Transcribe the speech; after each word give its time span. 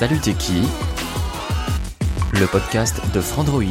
Salut 0.00 0.18
t'es 0.18 0.32
qui? 0.32 0.62
Le 2.32 2.46
podcast 2.46 3.02
de 3.12 3.20
Frandroid. 3.20 3.64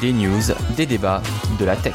Des 0.00 0.12
news, 0.12 0.42
des 0.76 0.86
débats, 0.86 1.22
de 1.60 1.64
la 1.64 1.76
tech. 1.76 1.94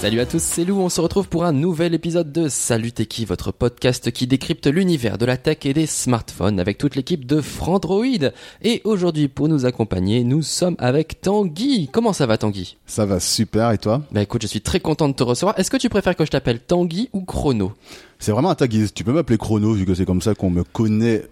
Salut 0.00 0.20
à 0.20 0.24
tous, 0.24 0.42
c'est 0.42 0.64
Lou, 0.64 0.80
on 0.80 0.88
se 0.88 0.98
retrouve 1.02 1.28
pour 1.28 1.44
un 1.44 1.52
nouvel 1.52 1.92
épisode 1.92 2.32
de 2.32 2.48
Salut 2.48 2.90
Techie, 2.90 3.26
votre 3.26 3.52
podcast 3.52 4.10
qui 4.10 4.26
décrypte 4.26 4.66
l'univers 4.66 5.18
de 5.18 5.26
la 5.26 5.36
tech 5.36 5.58
et 5.64 5.74
des 5.74 5.84
smartphones 5.84 6.58
avec 6.58 6.78
toute 6.78 6.96
l'équipe 6.96 7.26
de 7.26 7.42
Frandroid. 7.42 8.30
Et 8.62 8.80
aujourd'hui, 8.84 9.28
pour 9.28 9.48
nous 9.48 9.66
accompagner, 9.66 10.24
nous 10.24 10.40
sommes 10.40 10.74
avec 10.78 11.20
Tanguy. 11.20 11.90
Comment 11.92 12.14
ça 12.14 12.24
va 12.24 12.38
Tanguy? 12.38 12.78
Ça 12.86 13.04
va 13.04 13.20
super, 13.20 13.72
et 13.72 13.78
toi? 13.78 14.00
Bah 14.10 14.22
écoute, 14.22 14.40
je 14.40 14.46
suis 14.46 14.62
très 14.62 14.80
content 14.80 15.06
de 15.06 15.12
te 15.12 15.22
recevoir. 15.22 15.58
Est-ce 15.58 15.70
que 15.70 15.76
tu 15.76 15.90
préfères 15.90 16.16
que 16.16 16.24
je 16.24 16.30
t'appelle 16.30 16.60
Tanguy 16.60 17.10
ou 17.12 17.20
Chrono? 17.20 17.74
C'est 18.18 18.32
vraiment 18.32 18.48
un 18.48 18.54
tag, 18.54 18.74
tu 18.94 19.04
peux 19.04 19.12
m'appeler 19.12 19.36
Chrono 19.36 19.74
vu 19.74 19.84
que 19.84 19.94
c'est 19.94 20.06
comme 20.06 20.22
ça 20.22 20.34
qu'on 20.34 20.48
me 20.48 20.64
connaît 20.64 21.26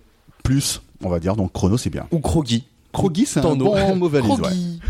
plus, 0.45 0.83
on 1.03 1.09
va 1.09 1.21
dire, 1.21 1.37
donc 1.37 1.55
Chrono 1.55 1.79
c'est 1.79 1.91
bien. 1.91 2.07
Ou 2.13 2.19
Krogi 2.19 2.65
Krogi 2.93 3.25
c'est 3.25 3.41
un 3.41 3.57
bon 3.57 3.97
mauvais 3.97 4.21
Krogi. 4.23 4.81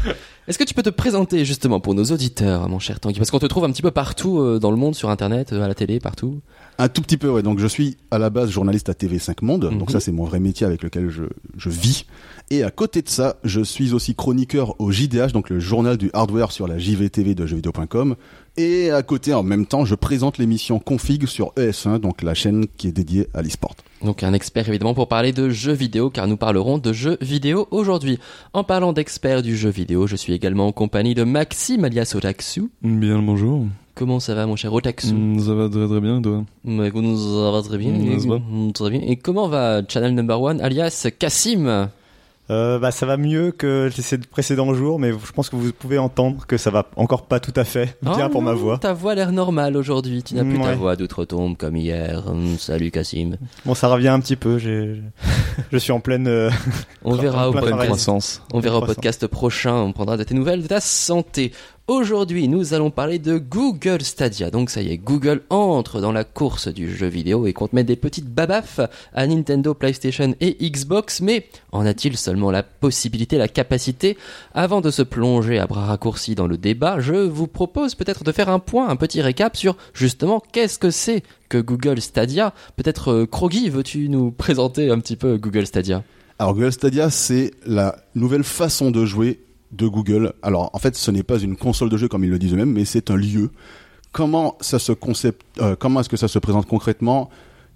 Est-ce 0.49 0.57
que 0.59 0.65
tu 0.65 0.73
peux 0.73 0.83
te 0.83 0.89
présenter 0.89 1.45
justement 1.45 1.79
pour 1.79 1.95
nos 1.95 2.05
auditeurs, 2.05 2.71
mon 2.71 2.79
cher 2.79 3.01
Tanguy? 3.01 3.19
Parce 3.19 3.31
qu'on 3.31 3.39
te 3.39 3.45
trouve 3.45 3.65
un 3.65 3.71
petit 3.71 3.83
peu 3.83 3.91
partout 3.91 4.39
euh, 4.41 4.59
dans 4.59 4.71
le 4.71 4.79
monde, 4.79 4.95
sur 4.95 5.11
Internet, 5.11 5.53
euh, 5.53 5.63
à 5.63 5.69
la 5.69 5.75
télé, 5.75 6.01
partout. 6.01 6.41
Un 6.79 6.89
tout 6.89 7.03
petit 7.03 7.19
peu, 7.19 7.29
ouais. 7.29 7.43
Donc 7.43 7.59
je 7.59 7.67
suis 7.67 7.99
à 8.11 8.19
la 8.19 8.31
base 8.31 8.49
journaliste 8.51 8.89
à 8.89 8.93
TV5 8.95 9.37
Monde, 9.43 9.69
Mhm. 9.71 9.79
donc 9.79 9.91
ça 9.91 10.01
c'est 10.01 10.11
mon 10.13 10.25
vrai 10.25 10.41
métier 10.41 10.67
avec 10.67 10.83
lequel 10.83 11.11
je, 11.11 11.25
je 11.59 11.69
vis. 11.69 12.07
Et 12.51 12.63
à 12.63 12.71
côté 12.71 13.03
de 13.03 13.11
ça, 13.11 13.37
je 13.45 13.61
suis 13.61 13.93
aussi 13.93 14.15
chroniqueur 14.15 14.81
au 14.81 14.91
JDH, 14.91 15.33
donc 15.33 15.51
le 15.51 15.61
journal 15.61 15.99
du 15.99 16.09
hardware 16.15 16.51
sur 16.51 16.67
la 16.67 16.79
JVTV 16.79 17.35
de 17.35 17.45
jeuxvideo.com. 17.45 18.17
Et 18.59 18.91
à 18.91 19.05
côté, 19.05 19.33
en 19.35 19.45
même 19.45 19.67
temps, 19.67 19.85
je 19.85 19.95
présente 19.95 20.37
l'émission 20.37 20.81
Config 20.81 21.27
sur 21.27 21.53
ES1, 21.55 22.01
donc 22.01 22.23
la 22.23 22.35
chaîne 22.35 22.67
qui 22.77 22.89
est 22.89 22.93
dédiée 22.93 23.29
à 23.33 23.41
l'e-sport. 23.41 23.77
Donc 24.05 24.25
un 24.25 24.33
expert 24.33 24.69
évidemment 24.69 24.95
pour 24.95 25.07
parler 25.07 25.33
de 25.33 25.49
jeux 25.49 25.73
vidéo, 25.73 26.11
car 26.11 26.27
nous 26.27 26.37
parlerons 26.37 26.79
de 26.79 26.93
jeux 26.93 27.19
vidéo 27.21 27.69
aujourd'hui. 27.71 28.19
En 28.55 28.65
parlant 28.65 28.93
d'experts 28.93 29.43
du 29.43 29.57
jeu 29.57 29.71
vidéo, 29.71 30.09
je 30.09 30.17
suis 30.17 30.33
également 30.33 30.67
en 30.67 30.73
compagnie 30.73 31.15
de 31.15 31.23
Maxime 31.23 31.85
alias 31.85 32.13
Otaku. 32.17 32.69
Bien 32.83 33.19
le 33.19 33.23
bonjour. 33.25 33.65
Comment 33.95 34.19
ça 34.19 34.35
va 34.35 34.45
mon 34.47 34.57
cher 34.57 34.73
Otaku 34.73 35.07
Mm, 35.07 35.39
Ça 35.39 35.55
va 35.55 35.69
très 35.69 35.87
très 35.87 36.01
bien, 36.01 36.21
toi? 36.21 36.45
Bah, 36.65 36.87
écoute, 36.89 37.05
Ça 37.17 37.51
va 37.53 37.63
très 37.63 37.79
bien. 37.79 37.93
Mm, 37.93 38.29
pas 38.29 38.39
mm, 38.39 38.73
Très 38.73 38.91
bien. 38.91 39.01
Et 39.07 39.15
comment 39.15 39.47
va 39.47 39.83
Channel 39.87 40.15
Number 40.17 40.41
One 40.43 40.61
alias 40.61 41.07
Cassim 41.17 41.89
Euh, 42.51 42.79
bah, 42.79 42.91
ça 42.91 43.05
va 43.05 43.17
mieux 43.19 43.53
que 43.53 43.91
ces 43.91 44.17
précédents 44.19 44.73
jours, 44.73 44.99
mais 44.99 45.13
je 45.13 45.33
pense 45.33 45.51
que 45.51 45.57
vous 45.57 45.73
pouvez 45.73 45.99
entendre 45.99 46.47
que 46.47 46.57
ça 46.57 46.71
va 46.71 46.87
encore 46.97 47.27
pas 47.27 47.41
tout 47.41 47.53
à 47.57 47.65
fait 47.65 47.97
bien 48.03 48.27
Oh 48.27 48.31
pour 48.31 48.43
ma 48.43 48.55
voix. 48.55 48.79
Ta 48.79 48.95
voix 48.95 49.13
a 49.13 49.15
l'air 49.17 49.33
normale 49.33 49.77
aujourd'hui. 49.77 50.23
Tu 50.23 50.35
n'as 50.35 50.45
plus 50.45 50.59
ta 50.59 50.75
voix 50.75 50.97
d'outre-tombe 50.97 51.57
comme 51.57 51.77
hier. 51.77 52.25
Hum, 52.27 52.57
salut 52.59 52.91
Cassim. 52.91 53.37
Bon, 53.67 53.75
ça 53.75 53.89
revient 53.89 54.09
un 54.09 54.21
petit 54.21 54.37
peu. 54.37 54.59
Je 54.59 55.77
suis 55.79 55.93
en 55.93 56.01
pleine. 56.01 56.27
euh, 56.27 56.51
On 57.05 57.15
verra 57.17 57.49
au 57.49 57.53
Plein 57.53 57.61
podcast. 57.61 58.41
On 58.53 58.61
verra 58.61 58.79
au 58.79 58.83
podcast 58.87 59.27
prochain, 59.27 59.75
on 59.75 59.93
prendra 59.93 60.17
de 60.17 60.23
tes 60.25 60.35
nouvelles 60.35 60.63
de 60.63 60.69
ta 60.69 60.81
santé. 60.81 61.53
Aujourd'hui, 61.89 62.49
nous 62.49 62.75
allons 62.75 62.91
parler 62.91 63.19
de 63.19 63.39
Google 63.39 64.03
Stadia. 64.03 64.51
Donc 64.51 64.69
ça 64.69 64.83
y 64.83 64.93
est, 64.93 64.99
Google 64.99 65.41
entre 65.49 66.03
dans 66.03 66.13
la 66.13 66.23
course 66.23 66.69
du 66.69 66.95
jeu 66.95 67.07
vidéo 67.07 67.47
et 67.47 67.55
compte 67.55 67.73
mettre 67.73 67.87
des 67.87 67.97
petites 67.97 68.29
babafs 68.29 68.81
à 69.15 69.27
Nintendo, 69.27 69.73
PlayStation 69.73 70.35
et 70.43 70.71
Xbox. 70.71 71.23
Mais 71.23 71.47
en 71.73 71.87
a-t-il 71.87 72.19
seulement 72.19 72.51
la 72.51 72.63
possibilité, 72.63 73.39
la 73.39 73.49
capacité? 73.49 74.19
Avant 74.53 74.83
de 74.83 74.91
se 74.91 75.01
plonger 75.01 75.59
à 75.59 75.67
bras 75.67 75.87
raccourcis 75.87 76.35
dans 76.35 76.47
le 76.47 76.59
débat, 76.59 77.01
je 77.01 77.15
vous 77.15 77.47
propose 77.47 77.95
peut-être 77.95 78.23
de 78.23 78.33
faire 78.33 78.51
un 78.51 78.59
point, 78.59 78.91
un 78.91 78.97
petit 78.97 79.23
récap 79.23 79.57
sur 79.57 79.75
justement 79.95 80.43
qu'est-ce 80.53 80.79
que 80.79 80.91
c'est 80.91 81.23
que 81.49 81.57
Google 81.57 82.03
Stadia? 82.03 82.53
Peut-être 82.77 83.13
euh, 83.13 83.71
veux-tu 83.71 84.11
nous 84.11 84.31
présenter 84.31 84.91
un 84.91 85.01
petit 85.01 85.17
peu 85.17 85.39
Google 85.39 85.67
Stadia? 85.67 86.05
Alors 86.39 86.53
Google 86.53 86.73
Stadia, 86.73 87.09
c'est 87.09 87.53
la 87.65 87.97
nouvelle 88.15 88.45
façon 88.45 88.91
de 88.91 89.07
jouer 89.07 89.41
de 89.73 89.87
Google. 89.87 90.33
Alors 90.43 90.71
en 90.73 90.79
fait, 90.79 90.97
ce 90.97 91.11
n'est 91.11 91.23
pas 91.23 91.39
une 91.39 91.57
console 91.57 91.89
de 91.89 91.97
jeu 91.97 92.09
comme 92.09 92.25
ils 92.25 92.31
le 92.31 92.39
disent 92.39 92.55
eux-mêmes, 92.55 92.73
mais 92.73 92.85
c'est 92.85 93.11
un 93.11 93.17
lieu. 93.17 93.51
Comment 94.13 94.57
ça 94.61 94.79
se 94.79 94.93
concept, 94.93 95.45
euh, 95.61 95.77
comment 95.79 96.01
est-ce 96.01 96.09
que 96.09 96.17
ça 96.17 96.29
se 96.29 96.39
présente 96.39 96.67
concrètement? 96.67 97.29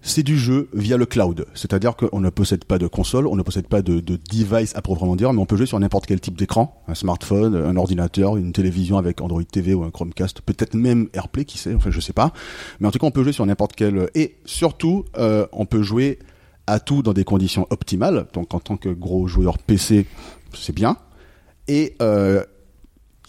C'est 0.05 0.25
du 0.25 0.37
jeu 0.37 0.69
via 0.75 0.97
le 0.97 1.07
cloud, 1.07 1.47
c'est-à-dire 1.55 1.95
qu'on 1.95 2.19
ne 2.19 2.29
possède 2.29 2.65
pas 2.65 2.79
de 2.79 2.89
console, 2.89 3.29
on 3.29 3.37
ne 3.37 3.43
possède 3.43 3.69
pas 3.69 3.83
de, 3.83 4.01
de 4.01 4.19
device 4.33 4.75
à 4.75 4.83
proprement 4.83 5.15
dire, 5.15 5.33
mais 5.33 5.41
on 5.41 5.47
peut 5.47 5.57
jouer 5.57 5.67
sur 5.67 5.79
n'importe 5.79 6.07
quel 6.07 6.21
type 6.21 6.37
d'écran, 6.37 6.83
un 6.89 6.97
smartphone, 6.97 7.55
un 7.55 7.77
ordinateur, 7.77 8.37
une 8.37 8.53
télévision 8.53 8.99
avec 8.99 9.21
Android 9.21 9.45
TV 9.45 9.75
ou 9.75 9.85
un 9.85 9.91
Chromecast, 9.91 10.41
peut-être 10.41 10.75
même 10.75 11.09
AirPlay, 11.13 11.45
qui 11.45 11.57
sait, 11.57 11.73
enfin 11.73 11.93
je 11.93 12.01
sais 12.01 12.13
pas. 12.13 12.33
Mais 12.81 12.89
en 12.89 12.91
tout 12.91 12.99
cas, 12.99 13.07
on 13.07 13.13
peut 13.13 13.23
jouer 13.23 13.33
sur 13.33 13.47
n'importe 13.47 13.77
quel 13.77 14.11
et 14.17 14.35
surtout, 14.45 15.05
euh, 15.19 15.47
on 15.53 15.67
peut 15.67 15.83
jouer 15.83 16.19
à 16.67 16.81
tout 16.81 17.03
dans 17.03 17.13
des 17.13 17.25
conditions 17.25 17.67
optimales. 17.71 18.27
Donc 18.33 18.55
en 18.55 18.61
tant 18.61 18.77
que 18.77 18.89
gros 18.89 19.27
joueur 19.27 19.59
PC, 19.59 20.07
c'est 20.53 20.75
bien. 20.75 20.97
Et 21.69 21.95
euh, 22.03 22.43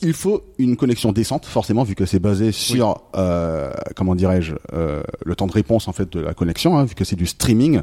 il 0.03 0.13
faut 0.13 0.43
une 0.57 0.75
connexion 0.75 1.11
décente, 1.11 1.45
forcément, 1.45 1.83
vu 1.83 1.95
que 1.95 2.05
c'est 2.05 2.19
basé 2.19 2.51
sur, 2.51 3.01
euh, 3.15 3.71
comment 3.95 4.15
dirais-je, 4.15 4.53
euh, 4.73 5.01
le 5.25 5.35
temps 5.35 5.47
de 5.47 5.53
réponse 5.53 5.87
en 5.87 5.93
fait 5.93 6.11
de 6.11 6.19
la 6.19 6.33
connexion, 6.33 6.77
hein, 6.77 6.85
vu 6.85 6.95
que 6.95 7.05
c'est 7.05 7.15
du 7.15 7.25
streaming. 7.25 7.81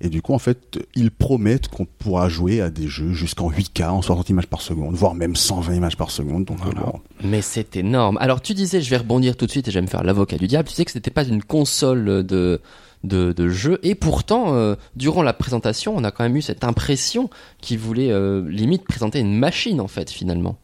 Et 0.00 0.10
du 0.10 0.20
coup, 0.20 0.34
en 0.34 0.38
fait, 0.38 0.78
ils 0.94 1.10
promettent 1.10 1.68
qu'on 1.68 1.86
pourra 1.86 2.28
jouer 2.28 2.60
à 2.60 2.68
des 2.68 2.86
jeux 2.86 3.12
jusqu'en 3.12 3.50
8K, 3.50 3.88
en 3.88 4.02
60 4.02 4.28
images 4.28 4.46
par 4.46 4.60
seconde, 4.60 4.94
voire 4.94 5.14
même 5.14 5.36
120 5.36 5.74
images 5.74 5.96
par 5.96 6.10
seconde. 6.10 6.44
Donc, 6.44 6.58
euh, 6.66 6.70
bon. 6.72 7.00
Mais 7.24 7.40
c'est 7.40 7.76
énorme. 7.76 8.18
Alors 8.20 8.42
tu 8.42 8.52
disais, 8.52 8.82
je 8.82 8.90
vais 8.90 8.98
rebondir 8.98 9.36
tout 9.36 9.46
de 9.46 9.50
suite 9.50 9.68
et 9.68 9.70
je 9.70 9.78
vais 9.78 9.82
me 9.82 9.86
faire 9.86 10.04
l'avocat 10.04 10.36
du 10.36 10.48
diable. 10.48 10.68
Tu 10.68 10.74
sais 10.74 10.84
que 10.84 10.90
c'était 10.90 11.10
pas 11.10 11.24
une 11.24 11.42
console 11.42 12.26
de 12.26 12.60
de, 13.06 13.32
de 13.32 13.48
jeu 13.48 13.78
et 13.82 13.94
pourtant, 13.94 14.54
euh, 14.54 14.74
durant 14.96 15.22
la 15.22 15.32
présentation, 15.32 15.94
on 15.96 16.04
a 16.04 16.10
quand 16.10 16.24
même 16.24 16.36
eu 16.36 16.42
cette 16.42 16.64
impression 16.64 17.30
qu'ils 17.60 17.78
voulaient 17.78 18.10
euh, 18.10 18.46
limite 18.48 18.84
présenter 18.84 19.20
une 19.20 19.36
machine 19.38 19.80
en 19.80 19.88
fait 19.88 20.10
finalement. 20.10 20.58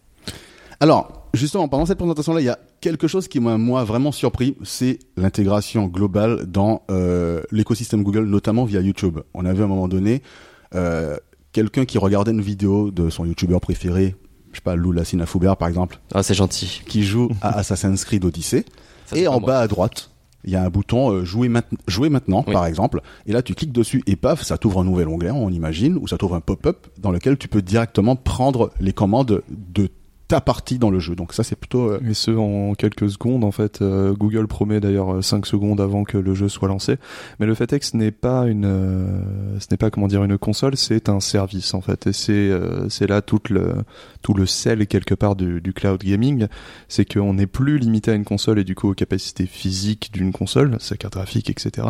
Alors, 0.81 1.29
justement, 1.33 1.69
pendant 1.69 1.87
cette 1.87 1.99
présentation-là, 1.99 2.41
il 2.41 2.45
y 2.45 2.49
a 2.51 2.59
quelque 2.81 3.07
chose 3.07 3.29
qui 3.29 3.39
m'a, 3.41 3.57
moi, 3.57 3.85
vraiment 3.85 4.11
surpris, 4.11 4.57
c'est 4.65 4.99
l'intégration 5.17 5.87
globale 5.87 6.47
dans 6.47 6.83
euh, 6.91 7.43
l'écosystème 7.53 8.03
Google, 8.03 8.25
notamment 8.25 8.65
via 8.65 8.81
YouTube. 8.81 9.21
On 9.35 9.45
avait 9.45 9.63
à 9.63 9.65
un 9.65 9.69
moment 9.69 9.89
donné 9.89 10.23
quelqu'un 11.53 11.85
qui 11.85 11.99
regardait 11.99 12.33
une 12.33 12.41
vidéo 12.41 12.91
de 12.91 13.11
son 13.11 13.25
YouTuber 13.27 13.59
préféré, 13.61 14.17
je 14.53 14.57
sais 14.57 14.63
pas, 14.63 14.75
Lou 14.75 14.91
Lassina 14.93 15.27
Foubert, 15.27 15.57
par 15.57 15.69
exemple, 15.69 16.01
Ah 16.15 16.23
c'est 16.23 16.35
gentil. 16.35 16.83
qui 16.89 17.05
joue 17.05 17.29
à 17.43 17.59
Assassin's 17.59 18.05
Creed 18.05 18.25
Odyssey. 18.25 18.65
Ça, 19.07 19.17
et 19.17 19.27
en 19.29 19.39
moi. 19.41 19.47
bas 19.49 19.61
à 19.61 19.69
droite, 19.69 20.11
il 20.45 20.51
y 20.53 20.57
a 20.57 20.63
un 20.65 20.69
bouton 20.71 21.11
euh, 21.13 21.25
jouer, 21.25 21.49
mainte- 21.49 21.67
jouer 21.87 22.09
maintenant, 22.09 22.45
Oui. 22.47 22.53
par 22.53 22.67
exemple. 22.67 23.01
Et 23.27 23.33
là, 23.33 23.43
tu 23.43 23.55
cliques 23.55 23.73
dessus 23.73 24.03
et 24.07 24.17
paf, 24.17 24.43
ça 24.43 24.59
t'ouvre 24.59 24.81
un 24.81 24.85
nouvel 24.85 25.09
onglet, 25.09 25.31
on 25.31 25.51
imagine, 25.51 25.97
ou 26.01 26.09
ça 26.09 26.19
t'ouvre 26.19 26.35
un 26.35 26.41
pop-up 26.41 26.87
dans 26.99 27.11
lequel 27.11 27.37
tu 27.39 27.49
peux 27.49 27.63
directement 27.63 28.17
prendre 28.17 28.71
les 28.81 28.93
commandes 28.93 29.43
de 29.49 29.89
ta 30.29 30.41
partie 30.41 30.79
dans 30.79 30.91
le 30.91 30.99
jeu. 30.99 31.15
Donc 31.15 31.33
ça, 31.35 31.43
c'est 31.43 31.57
plutôt... 31.57 31.91
euh, 31.91 32.01
Et 32.09 32.15
ce, 32.15 32.31
en 32.31 32.75
quelques 32.75 33.11
secondes, 33.11 33.45
en 33.45 33.51
fait. 33.53 33.83
Euh, 33.83 34.15
Google 34.15 34.47
promet 34.47 34.81
d'ailleurs 34.81 35.23
5 35.23 35.45
secondes 35.47 35.81
avant 35.81 36.05
que 36.05 36.17
le 36.19 36.35
jeu 36.35 36.49
soit 36.49 36.69
lancé. 36.69 36.97
Mais 37.39 37.47
le 37.47 37.55
fait 37.55 37.73
est 37.73 37.79
que 37.81 37.85
ce 37.87 37.97
n'est 37.97 38.11
pas 38.13 38.47
une, 38.47 38.65
euh, 38.65 39.21
ce 39.59 39.67
n'est 39.71 39.77
pas, 39.77 39.91
comment 39.91 40.09
dire, 40.09 40.25
une 40.25 40.39
console, 40.39 40.77
c'est 40.77 41.09
un 41.09 41.21
service, 41.21 41.75
en 41.75 41.81
fait. 41.81 42.07
Et 42.07 42.13
c'est, 42.13 42.33
euh, 42.33 42.89
c'est 42.89 43.07
là 43.07 43.21
tout 43.23 43.41
le, 43.51 43.75
tout 44.23 44.35
le 44.35 44.47
sel, 44.47 44.87
quelque 44.87 45.15
part, 45.15 45.37
du, 45.37 45.61
du 45.61 45.73
cloud 45.73 46.03
gaming. 46.03 46.47
C'est 46.89 47.05
qu'on 47.05 47.35
n'est 47.35 47.47
plus 47.47 47.79
limité 47.79 48.11
à 48.11 48.15
une 48.15 48.25
console 48.25 48.59
et 48.59 48.65
du 48.65 48.75
coup 48.75 48.91
aux 48.91 48.95
capacités 48.95 49.47
physiques 49.47 50.11
d'une 50.13 50.33
console, 50.33 50.77
sa 50.81 50.97
carte 50.97 51.15
graphique, 51.15 51.51
etc. 51.51 51.89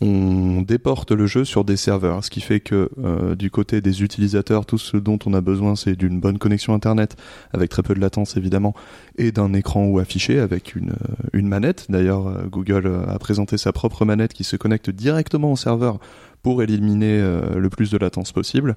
On 0.00 0.62
déporte 0.62 1.12
le 1.12 1.26
jeu 1.26 1.44
sur 1.44 1.64
des 1.64 1.76
serveurs, 1.76 2.24
ce 2.24 2.30
qui 2.30 2.40
fait 2.40 2.60
que, 2.60 2.90
euh, 3.02 3.34
du 3.34 3.50
côté 3.50 3.80
des 3.80 4.02
utilisateurs, 4.02 4.64
tout 4.66 4.78
ce 4.78 4.96
dont 4.96 5.18
on 5.26 5.34
a 5.34 5.40
besoin, 5.40 5.76
c'est 5.76 5.96
d'une 5.96 6.20
bonne 6.20 6.38
connexion 6.38 6.72
Internet 6.74 7.16
avec 7.52 7.72
peu 7.82 7.94
de 7.94 8.00
latence 8.00 8.36
évidemment, 8.36 8.74
et 9.16 9.32
d'un 9.32 9.52
écran 9.52 9.86
ou 9.86 9.98
affiché 9.98 10.38
avec 10.38 10.74
une, 10.74 10.92
une 11.32 11.48
manette. 11.48 11.86
D'ailleurs, 11.88 12.48
Google 12.48 12.90
a 13.08 13.18
présenté 13.18 13.58
sa 13.58 13.72
propre 13.72 14.04
manette 14.04 14.32
qui 14.32 14.44
se 14.44 14.56
connecte 14.56 14.90
directement 14.90 15.52
au 15.52 15.56
serveur 15.56 15.98
pour 16.42 16.62
éliminer 16.62 17.20
le 17.54 17.68
plus 17.68 17.90
de 17.90 17.98
latence 17.98 18.32
possible. 18.32 18.76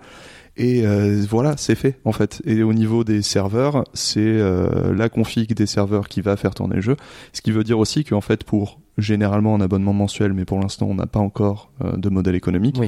Et 0.55 0.85
euh, 0.85 1.23
voilà, 1.27 1.55
c'est 1.57 1.75
fait 1.75 1.99
en 2.05 2.11
fait. 2.11 2.41
Et 2.45 2.61
au 2.63 2.73
niveau 2.73 3.03
des 3.03 3.21
serveurs, 3.21 3.85
c'est 3.93 4.19
euh, 4.19 4.93
la 4.93 5.09
config 5.09 5.53
des 5.53 5.65
serveurs 5.65 6.07
qui 6.07 6.21
va 6.21 6.35
faire 6.37 6.53
tourner 6.53 6.75
le 6.75 6.81
jeu. 6.81 6.95
Ce 7.31 7.41
qui 7.41 7.51
veut 7.51 7.63
dire 7.63 7.79
aussi 7.79 8.03
qu'en 8.03 8.21
fait, 8.21 8.43
pour 8.43 8.79
généralement 8.99 9.55
un 9.55 9.61
abonnement 9.61 9.93
mensuel, 9.93 10.33
mais 10.33 10.45
pour 10.45 10.59
l'instant 10.59 10.85
on 10.87 10.93
n'a 10.93 11.07
pas 11.07 11.19
encore 11.19 11.71
euh, 11.83 11.97
de 11.97 12.09
modèle 12.09 12.35
économique, 12.35 12.79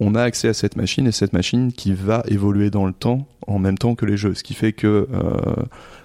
on 0.00 0.14
a 0.14 0.22
accès 0.22 0.48
à 0.48 0.54
cette 0.54 0.76
machine 0.76 1.06
et 1.06 1.12
cette 1.12 1.32
machine 1.32 1.72
qui 1.72 1.92
va 1.92 2.22
évoluer 2.26 2.70
dans 2.70 2.86
le 2.86 2.92
temps 2.92 3.26
en 3.46 3.58
même 3.58 3.78
temps 3.78 3.94
que 3.94 4.06
les 4.06 4.16
jeux. 4.16 4.34
Ce 4.34 4.42
qui 4.42 4.54
fait 4.54 4.72
que 4.72 5.08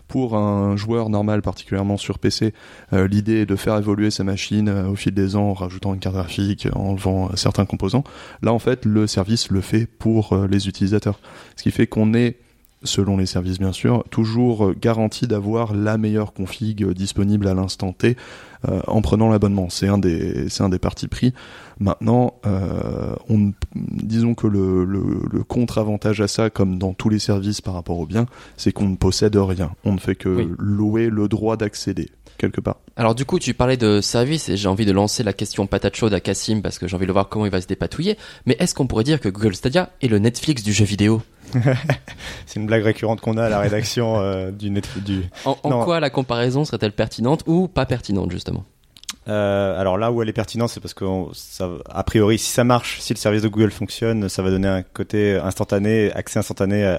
pour 0.10 0.36
un 0.36 0.76
joueur 0.76 1.10
normal, 1.10 1.42
particulièrement 1.42 1.96
sur 1.96 2.20
PC, 2.20 2.54
euh, 2.92 3.08
l'idée 3.08 3.42
est 3.42 3.46
de 3.46 3.56
faire 3.56 3.78
évoluer 3.78 4.12
sa 4.12 4.26
machine 4.26 4.68
euh, 4.68 4.90
au 4.90 4.96
fil 4.96 5.14
des 5.14 5.38
ans 5.38 5.52
en 5.52 5.54
rajoutant 5.54 5.94
une 5.94 6.00
carte 6.00 6.16
graphique, 6.16 6.68
en 6.74 6.90
enlevant 6.90 7.28
euh, 7.28 7.36
certains 7.36 7.66
composants. 7.66 8.04
Là, 8.42 8.52
en 8.52 8.60
fait, 8.60 8.86
le 8.86 9.08
service 9.08 9.52
le 9.52 9.62
fait 9.62 9.86
pour 9.86 10.36
les 10.50 10.68
utilisateurs. 10.68 11.20
Ce 11.56 11.64
qui 11.64 11.72
fait 11.72 11.86
qu'on 11.86 12.14
est 12.14 12.38
selon 12.84 13.18
les 13.18 13.26
services 13.26 13.60
bien 13.60 13.74
sûr, 13.74 14.04
toujours 14.10 14.74
garanti 14.74 15.28
d'avoir 15.28 15.76
la 15.76 15.98
meilleure 15.98 16.34
config 16.34 16.86
disponible 16.94 17.48
à 17.48 17.54
l'instant 17.54 17.92
T 17.92 18.16
en 18.68 19.02
prenant 19.02 19.30
l'abonnement. 19.30 19.70
C'est 19.70 19.88
un 19.88 19.98
des 19.98 20.50
c'est 20.50 20.64
un 20.64 20.70
des 20.70 20.80
partis 20.80 21.08
pris. 21.08 21.34
Maintenant, 21.80 22.34
euh, 22.46 23.16
on, 23.30 23.54
disons 23.74 24.36
que 24.36 24.48
le, 24.48 24.84
le, 24.84 25.44
contre-avantage 25.44 26.20
à 26.20 26.28
ça, 26.28 26.50
comme 26.50 26.78
dans 26.78 26.94
tous 26.94 27.08
les 27.08 27.20
services 27.20 27.62
par 27.62 27.74
rapport 27.74 27.98
au 28.00 28.06
bien, 28.06 28.26
c'est 28.58 28.74
qu'on 28.74 28.90
ne 28.90 28.98
possède 28.98 29.38
rien. 29.38 29.72
On 29.86 29.94
ne 29.94 29.98
fait 29.98 30.16
que 30.16 30.50
louer 30.58 31.10
le 31.10 31.30
droit 31.30 31.56
d'accéder 31.56 32.10
quelque 32.38 32.60
part. 32.60 32.78
Alors 32.98 33.16
du 33.16 33.26
coup, 33.26 33.40
tu 33.40 33.54
parlais 33.54 33.78
de 33.78 34.02
service 34.02 34.50
et 34.50 34.58
j'ai 34.58 34.68
envie 34.68 34.86
de 34.86 34.92
lancer 34.92 35.24
la 35.24 35.34
question 35.34 35.68
patate 35.68 35.96
chaude 35.96 36.14
à 36.14 36.20
Cassim 36.20 36.62
parce 36.62 36.80
que 36.80 36.88
j'ai 36.88 36.96
envie 36.96 37.08
de 37.08 37.12
voir 37.12 37.30
comment 37.30 37.46
il 37.46 37.52
va 37.52 37.62
se 37.62 37.68
dépatouiller. 37.68 38.18
Mais 38.46 38.58
est-ce 38.60 38.76
qu'on 38.76 38.88
pourrait 38.88 39.04
dire 39.06 39.22
que 39.22 39.30
Google 39.30 39.56
Stadia 39.56 39.92
est 40.02 40.08
le 40.08 40.20
Netflix 40.20 40.64
du 40.64 40.74
jeu 40.74 40.86
vidéo? 40.86 41.22
C'est 42.46 42.60
une 42.60 42.66
blague 42.66 42.84
récurrente 42.84 43.22
qu'on 43.22 43.38
a 43.38 43.46
à 43.46 43.50
la 43.50 43.60
rédaction 43.60 44.20
euh, 44.20 44.52
du 44.52 44.70
Netflix. 44.70 45.06
Du... 45.06 45.24
En, 45.46 45.58
en 45.64 45.84
quoi 45.84 46.00
la 46.00 46.10
comparaison 46.10 46.66
serait-elle 46.66 46.94
pertinente 46.94 47.44
ou 47.48 47.68
pas 47.68 47.86
pertinente 47.86 48.32
justement? 48.32 48.66
Euh, 49.28 49.80
alors 49.80 49.98
là 49.98 50.12
où 50.12 50.22
elle 50.24 50.30
est 50.30 50.34
pertinente, 50.34 50.70
c'est 50.70 50.80
parce 50.80 50.94
que 50.96 51.06
ça, 51.34 51.70
a 51.90 52.04
priori, 52.04 52.40
si 52.40 52.50
ça 52.52 52.64
marche, 52.64 53.00
si 53.00 53.14
le 53.14 53.20
service 53.20 53.44
de 53.44 53.48
Google 53.48 53.70
fonctionne, 53.70 54.28
ça 54.28 54.42
va 54.42 54.50
donner 54.50 54.68
un 54.68 54.82
côté 54.82 55.36
instantané, 55.36 56.12
accès 56.14 56.40
instantané 56.40 56.98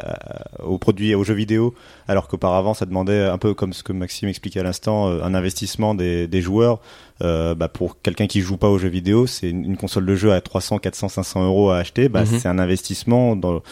aux 0.60 0.78
produits 0.78 1.10
et 1.10 1.14
aux 1.16 1.24
jeux 1.24 1.34
vidéo, 1.34 1.74
alors 2.06 2.28
qu'auparavant, 2.28 2.74
ça 2.74 2.86
demandait 2.86 3.24
un 3.24 3.38
peu 3.38 3.54
comme 3.54 3.72
ce 3.72 3.82
que 3.82 3.92
Maxime 3.92 4.28
expliquait 4.28 4.60
à 4.60 4.64
l'instant, 4.64 5.08
euh, 5.08 5.22
un 5.24 5.34
investissement 5.34 5.94
des, 5.94 6.28
des 6.28 6.40
joueurs. 6.40 6.80
Euh, 7.22 7.54
bah 7.54 7.68
pour 7.68 8.00
quelqu'un 8.00 8.26
qui 8.26 8.40
joue 8.40 8.56
pas 8.56 8.68
aux 8.68 8.78
jeux 8.78 8.88
vidéo, 8.88 9.26
c'est 9.26 9.50
une, 9.50 9.76
console 9.76 10.06
de 10.06 10.14
jeu 10.14 10.32
à 10.32 10.40
300, 10.40 10.78
400, 10.78 11.08
500 11.08 11.44
euros 11.44 11.70
à 11.70 11.78
acheter. 11.78 12.08
Bah, 12.08 12.22
mhm. 12.22 12.38
c'est 12.38 12.48
un 12.48 12.58
investissement 12.58 13.36
dans 13.36 13.62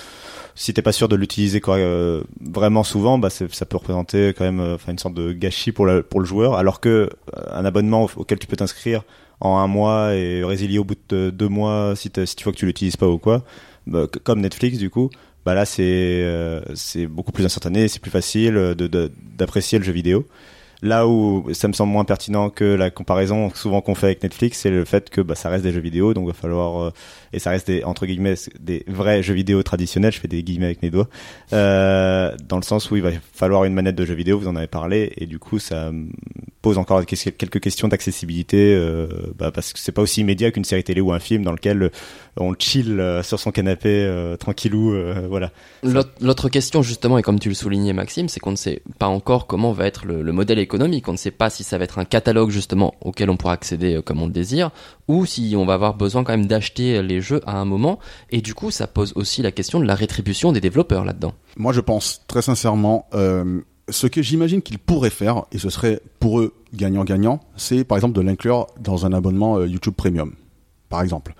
si 0.55 0.75
t'es 0.75 0.83
pas 0.83 0.93
sûr 0.93 1.09
de 1.09 1.15
l'utiliser 1.15 1.63
euh, 1.69 2.23
vraiment 2.41 2.83
souvent, 2.83 3.17
bah 3.17 3.31
ça 3.31 3.47
peut 3.65 3.77
représenter 3.77 4.35
quand 4.37 4.45
même 4.45 4.61
euh, 4.61 4.75
enfin 4.75 4.91
une 4.91 4.99
sorte 4.99 5.15
de 5.15 5.33
gâchis 5.33 5.71
pour, 5.71 5.89
pour 6.11 6.21
le 6.21 6.27
joueur. 6.27 6.55
Alors 6.55 6.81
que 6.81 7.09
un 7.51 7.65
abonnement 7.65 8.09
auquel 8.17 8.39
tu 8.39 8.47
peux 8.47 8.57
t'inscrire 8.57 9.03
en 9.41 9.59
un 9.59 9.69
mois 9.69 10.15
et 10.15 10.43
résilier 10.43 10.79
au 10.79 10.85
bout 10.85 10.97
de 11.09 11.31
deux 11.31 11.49
mois 11.49 11.95
si, 11.95 12.11
si 12.27 12.37
tu 12.37 12.45
vois 12.45 12.53
que 12.53 12.59
tu 12.59 12.67
l'utilises 12.67 12.97
pas 12.97 13.07
ou 13.07 13.19
quoi, 13.19 13.45
bah, 13.87 14.07
comme 14.25 14.41
Netflix 14.41 14.79
du 14.79 14.91
coup, 14.91 15.11
bah 15.47 15.55
là 15.55 15.65
c'est 15.65 17.07
beaucoup 17.07 17.33
plus 17.33 17.45
instantané, 17.45 17.87
c'est 17.87 18.03
plus 18.03 18.11
facile 18.11 18.55
de 18.55 19.11
d'apprécier 19.39 19.79
le 19.79 19.85
jeu 19.85 19.93
vidéo. 19.93 20.27
Là 20.81 21.09
où 21.09 21.49
ça 21.55 21.67
me 21.67 21.73
semble 21.73 21.93
moins 21.93 22.05
pertinent 22.05 22.51
que 22.51 22.65
la 22.65 22.91
comparaison 22.91 23.51
souvent 23.53 23.81
qu'on 23.81 23.97
fait 23.97 24.07
avec 24.07 24.23
Netflix, 24.23 24.59
c'est 24.59 24.71
le 24.71 24.85
fait 24.85 25.11
que 25.11 25.21
bah, 25.21 25.35
ça 25.35 25.49
reste 25.49 25.65
des 25.65 25.73
jeux 25.73 25.81
vidéo, 25.81 26.15
donc 26.15 26.29
va 26.29 26.33
falloir 26.33 26.83
euh, 26.83 26.91
et 27.33 27.41
ça 27.41 27.51
reste 27.51 27.67
des 27.67 27.83
entre 27.83 28.07
guillemets 28.07 28.35
des 28.61 28.85
vrais 28.87 29.23
jeux 29.25 29.35
vidéo 29.35 29.61
traditionnels. 29.65 30.13
Je 30.13 30.21
fais 30.21 30.29
des 30.29 30.45
guillemets 30.45 30.67
avec 30.67 30.83
mes 30.83 30.91
doigts, 30.91 31.09
euh, 31.53 32.33
dans 32.49 32.59
le 32.59 32.63
sens 32.63 32.93
où 32.93 32.97
il 32.97 33.03
va 33.03 33.11
falloir 33.33 33.65
une 33.65 33.75
manette 33.75 33.97
de 33.97 34.05
jeux 34.05 34.15
vidéo. 34.15 34.39
Vous 34.39 34.47
en 34.47 34.55
avez 34.55 34.69
parlé 34.69 35.13
et 35.17 35.27
du 35.27 35.41
coup 35.41 35.59
ça 35.59 35.91
pose 36.63 36.79
encore 36.79 37.05
quelques 37.05 37.61
questions 37.61 37.89
d'accessibilité, 37.89 38.75
euh, 38.75 39.09
bah, 39.37 39.51
parce 39.51 39.73
que 39.73 39.81
c'est 39.81 39.93
pas 39.93 40.03
aussi 40.03 40.21
immédiat 40.21 40.53
qu'une 40.53 40.65
série 40.65 40.85
télé 40.85 41.01
ou 41.01 41.13
un 41.13 41.19
film 41.19 41.43
dans 41.43 41.53
lequel 41.53 41.91
on 42.41 42.55
chill 42.59 43.01
euh, 43.01 43.23
sur 43.23 43.39
son 43.39 43.51
canapé 43.51 43.89
euh, 43.89 44.37
tranquillou, 44.37 44.93
euh, 44.93 45.27
voilà. 45.29 45.51
L'autre 45.83 46.49
question 46.49 46.83
justement, 46.83 47.19
et 47.19 47.23
comme 47.23 47.39
tu 47.39 47.49
le 47.49 47.55
soulignais 47.55 47.93
Maxime, 47.93 48.29
c'est 48.29 48.41
qu'on 48.41 48.51
ne 48.51 48.57
sait 48.57 48.83
pas 48.99 49.07
encore 49.07 49.47
comment 49.47 49.73
va 49.73 49.87
être 49.87 50.07
le, 50.07 50.33
modèle 50.33 50.59
économique. 50.59 51.09
On 51.09 51.13
ne 51.13 51.17
sait 51.17 51.31
pas 51.31 51.51
si 51.51 51.65
ça 51.65 51.79
va 51.79 51.85
être 51.85 51.99
un 51.99 52.05
catalogue 52.05 52.51
justement 52.51 52.95
auquel 53.01 53.31
on 53.31 53.37
pourra 53.37 53.53
accéder 53.53 54.01
comme 54.05 54.23
on 54.23 54.27
le 54.27 54.33
désire, 54.33 54.71
ou 55.09 55.27
si 55.27 55.55
on 55.57 55.65
va 55.65 55.75
avoir 55.75 55.95
besoin 55.95 56.25
quand 56.25 56.33
même 56.33 56.47
d'acheter 56.47 57.03
les 57.03 57.21
jeux 57.21 57.41
à 57.47 57.59
un 57.59 57.65
moment. 57.65 57.99
Et 58.31 58.41
du 58.41 58.55
coup, 58.55 58.71
ça 58.71 58.87
pose 58.87 59.13
aussi 59.17 59.43
la 59.43 59.53
question 59.53 59.81
de 59.81 59.85
la 59.85 59.95
rétribution 59.95 60.53
des 60.53 60.61
développeurs 60.61 61.05
là-dedans. 61.05 61.35
Moi, 61.57 61.73
je 61.73 61.81
pense 61.81 62.23
très 62.29 62.43
sincèrement. 62.43 63.07
ce 63.91 64.07
que 64.07 64.23
j'imagine 64.23 64.63
qu'ils 64.63 64.79
pourraient 64.79 65.11
faire, 65.11 65.45
et 65.53 65.59
ce 65.59 65.71
serait 65.71 66.01
pour 66.21 66.41
eux 66.41 66.55
gagnant-gagnant, 66.75 67.41
c'est 67.57 67.85
par 67.85 67.97
exemple 67.97 68.15
de 68.15 68.21
l'inclure 68.21 68.67
dans 68.81 69.07
un 69.07 69.13
abonnement 69.13 69.65
YouTube 69.65 69.95
Premium, 69.97 70.35
par 70.89 71.03
exemple 71.03 71.35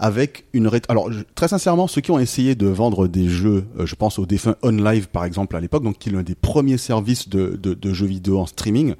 avec 0.00 0.46
une 0.54 0.68
alors 0.88 1.10
très 1.34 1.46
sincèrement 1.46 1.86
ceux 1.86 2.00
qui 2.00 2.10
ont 2.10 2.18
essayé 2.18 2.54
de 2.54 2.66
vendre 2.66 3.06
des 3.06 3.28
jeux 3.28 3.66
euh, 3.78 3.86
je 3.86 3.94
pense 3.94 4.18
au 4.18 4.26
défunt 4.26 4.56
OnLive 4.62 5.08
par 5.08 5.24
exemple 5.26 5.54
à 5.54 5.60
l'époque 5.60 5.84
donc 5.84 5.98
qui 5.98 6.08
est 6.08 6.12
l'un 6.12 6.22
des 6.22 6.34
premiers 6.34 6.78
services 6.78 7.28
de, 7.28 7.58
de, 7.62 7.74
de, 7.74 7.92
jeux 7.92 8.06
vidéo 8.06 8.38
en 8.38 8.46
streaming 8.46 8.94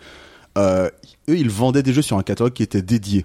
euh, 0.59 0.91
eux 1.29 1.39
ils 1.39 1.49
vendaient 1.49 1.83
des 1.83 1.95
jeux 1.95 2.03
sur 2.03 2.19
un 2.19 2.23
catalogue 2.23 2.53
qui 2.53 2.63
était 2.63 2.83
dédié 2.83 3.25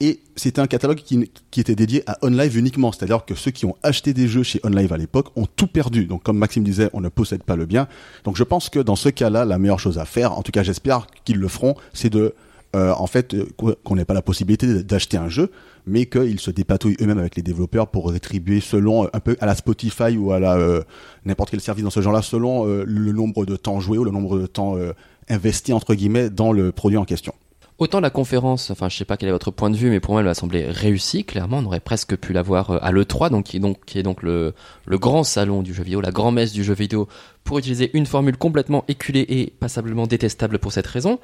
et 0.00 0.20
c'était 0.34 0.60
un 0.60 0.66
catalogue 0.66 0.98
qui, 0.98 1.30
qui, 1.52 1.60
était 1.60 1.76
dédié 1.76 2.02
à 2.08 2.18
OnLive 2.22 2.58
uniquement, 2.58 2.90
c'est-à-dire 2.90 3.24
que 3.24 3.36
ceux 3.36 3.52
qui 3.52 3.64
ont 3.64 3.76
acheté 3.84 4.12
des 4.12 4.26
jeux 4.26 4.42
chez 4.42 4.58
OnLive 4.64 4.92
à 4.92 4.96
l'époque 4.96 5.28
ont 5.36 5.46
tout 5.46 5.68
perdu. 5.68 6.06
Donc 6.06 6.24
comme 6.24 6.36
Maxime 6.36 6.64
disait, 6.64 6.90
on 6.94 7.00
ne 7.00 7.08
possède 7.08 7.44
pas 7.44 7.54
le 7.54 7.64
bien. 7.64 7.86
Donc 8.24 8.36
je 8.36 8.42
pense 8.42 8.68
que 8.68 8.80
dans 8.80 8.96
ce 8.96 9.08
cas-là, 9.08 9.44
la 9.44 9.56
meilleure 9.56 9.78
chose 9.78 9.98
à 9.98 10.04
faire, 10.04 10.36
en 10.36 10.42
tout 10.42 10.50
cas 10.50 10.64
j'espère 10.64 11.06
qu'ils 11.24 11.38
le 11.38 11.46
feront, 11.46 11.76
c'est 11.92 12.10
de 12.10 12.34
euh, 12.74 12.92
en 12.96 13.06
fait 13.06 13.34
qu'on 13.56 13.96
n'ait 13.96 14.04
pas 14.04 14.14
la 14.14 14.22
possibilité 14.22 14.82
d'acheter 14.82 15.16
un 15.16 15.28
jeu, 15.28 15.50
mais 15.86 16.06
qu'ils 16.06 16.40
se 16.40 16.50
dépatouillent 16.50 16.96
eux-mêmes 17.00 17.18
avec 17.18 17.36
les 17.36 17.42
développeurs 17.42 17.88
pour 17.88 18.10
rétribuer 18.10 18.60
selon 18.60 19.08
un 19.12 19.20
peu 19.20 19.36
à 19.40 19.46
la 19.46 19.54
Spotify 19.54 20.16
ou 20.16 20.32
à 20.32 20.40
la 20.40 20.54
euh, 20.54 20.82
n'importe 21.24 21.50
quel 21.50 21.60
service 21.60 21.84
dans 21.84 21.90
ce 21.90 22.00
genre-là, 22.00 22.22
selon 22.22 22.66
euh, 22.66 22.84
le 22.86 23.12
nombre 23.12 23.44
de 23.44 23.56
temps 23.56 23.80
joué 23.80 23.98
ou 23.98 24.04
le 24.04 24.10
nombre 24.10 24.38
de 24.38 24.46
temps 24.46 24.76
euh, 24.76 24.92
investi 25.28 25.72
entre 25.72 25.94
guillemets 25.94 26.30
dans 26.30 26.52
le 26.52 26.72
produit 26.72 26.98
en 26.98 27.04
question. 27.04 27.34
Autant 27.78 27.98
la 27.98 28.10
conférence, 28.10 28.70
enfin 28.70 28.88
je 28.88 28.96
sais 28.96 29.04
pas 29.04 29.16
quel 29.16 29.28
est 29.28 29.32
votre 29.32 29.50
point 29.50 29.68
de 29.68 29.76
vue, 29.76 29.90
mais 29.90 29.98
pour 29.98 30.12
moi 30.12 30.20
elle 30.20 30.28
m'a 30.28 30.34
semblé 30.34 30.64
réussie. 30.66 31.24
Clairement, 31.24 31.58
on 31.58 31.64
aurait 31.64 31.80
presque 31.80 32.16
pu 32.16 32.32
la 32.32 32.40
voir 32.40 32.70
à 32.70 32.92
l'E3, 32.92 33.30
donc 33.30 33.46
qui 33.46 33.56
est 33.56 33.60
donc 33.60 33.84
qui 33.84 33.98
est 33.98 34.04
donc 34.04 34.22
le 34.22 34.54
le 34.86 34.98
grand 34.98 35.24
salon 35.24 35.62
du 35.62 35.74
jeu 35.74 35.82
vidéo, 35.82 36.00
la 36.00 36.12
grand 36.12 36.30
messe 36.30 36.52
du 36.52 36.62
jeu 36.62 36.72
vidéo 36.72 37.08
pour 37.44 37.58
utiliser 37.58 37.90
une 37.94 38.06
formule 38.06 38.36
complètement 38.36 38.84
éculée 38.88 39.26
et 39.28 39.52
passablement 39.60 40.06
détestable 40.06 40.58
pour 40.58 40.72
cette 40.72 40.86
raison. 40.86 41.18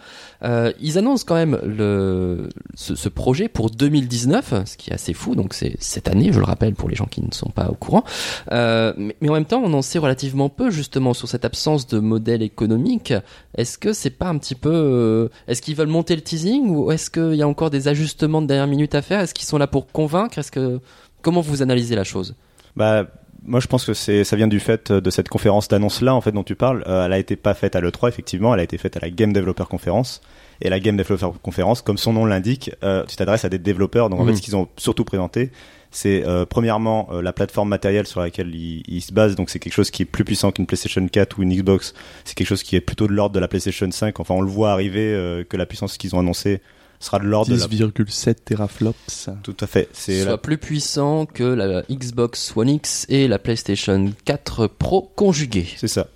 Euh, 0.45 0.73
ils 0.81 0.99
annoncent 0.99 1.25
quand 1.27 1.35
même 1.35 1.59
le, 1.65 2.49
ce, 2.75 2.95
ce, 2.95 3.09
projet 3.09 3.49
pour 3.49 3.71
2019, 3.71 4.67
ce 4.67 4.77
qui 4.77 4.91
est 4.91 4.93
assez 4.93 5.15
fou, 5.15 5.35
donc 5.35 5.55
c'est 5.55 5.77
cette 5.81 6.09
année, 6.09 6.33
je 6.33 6.39
le 6.39 6.45
rappelle 6.45 6.75
pour 6.75 6.89
les 6.89 6.95
gens 6.95 7.07
qui 7.07 7.23
ne 7.23 7.33
sont 7.33 7.49
pas 7.49 7.69
au 7.69 7.75
courant. 7.75 8.05
Euh, 8.53 8.93
mais, 8.97 9.29
en 9.29 9.33
même 9.33 9.47
temps, 9.47 9.63
on 9.65 9.73
en 9.73 9.83
sait 9.83 9.99
relativement 9.99 10.51
peu 10.51 10.71
justement 10.71 11.15
sur 11.15 11.27
cette 11.27 11.45
absence 11.45 11.87
de 11.87 11.99
modèle 11.99 12.43
économique. 12.43 13.15
Est-ce 13.57 13.79
que 13.79 13.93
c'est 13.93 14.11
pas 14.11 14.29
un 14.29 14.39
petit 14.39 14.55
peu... 14.55 14.71
Euh, 14.73 15.29
est-ce 15.49 15.63
qu'ils 15.63 15.75
veulent 15.75 15.89
monter 15.89 16.15
le 16.15 16.23
teasing 16.23 16.69
ou 16.69 16.93
est-ce 16.93 17.11
qu'il 17.11 17.35
y 17.35 17.43
a 17.43 17.49
encore 17.49 17.71
des 17.71 17.89
ajustements 17.89 18.43
de 18.43 18.47
dernière 18.47 18.67
minute 18.67 18.95
à 18.95 19.03
faire? 19.03 19.21
Est-ce 19.21 19.35
qu'ils 19.35 19.47
sont 19.47 19.59
là 19.59 19.67
pour 19.67 19.91
convaincre? 19.91 20.39
Est-ce 20.39 20.53
que... 20.53 20.81
Comment 21.23 21.41
vous 21.41 21.63
analysez 21.63 21.97
la 21.97 22.05
chose? 22.05 22.35
Bah, 22.77 23.07
moi, 23.45 23.61
je 23.61 23.67
pense 23.67 23.85
que 23.85 23.95
c'est, 23.95 24.25
ça 24.25 24.37
vient 24.37 24.49
du 24.49 24.61
fait 24.61 24.93
de 24.93 25.11
cette 25.11 25.29
conférence 25.29 25.69
d'annonce 25.69 26.03
là, 26.03 26.15
en 26.15 26.21
fait, 26.21 26.33
dont 26.33 26.43
tu 26.43 26.55
parles. 26.55 26.85
Euh, 26.87 27.07
elle 27.07 27.13
a 27.13 27.19
été 27.19 27.37
pas 27.37 27.55
faite 27.55 27.77
à 27.77 27.81
l'E3, 27.81 28.09
effectivement, 28.09 28.53
elle 28.55 28.61
a 28.61 28.63
été 28.63 28.79
faite 28.79 28.97
à 28.97 29.01
la 29.01 29.11
Game 29.11 29.33
Developer 29.33 29.65
Conference. 29.69 30.21
Et 30.61 30.69
la 30.69 30.79
Game 30.79 30.97
Developer 30.97 31.39
Conference, 31.43 31.81
comme 31.81 31.97
son 31.97 32.13
nom 32.13 32.27
l'indique, 32.27 32.71
euh, 32.85 33.05
tu 33.07 33.17
t'adresses 33.17 33.45
à 33.45 33.49
des 33.49 33.59
développeurs. 33.59 34.11
Donc, 34.11 34.21
en 34.21 34.25
fait, 34.25 34.33
mhm. 34.33 34.37
ce 34.37 34.43
qu'ils 34.43 34.57
ont 34.57 34.69
surtout 34.77 35.05
présenté, 35.05 35.51
c'est 35.91 36.23
euh, 36.27 36.45
premièrement 36.45 37.09
la 37.23 37.33
plateforme 37.33 37.69
matérielle 37.71 38.07
sur 38.07 38.21
laquelle 38.21 38.55
ils, 38.55 38.83
ils, 38.87 39.01
se 39.01 39.13
basent. 39.13 39.37
Donc, 39.37 39.49
c'est 39.49 39.59
quelque 39.59 39.73
chose 39.73 39.91
qui 39.91 40.03
est 40.03 40.07
plus 40.07 40.25
puissant 40.25 40.53
qu'une 40.53 40.67
PlayStation 40.67 41.07
4 41.07 41.39
ou 41.39 41.43
une 41.43 41.55
Xbox. 41.55 41.95
C'est 42.25 42.35
quelque 42.35 42.49
chose 42.49 42.63
qui 42.63 42.77
est 42.77 42.81
plutôt 42.81 43.07
de 43.07 43.13
l'ordre 43.13 43.35
de 43.35 43.41
la 43.41 43.49
PlayStation 43.49 43.91
5. 43.91 44.21
Enfin, 44.21 44.35
on 44.35 44.43
le 44.43 44.51
voit 44.51 44.73
arriver 44.73 45.45
que 45.49 45.57
la 45.57 45.67
puissance 45.67 45.97
qu'ils 45.97 46.15
ont 46.15 46.21
annoncée 46.21 46.61
sera 47.01 47.19
de 47.19 47.25
l'ordre 47.25 47.53
10,7 47.53 48.35
teraflops. 48.45 49.31
Tout 49.43 49.57
à 49.61 49.67
fait. 49.67 49.89
C'est 49.93 50.23
soit 50.23 50.41
plus 50.41 50.59
puissant 50.59 51.27
que 51.27 51.45
la 51.45 51.83
Xbox 51.91 52.53
One 52.55 52.69
X 52.69 53.07
et 53.09 53.27
la 53.27 53.39
PlayStation 53.39 54.13
4 54.25 54.67
Pro 54.67 55.11
conjuguées. 55.17 55.69
C'est 55.77 55.89
ça. 55.89 56.07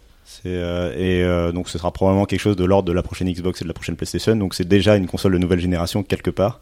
Euh, 0.46 0.92
et 0.94 1.22
euh, 1.22 1.52
donc 1.52 1.70
ce 1.70 1.78
sera 1.78 1.90
probablement 1.90 2.26
quelque 2.26 2.40
chose 2.40 2.56
de 2.56 2.64
l'ordre 2.64 2.86
de 2.86 2.92
la 2.92 3.02
prochaine 3.02 3.32
Xbox 3.32 3.62
et 3.62 3.64
de 3.64 3.68
la 3.68 3.74
prochaine 3.74 3.96
PlayStation. 3.96 4.36
Donc 4.36 4.54
c'est 4.54 4.68
déjà 4.68 4.96
une 4.96 5.06
console 5.06 5.32
de 5.32 5.38
nouvelle 5.38 5.60
génération 5.60 6.02
quelque 6.02 6.30
part, 6.30 6.60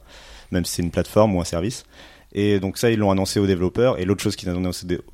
même 0.53 0.65
si 0.65 0.75
c'est 0.75 0.83
une 0.83 0.93
plateforme 0.93 1.35
ou 1.35 1.41
un 1.41 1.45
service. 1.45 1.85
Et 2.33 2.61
donc 2.61 2.79
ça, 2.79 2.91
ils 2.91 2.99
l'ont 2.99 3.11
annoncé 3.11 3.41
aux 3.41 3.47
développeurs. 3.47 3.99
Et 3.99 4.05
l'autre 4.05 4.23
chose 4.23 4.37
qu'ils 4.37 4.49
ont 4.51 4.71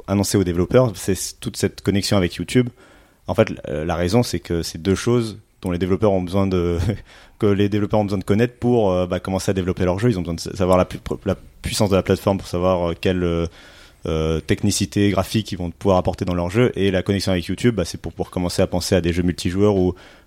annoncé 0.07 0.39
aux 0.39 0.45
développeurs, 0.45 0.93
c'est 0.95 1.41
toute 1.41 1.57
cette 1.57 1.81
connexion 1.81 2.17
avec 2.17 2.35
YouTube 2.35 2.69
En 3.27 3.35
fait, 3.35 3.49
la 3.67 3.97
raison, 3.97 4.23
c'est 4.23 4.39
que 4.39 4.63
c'est 4.63 4.81
deux 4.81 4.95
choses 4.95 5.39
dont 5.63 5.71
les 5.71 5.79
développeurs 5.79 6.13
ont 6.13 6.23
besoin 6.23 6.47
de 6.47 6.79
que 7.39 7.47
les 7.47 7.69
développeurs 7.69 8.01
ont 8.01 8.05
besoin 8.05 8.19
de 8.19 8.25
connaître 8.25 8.55
pour 8.59 8.93
euh, 8.93 9.07
bah, 9.07 9.21
commencer 9.21 9.51
à 9.51 9.55
développer 9.55 9.85
leur 9.85 9.99
jeu. 9.99 10.11
Ils 10.11 10.19
ont 10.19 10.23
besoin 10.23 10.35
de 10.35 10.41
savoir 10.41 10.77
la, 10.79 10.85
pu- 10.85 10.99
la 11.25 11.37
puissance 11.63 11.91
de 11.91 11.97
la 11.97 12.03
plateforme 12.03 12.39
pour 12.39 12.49
savoir 12.49 12.91
euh, 12.91 12.95
quelle 13.01 13.49
euh, 14.07 14.41
technicité 14.41 15.11
graphique 15.11 15.51
ils 15.53 15.59
vont 15.59 15.71
pouvoir 15.71 15.99
apporter 15.99 16.25
dans 16.25 16.35
leur 16.35 16.51
jeu. 16.51 16.73
Et 16.77 16.91
la 16.91 17.03
connexion 17.03 17.33
avec 17.33 17.45
YouTube, 17.47 17.75
bah, 17.75 17.85
c'est 17.85 18.01
pour 18.01 18.13
pouvoir 18.13 18.31
commencer 18.31 18.63
à 18.63 18.67
penser 18.67 18.95
à 18.95 19.01
des 19.01 19.13
jeux 19.13 19.23
multijoueurs 19.23 19.77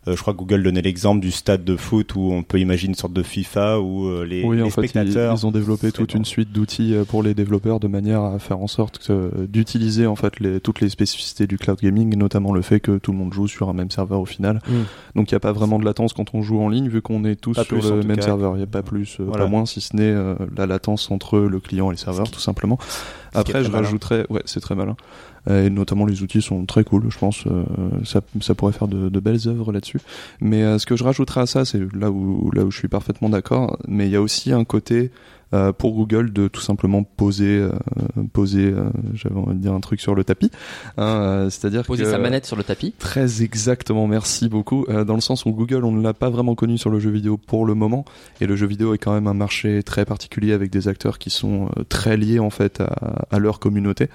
je 0.07 0.15
crois 0.15 0.33
que 0.33 0.39
Google 0.39 0.63
donnait 0.63 0.81
l'exemple 0.81 1.19
du 1.21 1.29
stade 1.29 1.63
de 1.63 1.75
foot 1.75 2.15
où 2.15 2.31
on 2.31 2.41
peut 2.41 2.59
imaginer 2.59 2.89
une 2.89 2.95
sorte 2.95 3.13
de 3.13 3.21
FIFA 3.21 3.79
où 3.81 4.07
euh, 4.07 4.25
les, 4.25 4.43
Oui, 4.43 4.57
les 4.57 4.63
en 4.63 4.69
fait, 4.71 4.91
ils, 4.95 5.07
ils 5.35 5.45
ont 5.45 5.51
développé 5.51 5.91
toute 5.91 6.15
une 6.15 6.25
suite 6.25 6.51
d'outils 6.51 6.95
euh, 6.95 7.03
pour 7.03 7.21
les 7.21 7.35
développeurs 7.35 7.79
de 7.79 7.87
manière 7.87 8.23
à 8.23 8.39
faire 8.39 8.59
en 8.59 8.67
sorte 8.67 8.97
que, 8.97 9.13
euh, 9.13 9.29
d'utiliser 9.47 10.07
en 10.07 10.15
fait 10.15 10.39
les, 10.39 10.59
toutes 10.59 10.81
les 10.81 10.89
spécificités 10.89 11.45
du 11.45 11.57
cloud 11.59 11.77
gaming, 11.79 12.15
notamment 12.17 12.51
le 12.51 12.63
fait 12.63 12.79
que 12.79 12.97
tout 12.97 13.11
le 13.11 13.17
monde 13.19 13.31
joue 13.33 13.47
sur 13.47 13.69
un 13.69 13.73
même 13.73 13.91
serveur 13.91 14.19
au 14.21 14.25
final. 14.25 14.59
Mm. 14.67 14.73
Donc 15.15 15.29
il 15.31 15.35
n'y 15.35 15.37
a 15.37 15.39
pas 15.39 15.51
vraiment 15.51 15.77
de 15.77 15.85
latence 15.85 16.13
quand 16.13 16.33
on 16.33 16.41
joue 16.41 16.59
en 16.59 16.69
ligne 16.69 16.89
vu 16.89 17.03
qu'on 17.03 17.23
est 17.23 17.35
tous 17.35 17.53
Pas 17.53 17.63
sur 17.63 17.77
plus, 17.77 17.91
le 17.91 18.01
même 18.01 18.17
cas. 18.17 18.23
serveur. 18.23 18.53
Il 18.55 18.57
n'y 18.57 18.63
a 18.63 18.67
pas 18.67 18.81
plus, 18.81 19.17
euh, 19.19 19.23
Voilà. 19.27 19.43
pas 19.43 19.49
moins, 19.51 19.67
si 19.67 19.81
ce 19.81 19.95
n'est 19.95 20.01
euh, 20.03 20.33
la 20.57 20.65
latence 20.65 21.11
entre 21.11 21.37
le 21.39 21.59
client 21.59 21.91
et 21.91 21.93
les 21.93 21.99
serveurs, 21.99 22.31
tout 22.31 22.39
simplement. 22.39 22.79
Après, 23.33 23.63
je 23.63 23.69
malin. 23.69 23.83
rajouterais, 23.85 24.25
ouais, 24.29 24.41
c'est 24.45 24.59
très 24.59 24.75
malin. 24.75 24.97
Euh, 25.49 25.65
Et 25.65 25.69
notamment 25.69 26.05
les 26.05 26.21
outils 26.21 26.41
sont 26.41 26.65
très 26.65 26.83
cool, 26.83 27.05
je 27.09 27.17
pense. 27.17 27.45
euh, 27.47 27.63
ça, 28.03 28.21
ça 28.41 28.53
pourrait 28.53 28.73
faire 28.73 28.87
de, 28.87 29.09
de 29.09 29.19
belles 29.19 29.47
œuvres 29.47 29.71
là-dessus. 29.71 29.99
Mais 30.39 30.61
euh, 30.63 30.77
ce 30.77 30.85
que 30.85 30.95
je 30.95 31.03
rajouterais 31.03 31.41
à 31.41 31.45
ça, 31.47 31.65
c'est 31.65 31.81
là 31.95 32.11
où 32.11 32.51
là 32.53 32.63
où 32.63 32.69
je 32.71 32.77
suis 32.77 32.87
parfaitement 32.87 33.29
d'accord. 33.29 33.77
Mais 33.87 34.05
il 34.07 34.11
y 34.11 34.15
a 34.15 34.21
aussi 34.21 34.51
un 34.51 34.63
côté 34.65 35.09
euh, 35.53 35.73
pour 35.73 35.93
Google 35.93 36.31
de 36.31 36.47
tout 36.47 36.61
simplement 36.61 37.03
poser 37.03 37.57
euh, 37.57 37.71
poser, 38.31 38.65
euh, 38.67 38.89
j'avais 39.15 39.35
envie 39.35 39.55
de 39.55 39.59
dire 39.61 39.73
un 39.73 39.79
truc 39.81 39.99
sur 39.99 40.15
le 40.15 40.23
tapis. 40.23 40.49
hein, 40.97 41.03
euh, 41.03 41.49
C'est-à-dire 41.49 41.83
Poser 41.85 42.03
que 42.03 42.09
sa 42.11 42.19
manette 42.19 42.45
sur 42.45 42.55
le 42.55 42.63
tapis. 42.63 42.93
Très 42.99 43.41
exactement, 43.43 44.07
merci 44.07 44.47
beaucoup. 44.47 44.85
Euh, 44.89 45.03
dans 45.03 45.15
le 45.15 45.21
sens 45.21 45.45
où 45.45 45.51
Google, 45.51 45.83
on 45.85 45.91
ne 45.91 46.01
l'a 46.01 46.13
pas 46.13 46.29
vraiment 46.29 46.55
connu 46.55 46.77
sur 46.77 46.89
le 46.89 46.99
jeu 46.99 47.09
vidéo 47.09 47.37
pour 47.37 47.65
le 47.65 47.73
moment, 47.73 48.05
et 48.39 48.45
le 48.45 48.55
jeu 48.55 48.67
vidéo 48.67 48.93
est 48.93 48.97
quand 48.99 49.13
même 49.13 49.27
un 49.27 49.33
marché 49.33 49.81
très 49.83 50.05
particulier 50.05 50.53
avec 50.53 50.69
des 50.71 50.87
acteurs 50.87 51.17
qui 51.17 51.29
sont 51.31 51.69
très 51.89 52.15
liés 52.15 52.39
en 52.39 52.49
fait 52.51 52.79
à, 52.79 53.25
à 53.31 53.39
leur 53.39 53.59
communauté. 53.59 54.07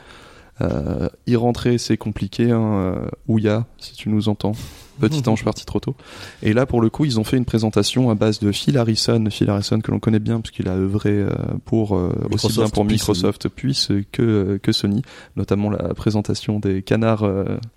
Euh, 0.61 1.09
y 1.27 1.37
rentrer, 1.37 1.79
c'est 1.79 1.97
compliqué. 1.97 2.51
Hein. 2.51 2.75
Euh, 2.75 3.09
Ouya, 3.29 3.67
si 3.79 3.95
tu 3.95 4.09
nous 4.09 4.29
entends. 4.29 4.53
Petit 5.01 5.29
ange 5.29 5.45
parti 5.45 5.65
trop 5.65 5.81
tôt. 5.81 5.95
Et 6.43 6.53
là, 6.53 6.67
pour 6.67 6.81
le 6.81 6.91
coup, 6.91 7.05
ils 7.05 7.21
ont 7.21 7.25
fait 7.25 7.37
une 7.37 7.45
présentation 7.45 8.11
à 8.11 8.15
base 8.15 8.39
de 8.39 8.53
Phil 8.53 8.79
Harrison, 8.79 9.25
Phil 9.31 9.51
Harrison 9.51 9.81
que 9.81 9.91
l'on 9.91 9.99
connaît 9.99 10.19
bien 10.19 10.41
puisqu'il 10.41 10.69
a 10.69 10.75
œuvré 10.75 11.11
euh, 11.11 11.31
pour 11.65 11.97
euh, 11.97 12.09
aussi 12.31 12.47
Microsoft, 12.47 12.57
bien 12.59 12.69
pour 12.69 12.87
puis 12.87 12.95
Microsoft 12.95 13.49
puis 13.49 13.87
euh, 13.91 14.03
que 14.13 14.59
que 14.63 14.73
Sony, 14.73 15.03
notamment 15.37 15.71
la 15.71 15.95
présentation 15.95 16.59
des 16.61 16.83
canards 16.83 17.29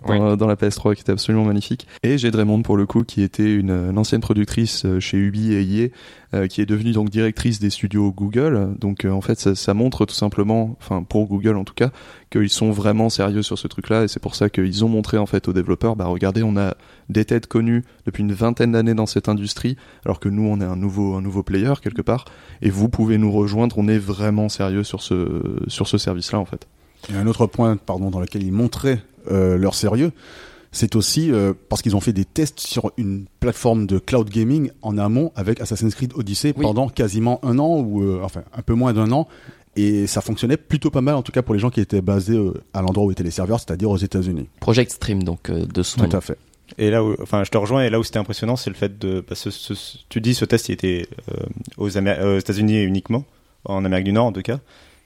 dans, 0.06 0.46
la 0.46 0.56
PS3 0.56 0.94
qui 0.94 1.02
était 1.02 1.12
absolument 1.12 1.44
magnifique. 1.44 1.86
Et 2.02 2.18
Jade 2.18 2.34
Raymond 2.34 2.62
pour 2.62 2.76
le 2.76 2.86
coup 2.86 3.04
qui 3.04 3.22
était 3.22 3.54
une, 3.54 3.70
une 3.70 3.98
ancienne 3.98 4.20
productrice 4.20 4.86
chez 4.98 5.16
Ubi 5.16 5.52
et 5.52 5.62
EA 5.62 5.88
euh, 6.32 6.46
qui 6.46 6.60
est 6.60 6.66
devenue 6.66 6.92
donc 6.92 7.10
directrice 7.10 7.58
des 7.58 7.70
studios 7.70 8.12
Google. 8.12 8.76
Donc 8.78 9.04
euh, 9.04 9.10
en 9.10 9.20
fait 9.20 9.36
ça, 9.40 9.56
ça 9.56 9.74
montre 9.74 10.06
tout 10.06 10.14
simplement, 10.14 10.76
enfin 10.80 11.02
pour 11.02 11.26
Google 11.26 11.56
en 11.56 11.64
tout 11.64 11.74
cas, 11.74 11.90
qu'ils 12.30 12.50
sont 12.50 12.70
vraiment 12.70 13.10
sérieux 13.10 13.42
sur 13.42 13.58
ce 13.58 13.66
truc-là 13.66 14.04
et 14.04 14.08
c'est 14.08 14.20
pour 14.20 14.36
ça 14.36 14.48
qu'ils 14.48 14.84
ont 14.84 14.88
montré 14.88 15.18
en 15.18 15.26
fait 15.26 15.48
aux 15.48 15.52
développeurs, 15.52 15.96
bah 15.96 16.04
regardez 16.04 16.44
on 16.44 16.56
a 16.56 16.76
des 17.10 17.24
têtes 17.24 17.46
connues 17.46 17.84
depuis 18.06 18.22
une 18.22 18.32
vingtaine 18.32 18.72
d'années 18.72 18.94
dans 18.94 19.06
cette 19.06 19.28
industrie, 19.28 19.76
alors 20.04 20.20
que 20.20 20.28
nous 20.28 20.44
on 20.46 20.60
est 20.60 20.64
un 20.64 20.76
nouveau 20.76 21.14
un 21.14 21.22
nouveau 21.22 21.42
player 21.42 21.72
quelque 21.82 22.02
part 22.02 22.24
et 22.62 22.70
vous 22.70 22.88
pouvez 22.88 23.18
nous 23.18 23.32
rejoindre, 23.32 23.76
on 23.78 23.88
est 23.88 23.98
vraiment 23.98 24.48
sérieux 24.48 24.84
sur 24.84 25.02
ce 25.02 25.62
sur 25.66 25.86
ce 25.88 25.98
service-là 25.98 26.38
en 26.38 26.44
fait. 26.46 26.66
Et 27.10 27.16
un 27.16 27.26
autre 27.26 27.46
point, 27.46 27.76
pardon, 27.76 28.10
dans 28.10 28.20
lequel 28.20 28.42
ils 28.42 28.52
montraient 28.52 29.00
euh, 29.30 29.56
leur 29.56 29.74
sérieux, 29.74 30.12
c'est 30.72 30.94
aussi 30.96 31.32
euh, 31.32 31.52
parce 31.68 31.82
qu'ils 31.82 31.96
ont 31.96 32.00
fait 32.00 32.12
des 32.12 32.24
tests 32.24 32.60
sur 32.60 32.92
une 32.96 33.24
plateforme 33.40 33.86
de 33.86 33.98
cloud 33.98 34.28
gaming 34.28 34.70
en 34.82 34.98
amont 34.98 35.32
avec 35.34 35.60
Assassin's 35.60 35.94
Creed 35.94 36.12
Odyssey 36.14 36.52
Oui. 36.56 36.62
pendant 36.62 36.88
quasiment 36.88 37.40
un 37.42 37.58
an 37.58 37.80
ou 37.80 38.02
euh, 38.02 38.20
enfin 38.22 38.42
un 38.56 38.62
peu 38.62 38.74
moins 38.74 38.92
d'un 38.92 39.10
an. 39.12 39.26
Et 39.76 40.06
ça 40.08 40.20
fonctionnait 40.20 40.56
plutôt 40.56 40.90
pas 40.90 41.00
mal, 41.00 41.14
en 41.14 41.22
tout 41.22 41.32
cas 41.32 41.42
pour 41.42 41.54
les 41.54 41.60
gens 41.60 41.70
qui 41.70 41.80
étaient 41.80 42.00
basés 42.02 42.36
euh, 42.36 42.52
à 42.74 42.82
l'endroit 42.82 43.04
où 43.06 43.10
étaient 43.12 43.22
les 43.22 43.30
serveurs, 43.30 43.60
c'est-à-dire 43.60 43.88
aux 43.90 43.96
États-Unis. 43.96 44.48
Project 44.60 44.90
Stream, 44.92 45.22
donc 45.22 45.50
de 45.50 45.82
son. 45.82 46.06
Tout 46.06 46.16
à 46.16 46.20
fait. 46.20 46.36
Et 46.78 46.90
là 46.90 47.04
où, 47.04 47.14
enfin, 47.22 47.44
je 47.44 47.50
te 47.50 47.58
rejoins. 47.58 47.82
Et 47.84 47.90
là 47.90 47.98
où 47.98 48.04
c'était 48.04 48.18
impressionnant, 48.18 48.56
c'est 48.56 48.70
le 48.70 48.76
fait 48.76 48.98
de, 48.98 49.24
ce- 49.32 49.50
ce- 49.50 49.74
tu 50.08 50.20
dis, 50.20 50.34
ce 50.34 50.44
test, 50.44 50.68
il 50.68 50.72
était 50.72 51.06
euh, 51.30 51.34
aux, 51.78 51.96
euh, 51.96 52.36
aux 52.36 52.38
États-Unis 52.38 52.82
uniquement, 52.82 53.24
en 53.64 53.84
Amérique 53.84 54.04
du 54.06 54.12
Nord 54.12 54.26
en 54.26 54.32
tout 54.32 54.42
cas. 54.42 54.58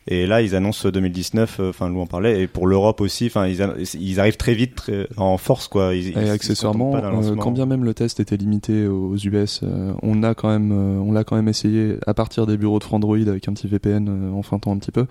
Et 0.06 0.26
là, 0.26 0.42
ils 0.42 0.54
annoncent 0.54 0.86
2019. 0.90 1.60
euh, 1.60 1.70
Enfin, 1.70 1.88
Lou 1.88 1.98
en 2.00 2.06
parlait. 2.06 2.42
Et 2.42 2.46
pour 2.46 2.66
l'Europe 2.66 3.00
aussi. 3.00 3.24
Enfin, 3.26 3.46
ils, 3.46 4.20
arrivent 4.20 4.36
très 4.36 4.52
vite, 4.52 4.74
très- 4.74 5.08
en 5.16 5.38
force, 5.38 5.66
quoi. 5.66 5.94
Ils, 5.94 6.08
Et 6.10 6.12
accessoirement, 6.30 6.90
euh, 7.30 7.34
quand 7.42 7.50
bien 7.52 7.64
même 7.66 7.84
le 7.84 7.94
test 7.94 8.20
était 8.20 8.36
limité 8.36 8.86
aux 8.86 9.16
US, 9.16 9.60
euh, 9.62 9.94
on 10.02 10.22
a 10.22 10.34
quand 10.34 10.48
même, 10.50 10.72
on 10.72 11.10
l'a 11.10 11.24
quand 11.24 11.36
même 11.36 11.48
essayé 11.48 11.96
à 12.06 12.12
partir 12.12 12.46
des 12.46 12.58
bureaux 12.58 12.78
de 12.80 12.84
Frandroid 12.84 13.16
avec 13.16 13.48
un 13.48 13.54
petit 13.54 13.66
VPN 13.66 14.30
en 14.34 14.42
feintant 14.42 14.72
un 14.72 14.78
petit 14.78 14.92
peu. 14.92 15.06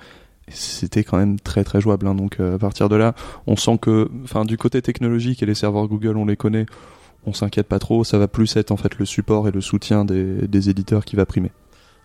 C'était 0.50 1.03
quand 1.03 1.17
même 1.17 1.39
très 1.39 1.63
très 1.63 1.79
jouable. 1.81 2.07
hein. 2.07 2.15
donc 2.15 2.39
euh, 2.39 2.55
à 2.55 2.59
partir 2.59 2.89
de 2.89 2.95
là, 2.95 3.15
on 3.47 3.55
sent 3.55 3.77
que, 3.81 4.09
enfin, 4.23 4.43
du 4.45 4.57
côté 4.57 4.81
technologique 4.81 5.41
et 5.41 5.45
les 5.45 5.55
serveurs 5.55 5.88
Google, 5.88 6.17
on 6.17 6.25
les 6.25 6.35
connaît. 6.38 6.65
On 7.25 7.31
s'inquiète 7.33 7.67
pas 7.67 7.79
trop. 7.79 8.03
Ça 8.03 8.17
va 8.17 8.27
plus 8.27 8.55
être 8.57 8.71
en 8.71 8.77
fait 8.77 8.97
le 8.97 9.05
support 9.05 9.47
et 9.47 9.51
le 9.51 9.62
soutien 9.62 10.03
des, 10.03 10.47
des 10.47 10.69
éditeurs 10.69 11.05
qui 11.05 11.15
va 11.15 11.25
primer. 11.25 11.51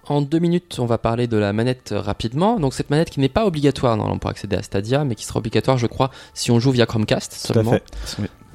En 0.07 0.23
deux 0.23 0.38
minutes, 0.38 0.76
on 0.78 0.87
va 0.87 0.97
parler 0.97 1.26
de 1.26 1.37
la 1.37 1.52
manette 1.52 1.92
rapidement. 1.95 2.59
Donc 2.61 2.73
cette 2.73 2.88
manette 2.88 3.11
qui 3.11 3.18
n'est 3.21 3.28
pas 3.28 3.45
obligatoire 3.45 3.97
normalement 3.97 4.18
pour 4.21 4.30
accéder 4.30 4.54
à 4.57 4.62
Stadia, 4.62 5.04
mais 5.04 5.16
qui 5.16 5.25
sera 5.26 5.40
obligatoire, 5.40 5.76
je 5.76 5.87
crois, 5.88 6.11
si 6.35 6.50
on 6.52 6.61
joue 6.61 6.71
via 6.71 6.87
Chromecast 6.87 7.33
Tout 7.47 7.52
à 7.52 7.54
seulement. 7.54 7.73
fait. 7.73 7.83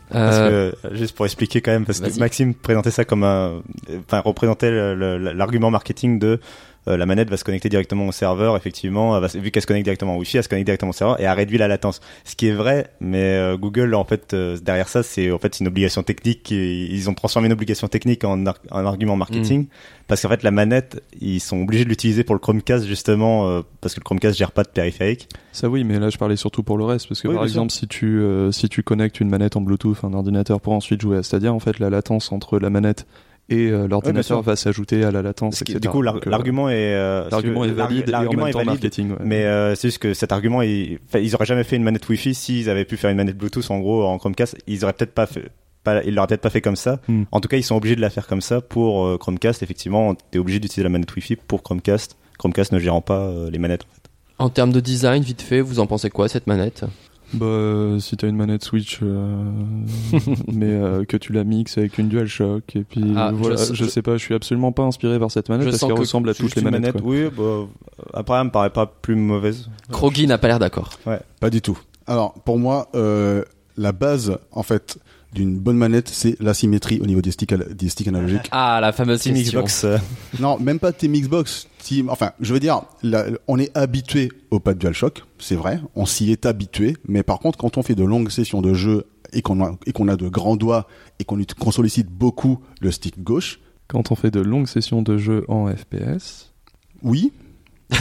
Parce 0.09 0.35
Euh, 0.35 0.71
que, 0.71 0.87
euh, 0.87 0.95
juste 0.95 1.15
pour 1.15 1.25
expliquer 1.25 1.61
quand 1.61 1.71
même, 1.71 1.85
parce 1.85 1.99
que. 1.99 2.19
Maxime 2.19 2.53
présentait 2.53 2.91
ça 2.91 3.03
comme 3.03 3.23
un, 3.23 3.61
enfin, 4.07 4.19
représentait 4.21 4.71
l'argument 4.95 5.69
marketing 5.69 6.17
de 6.19 6.39
euh, 6.87 6.97
la 6.97 7.05
manette 7.05 7.29
va 7.29 7.37
se 7.37 7.43
connecter 7.43 7.69
directement 7.69 8.07
au 8.07 8.11
serveur, 8.11 8.57
effectivement, 8.57 9.15
elle 9.15 9.21
va 9.21 9.27
vu 9.27 9.51
qu'elle 9.51 9.61
se 9.61 9.67
connecte 9.67 9.85
directement 9.85 10.15
au 10.15 10.19
Wi-Fi, 10.19 10.37
elle 10.37 10.43
se 10.43 10.49
connecte 10.49 10.65
directement 10.65 10.89
au 10.89 10.93
serveur 10.93 11.19
et 11.21 11.25
a 11.25 11.33
réduit 11.33 11.57
la 11.57 11.67
latence. 11.67 12.01
Ce 12.25 12.35
qui 12.35 12.47
est 12.47 12.53
vrai, 12.53 12.87
mais 12.99 13.21
euh, 13.37 13.57
Google, 13.57 13.93
en 13.95 14.03
fait, 14.03 14.33
euh, 14.33 14.57
derrière 14.57 14.87
ça, 14.89 15.03
c'est 15.03 15.31
en 15.31 15.37
fait 15.39 15.59
une 15.59 15.67
obligation 15.67 16.03
technique. 16.03 16.51
Ils 16.51 17.09
ont 17.09 17.13
transformé 17.13 17.47
une 17.47 17.53
obligation 17.53 17.87
technique 17.87 18.23
en, 18.23 18.45
ar- 18.45 18.59
en 18.71 18.85
argument 18.85 19.15
marketing, 19.15 19.67
parce 20.07 20.21
qu'en 20.21 20.29
fait, 20.29 20.43
la 20.43 20.51
manette, 20.51 21.01
ils 21.21 21.39
sont 21.39 21.61
obligés 21.61 21.85
de 21.85 21.89
l'utiliser 21.89 22.23
pour 22.23 22.35
le 22.35 22.39
Chromecast 22.39 22.85
justement, 22.85 23.47
euh, 23.49 23.61
parce 23.81 23.93
que 23.93 23.99
le 23.99 24.03
Chromecast 24.03 24.37
gère 24.37 24.51
pas 24.51 24.63
de 24.63 24.69
périphérique. 24.69 25.29
Ça 25.51 25.69
oui, 25.69 25.83
mais 25.83 25.99
là 25.99 26.09
je 26.09 26.17
parlais 26.17 26.35
surtout 26.35 26.63
pour 26.63 26.77
le 26.77 26.83
reste 26.83 27.07
parce 27.07 27.21
que 27.21 27.27
Oui, 27.27 27.35
par 27.35 27.43
sûr. 27.43 27.51
exemple 27.51 27.71
si 27.71 27.87
tu 27.87 28.19
euh, 28.19 28.51
si 28.51 28.67
tu 28.69 28.81
connectes 28.83 29.19
une 29.19 29.29
manette 29.29 29.55
en 29.55 29.61
Bluetooth, 29.61 29.97
un 30.03 30.13
ordinateur 30.13 30.59
pour 30.59 30.73
ensuite 30.73 30.99
jouer 31.01 31.17
à 31.17 31.23
Stadia, 31.23 31.53
en 31.53 31.59
fait 31.59 31.77
la 31.79 31.89
latence 31.91 32.31
entre 32.31 32.57
la 32.59 32.69
manette 32.71 33.05
et 33.49 33.69
euh, 33.69 33.87
l'ordinateur 33.87 34.41
va 34.41 34.55
s'ajouter 34.55 35.03
à 35.03 35.11
la 35.11 35.21
latence. 35.21 35.61
Etc. 35.61 35.79
du 35.79 35.89
coup, 35.89 36.01
euh, 36.01 36.19
l'argument 36.25 36.69
est, 36.69 36.93
euh, 36.95 37.27
l'argument 37.29 37.65
est 37.65 37.71
valide 37.71 38.09
et 38.09 38.15
en 38.15 38.19
l'argument 38.21 38.43
même 38.43 38.49
est 38.49 38.53
temps 38.53 38.59
valide, 38.59 38.71
marketing. 38.71 39.11
ouais. 39.11 39.17
Mais 39.23 39.43
euh, 39.45 39.75
c'est 39.75 39.89
juste 39.89 39.99
que 39.99 40.13
cet 40.13 40.31
argument, 40.31 40.61
il, 40.61 40.99
ils 41.13 41.35
auraient 41.35 41.45
jamais 41.45 41.63
fait 41.65 41.75
une 41.75 41.83
manette 41.83 42.07
Wi-Fi 42.07 42.33
s'ils 42.33 42.69
avaient 42.69 42.85
pu 42.85 42.95
faire 42.97 43.09
une 43.09 43.17
manette 43.17 43.37
Bluetooth 43.37 43.69
en 43.69 43.79
gros 43.79 44.05
en 44.05 44.17
Chromecast. 44.17 44.57
Ils 44.67 44.83
auraient 44.85 44.93
peut-être 44.93 45.13
pas 45.13 45.25
fait, 45.25 45.51
pas, 45.83 46.01
ils 46.03 46.15
l'auraient 46.15 46.27
peut-être 46.27 46.41
pas 46.41 46.49
fait 46.49 46.61
comme 46.61 46.77
ça. 46.77 46.99
Hmm. 47.09 47.23
En 47.31 47.41
tout 47.41 47.49
cas, 47.49 47.57
ils 47.57 47.63
sont 47.63 47.75
obligés 47.75 47.97
de 47.97 48.01
la 48.01 48.09
faire 48.09 48.27
comme 48.27 48.41
ça 48.41 48.61
pour 48.61 49.05
euh, 49.05 49.17
Chromecast. 49.17 49.61
Effectivement, 49.61 50.15
t'es 50.31 50.39
obligé 50.39 50.59
d'utiliser 50.59 50.83
la 50.83 50.89
manette 50.89 51.13
Wi-Fi 51.13 51.35
pour 51.35 51.63
Chromecast. 51.63 52.15
Chromecast 52.39 52.71
ne 52.71 52.79
gérant 52.79 53.01
pas 53.01 53.19
euh, 53.27 53.49
les 53.51 53.59
manettes. 53.59 53.85
en 54.39 54.49
termes 54.49 54.71
de 54.71 54.79
design, 54.79 55.21
vite 55.21 55.41
fait, 55.41 55.59
vous 55.61 55.79
en 55.79 55.85
pensez 55.85 56.09
quoi 56.09 56.29
cette 56.29 56.47
manette? 56.47 56.85
Bah, 57.33 57.45
euh, 57.47 57.99
si 57.99 58.15
t'as 58.15 58.27
une 58.27 58.35
manette 58.35 58.63
Switch, 58.63 58.99
euh, 59.01 59.43
mais 60.53 60.67
euh, 60.69 61.03
que 61.05 61.17
tu 61.17 61.33
la 61.33 61.43
mixes 61.43 61.77
avec 61.77 61.97
une 61.97 62.07
DualShock, 62.09 62.75
et 62.75 62.83
puis 62.83 63.13
Ah, 63.15 63.31
voilà, 63.33 63.55
je- 63.55 63.73
je, 63.73 63.85
je- 63.85 63.89
sais 63.89 64.01
pas, 64.01 64.13
je 64.17 64.23
suis 64.23 64.33
absolument 64.35 64.71
pas 64.71 64.83
inspiré 64.83 65.17
par 65.19 65.31
cette 65.31 65.49
manette 65.49 65.65
Je 65.65 65.71
parce 65.71 65.81
qu'elle 65.81 65.93
que 65.95 65.99
ressemble 65.99 66.29
à 66.29 66.33
toutes 66.33 66.55
les 66.55 66.61
manettes. 66.61 66.93
manette, 66.95 67.01
oui. 67.03 67.25
Bah, 67.35 67.67
après, 68.13 68.37
elle 68.37 68.45
me 68.45 68.51
paraît 68.51 68.69
pas 68.69 68.85
plus 68.85 69.15
mauvaise. 69.15 69.69
Krogi 69.91 70.27
n'a 70.27 70.37
pas 70.37 70.47
l'air 70.47 70.59
d'accord. 70.59 70.91
Pas 71.39 71.49
du 71.49 71.61
tout. 71.61 71.77
Alors, 72.07 72.33
pour 72.45 72.59
moi, 72.59 72.89
euh, 72.95 73.43
la 73.77 73.91
base, 73.93 74.37
en 74.51 74.61
fait, 74.63 74.99
d'une 75.33 75.59
bonne 75.59 75.77
manette, 75.77 76.09
c'est 76.09 76.39
la 76.39 76.53
symétrie 76.53 76.99
au 77.01 77.05
niveau 77.05 77.21
des 77.21 77.31
sticks, 77.31 77.51
al- 77.51 77.73
des 77.75 77.89
sticks 77.89 78.07
analogiques. 78.07 78.47
Ah, 78.51 78.79
la 78.81 78.91
fameuse 78.91 79.21
Team. 79.21 79.35
Xbox. 79.35 79.85
non, 80.39 80.59
même 80.59 80.79
pas 80.79 80.91
Team 80.93 81.13
Xbox. 81.13 81.67
Team, 81.79 82.09
enfin, 82.09 82.31
je 82.39 82.53
veux 82.53 82.59
dire, 82.59 82.81
la- 83.01 83.25
on 83.47 83.57
est 83.59 83.75
habitué 83.77 84.31
au 84.51 84.59
pad 84.59 84.77
DualShock, 84.77 85.23
c'est 85.39 85.55
vrai, 85.55 85.79
on 85.95 86.05
s'y 86.05 86.31
est 86.31 86.45
habitué, 86.45 86.95
mais 87.07 87.23
par 87.23 87.39
contre, 87.39 87.57
quand 87.57 87.77
on 87.77 87.83
fait 87.83 87.95
de 87.95 88.03
longues 88.03 88.29
sessions 88.29 88.61
de 88.61 88.73
jeu 88.73 89.05
et 89.33 89.41
qu'on 89.41 89.63
a, 89.63 89.75
et 89.85 89.91
qu'on 89.91 90.07
a 90.07 90.15
de 90.15 90.29
grands 90.29 90.55
doigts 90.55 90.87
et 91.19 91.23
qu'on 91.25 91.71
sollicite 91.71 92.07
beaucoup 92.09 92.59
le 92.81 92.91
stick 92.91 93.21
gauche, 93.23 93.59
Quand 93.89 94.11
on 94.11 94.15
fait 94.15 94.31
de 94.31 94.39
longues 94.39 94.67
sessions 94.67 95.01
de 95.01 95.17
jeu 95.17 95.43
en 95.49 95.67
FPS, 95.67 96.51
oui. 97.03 97.33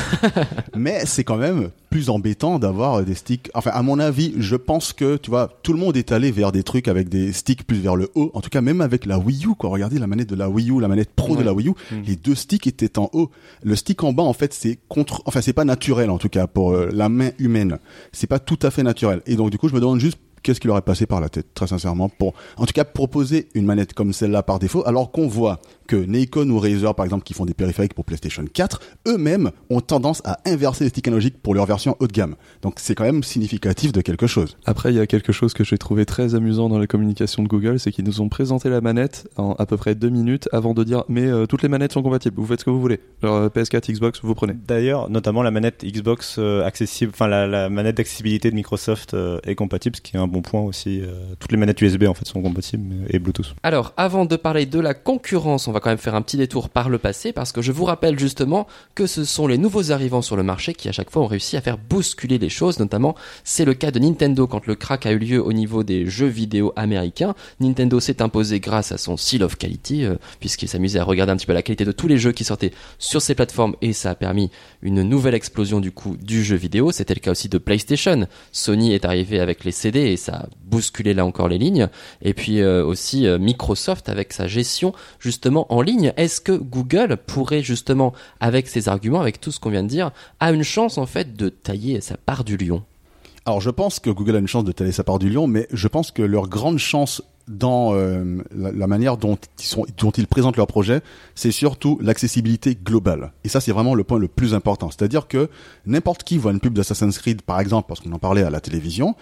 mais 0.76 1.04
c'est 1.06 1.24
quand 1.24 1.36
même 1.36 1.70
plus 1.90 2.10
embêtant 2.10 2.58
d'avoir 2.58 3.04
des 3.04 3.14
sticks. 3.14 3.50
Enfin, 3.54 3.70
à 3.72 3.82
mon 3.82 3.98
avis, 3.98 4.34
je 4.38 4.56
pense 4.56 4.92
que, 4.92 5.16
tu 5.16 5.30
vois, 5.30 5.50
tout 5.62 5.72
le 5.72 5.78
monde 5.78 5.96
est 5.96 6.12
allé 6.12 6.30
vers 6.30 6.52
des 6.52 6.62
trucs 6.62 6.88
avec 6.88 7.08
des 7.08 7.32
sticks 7.32 7.64
plus 7.64 7.78
vers 7.78 7.96
le 7.96 8.10
haut. 8.14 8.30
En 8.34 8.40
tout 8.40 8.50
cas, 8.50 8.60
même 8.60 8.80
avec 8.80 9.06
la 9.06 9.18
Wii 9.18 9.46
U, 9.46 9.54
quoi. 9.54 9.70
Regardez 9.70 9.98
la 9.98 10.06
manette 10.06 10.28
de 10.28 10.36
la 10.36 10.48
Wii 10.48 10.70
U, 10.70 10.80
la 10.80 10.88
manette 10.88 11.10
pro 11.14 11.36
de 11.36 11.42
la 11.42 11.52
Wii 11.52 11.68
U. 11.68 11.70
Mm. 11.70 12.02
Les 12.06 12.16
deux 12.16 12.34
sticks 12.34 12.66
étaient 12.66 12.98
en 12.98 13.10
haut. 13.12 13.30
Le 13.62 13.76
stick 13.76 14.02
en 14.02 14.12
bas, 14.12 14.22
en 14.22 14.32
fait, 14.32 14.54
c'est 14.54 14.78
contre, 14.88 15.22
enfin, 15.26 15.40
c'est 15.40 15.52
pas 15.52 15.64
naturel, 15.64 16.10
en 16.10 16.18
tout 16.18 16.30
cas, 16.30 16.46
pour 16.46 16.72
euh, 16.72 16.88
la 16.92 17.08
main 17.08 17.30
humaine. 17.38 17.78
C'est 18.12 18.26
pas 18.26 18.38
tout 18.38 18.58
à 18.62 18.70
fait 18.70 18.82
naturel. 18.82 19.20
Et 19.26 19.36
donc, 19.36 19.50
du 19.50 19.58
coup, 19.58 19.68
je 19.68 19.74
me 19.74 19.80
demande 19.80 20.00
juste 20.00 20.18
qu'est-ce 20.42 20.60
qui 20.60 20.66
leur 20.66 20.76
est 20.76 20.82
passé 20.82 21.06
par 21.06 21.20
la 21.20 21.28
tête, 21.28 21.54
très 21.54 21.66
sincèrement, 21.66 22.08
pour, 22.08 22.34
en 22.56 22.66
tout 22.66 22.72
cas, 22.72 22.84
proposer 22.84 23.48
une 23.54 23.66
manette 23.66 23.94
comme 23.94 24.12
celle-là 24.12 24.42
par 24.42 24.58
défaut, 24.58 24.82
alors 24.86 25.12
qu'on 25.12 25.28
voit 25.28 25.60
que 25.86 25.96
Nikon 25.96 26.48
ou 26.50 26.58
Razer, 26.58 26.94
par 26.94 27.04
exemple, 27.04 27.24
qui 27.24 27.34
font 27.34 27.44
des 27.44 27.54
périphériques 27.54 27.94
pour 27.94 28.04
PlayStation 28.04 28.44
4, 28.52 28.80
eux-mêmes 29.08 29.50
ont 29.70 29.80
tendance 29.80 30.22
à 30.24 30.38
inverser 30.46 30.84
les 30.84 30.90
sticks 30.90 31.06
analogiques 31.08 31.42
pour 31.42 31.54
leur 31.54 31.66
version 31.66 31.96
haut 32.00 32.06
de 32.06 32.12
gamme. 32.12 32.36
Donc 32.62 32.74
c'est 32.78 32.94
quand 32.94 33.04
même 33.04 33.22
significatif 33.22 33.92
de 33.92 34.00
quelque 34.00 34.26
chose. 34.26 34.56
Après, 34.64 34.92
il 34.92 34.96
y 34.96 35.00
a 35.00 35.06
quelque 35.06 35.32
chose 35.32 35.52
que 35.52 35.64
j'ai 35.64 35.78
trouvé 35.78 36.06
très 36.06 36.34
amusant 36.34 36.68
dans 36.68 36.78
la 36.78 36.86
communication 36.86 37.42
de 37.42 37.48
Google, 37.48 37.78
c'est 37.78 37.92
qu'ils 37.92 38.04
nous 38.04 38.20
ont 38.20 38.28
présenté 38.28 38.68
la 38.68 38.80
manette 38.80 39.28
en 39.36 39.52
à 39.52 39.66
peu 39.66 39.76
près 39.76 39.94
deux 39.94 40.08
minutes 40.08 40.48
avant 40.52 40.74
de 40.74 40.84
dire 40.84 41.04
mais 41.08 41.26
euh, 41.26 41.46
toutes 41.46 41.62
les 41.62 41.68
manettes 41.68 41.92
sont 41.92 42.02
compatibles, 42.02 42.36
vous 42.38 42.46
faites 42.46 42.60
ce 42.60 42.64
que 42.64 42.70
vous 42.70 42.80
voulez. 42.80 43.00
Alors, 43.22 43.36
euh, 43.36 43.48
PS4, 43.48 43.92
Xbox, 43.92 44.20
vous 44.22 44.34
prenez. 44.34 44.54
D'ailleurs, 44.54 45.10
notamment 45.10 45.42
la 45.42 45.50
manette 45.50 45.84
Xbox 45.84 46.36
euh, 46.38 46.64
accessible, 46.64 47.12
enfin 47.14 47.28
la, 47.28 47.46
la 47.46 47.68
manette 47.68 47.96
d'accessibilité 47.96 48.50
de 48.50 48.54
Microsoft 48.54 49.14
euh, 49.14 49.38
est 49.44 49.54
compatible, 49.54 49.96
ce 49.96 50.00
qui 50.00 50.16
est 50.16 50.20
un 50.20 50.26
bon 50.32 50.42
point 50.42 50.62
aussi. 50.62 51.00
euh, 51.02 51.12
toutes 51.38 51.52
les 51.52 51.58
manettes 51.58 51.80
USB 51.80 52.04
en 52.04 52.14
fait 52.14 52.26
sont 52.26 52.42
compatibles 52.42 52.84
mais- 52.88 53.06
et 53.10 53.18
Bluetooth. 53.18 53.54
Alors, 53.62 53.92
avant 53.96 54.24
de 54.24 54.36
parler 54.36 54.66
de 54.66 54.80
la 54.80 54.94
concurrence, 54.94 55.68
on 55.68 55.72
va 55.72 55.80
quand 55.80 55.90
même 55.90 55.98
faire 55.98 56.14
un 56.14 56.22
petit 56.22 56.36
détour 56.36 56.68
par 56.70 56.88
le 56.88 56.98
passé 56.98 57.32
parce 57.32 57.52
que 57.52 57.62
je 57.62 57.70
vous 57.72 57.84
rappelle 57.84 58.18
justement 58.18 58.66
que 58.94 59.06
ce 59.06 59.24
sont 59.24 59.46
les 59.46 59.58
nouveaux 59.58 59.92
arrivants 59.92 60.22
sur 60.22 60.36
le 60.36 60.42
marché 60.42 60.74
qui 60.74 60.88
à 60.88 60.92
chaque 60.92 61.10
fois 61.10 61.22
ont 61.22 61.26
réussi 61.26 61.56
à 61.56 61.60
faire 61.60 61.78
bousculer 61.78 62.38
les 62.38 62.48
choses, 62.48 62.78
notamment 62.78 63.14
c'est 63.44 63.64
le 63.64 63.74
cas 63.74 63.90
de 63.90 63.98
Nintendo 63.98 64.46
quand 64.46 64.66
le 64.66 64.74
crack 64.74 65.06
a 65.06 65.12
eu 65.12 65.18
lieu 65.18 65.42
au 65.44 65.52
niveau 65.52 65.82
des 65.84 66.06
jeux 66.06 66.26
vidéo 66.26 66.72
américains. 66.76 67.34
Nintendo 67.60 68.00
s'est 68.00 68.22
imposé 68.22 68.58
grâce 68.60 68.90
à 68.92 68.98
son 68.98 69.16
seal 69.16 69.42
of 69.42 69.56
quality 69.56 70.04
euh, 70.04 70.16
puisqu'il 70.40 70.68
s'amusait 70.68 70.98
à 70.98 71.04
regarder 71.04 71.32
un 71.32 71.36
petit 71.36 71.46
peu 71.46 71.52
la 71.52 71.62
qualité 71.62 71.84
de 71.84 71.92
tous 71.92 72.08
les 72.08 72.16
jeux 72.18 72.32
qui 72.32 72.44
sortaient 72.44 72.72
sur 72.98 73.20
ces 73.20 73.34
plateformes 73.34 73.76
et 73.82 73.92
ça 73.92 74.10
a 74.10 74.14
permis 74.14 74.50
une 74.82 75.02
nouvelle 75.02 75.34
explosion 75.34 75.80
du 75.80 75.92
coup 75.92 76.16
du 76.20 76.42
jeu 76.42 76.56
vidéo. 76.56 76.90
C'était 76.92 77.14
le 77.14 77.20
cas 77.20 77.32
aussi 77.32 77.48
de 77.48 77.58
PlayStation. 77.58 78.26
Sony 78.52 78.92
est 78.94 79.04
arrivé 79.04 79.40
avec 79.40 79.64
les 79.64 79.72
CD 79.72 80.00
et 80.00 80.16
ça 80.22 80.34
a 80.36 80.46
bousculé 80.64 81.14
là 81.14 81.26
encore 81.26 81.48
les 81.48 81.58
lignes. 81.58 81.88
Et 82.22 82.34
puis 82.34 82.60
euh, 82.60 82.84
aussi 82.84 83.26
euh, 83.26 83.38
Microsoft 83.38 84.08
avec 84.08 84.32
sa 84.32 84.46
gestion 84.46 84.92
justement 85.18 85.72
en 85.72 85.82
ligne. 85.82 86.12
Est-ce 86.16 86.40
que 86.40 86.52
Google 86.52 87.16
pourrait 87.26 87.62
justement, 87.62 88.12
avec 88.40 88.68
ses 88.68 88.88
arguments, 88.88 89.20
avec 89.20 89.40
tout 89.40 89.50
ce 89.50 89.60
qu'on 89.60 89.70
vient 89.70 89.82
de 89.82 89.88
dire, 89.88 90.12
a 90.40 90.52
une 90.52 90.62
chance 90.64 90.98
en 90.98 91.06
fait 91.06 91.34
de 91.34 91.48
tailler 91.48 92.00
sa 92.00 92.16
part 92.16 92.44
du 92.44 92.56
lion? 92.56 92.82
Alors 93.44 93.60
je 93.60 93.70
pense 93.70 93.98
que 93.98 94.10
Google 94.10 94.36
a 94.36 94.38
une 94.38 94.48
chance 94.48 94.64
de 94.64 94.72
tailler 94.72 94.92
sa 94.92 95.04
part 95.04 95.18
du 95.18 95.28
lion, 95.28 95.46
mais 95.46 95.66
je 95.72 95.88
pense 95.88 96.12
que 96.12 96.22
leur 96.22 96.48
grande 96.48 96.78
chance 96.78 97.22
dans 97.48 97.94
euh, 97.94 98.42
la, 98.54 98.86
manière 98.86 99.16
dont 99.16 99.36
ils, 99.58 99.94
dont 99.98 100.10
ils 100.10 100.26
présentent 100.26 100.56
leur 100.56 100.66
projet, 100.66 101.00
c'est 101.34 101.50
surtout 101.50 101.98
l'accessibilité 102.00 102.76
globale. 102.80 103.32
Et 103.44 103.48
ça, 103.48 103.60
c'est 103.60 103.72
vraiment 103.72 103.94
le 103.94 104.04
point 104.04 104.18
le 104.18 104.28
plus 104.28 104.54
important. 104.54 104.90
C'est-à-dire 104.90 105.28
que 105.28 105.48
n'importe 105.86 106.22
qui 106.22 106.38
voit 106.38 106.52
une 106.52 106.60
pub 106.60 106.74
d'Assassin's 106.74 107.18
Creed, 107.18 107.42
par 107.42 107.60
exemple, 107.60 107.88
parce 107.88 108.00
qu'on 108.00 108.12
en 108.12 108.18
parlait 108.18 108.42
à 108.42 108.50
la 108.50 108.60
télévision, 108.60 109.16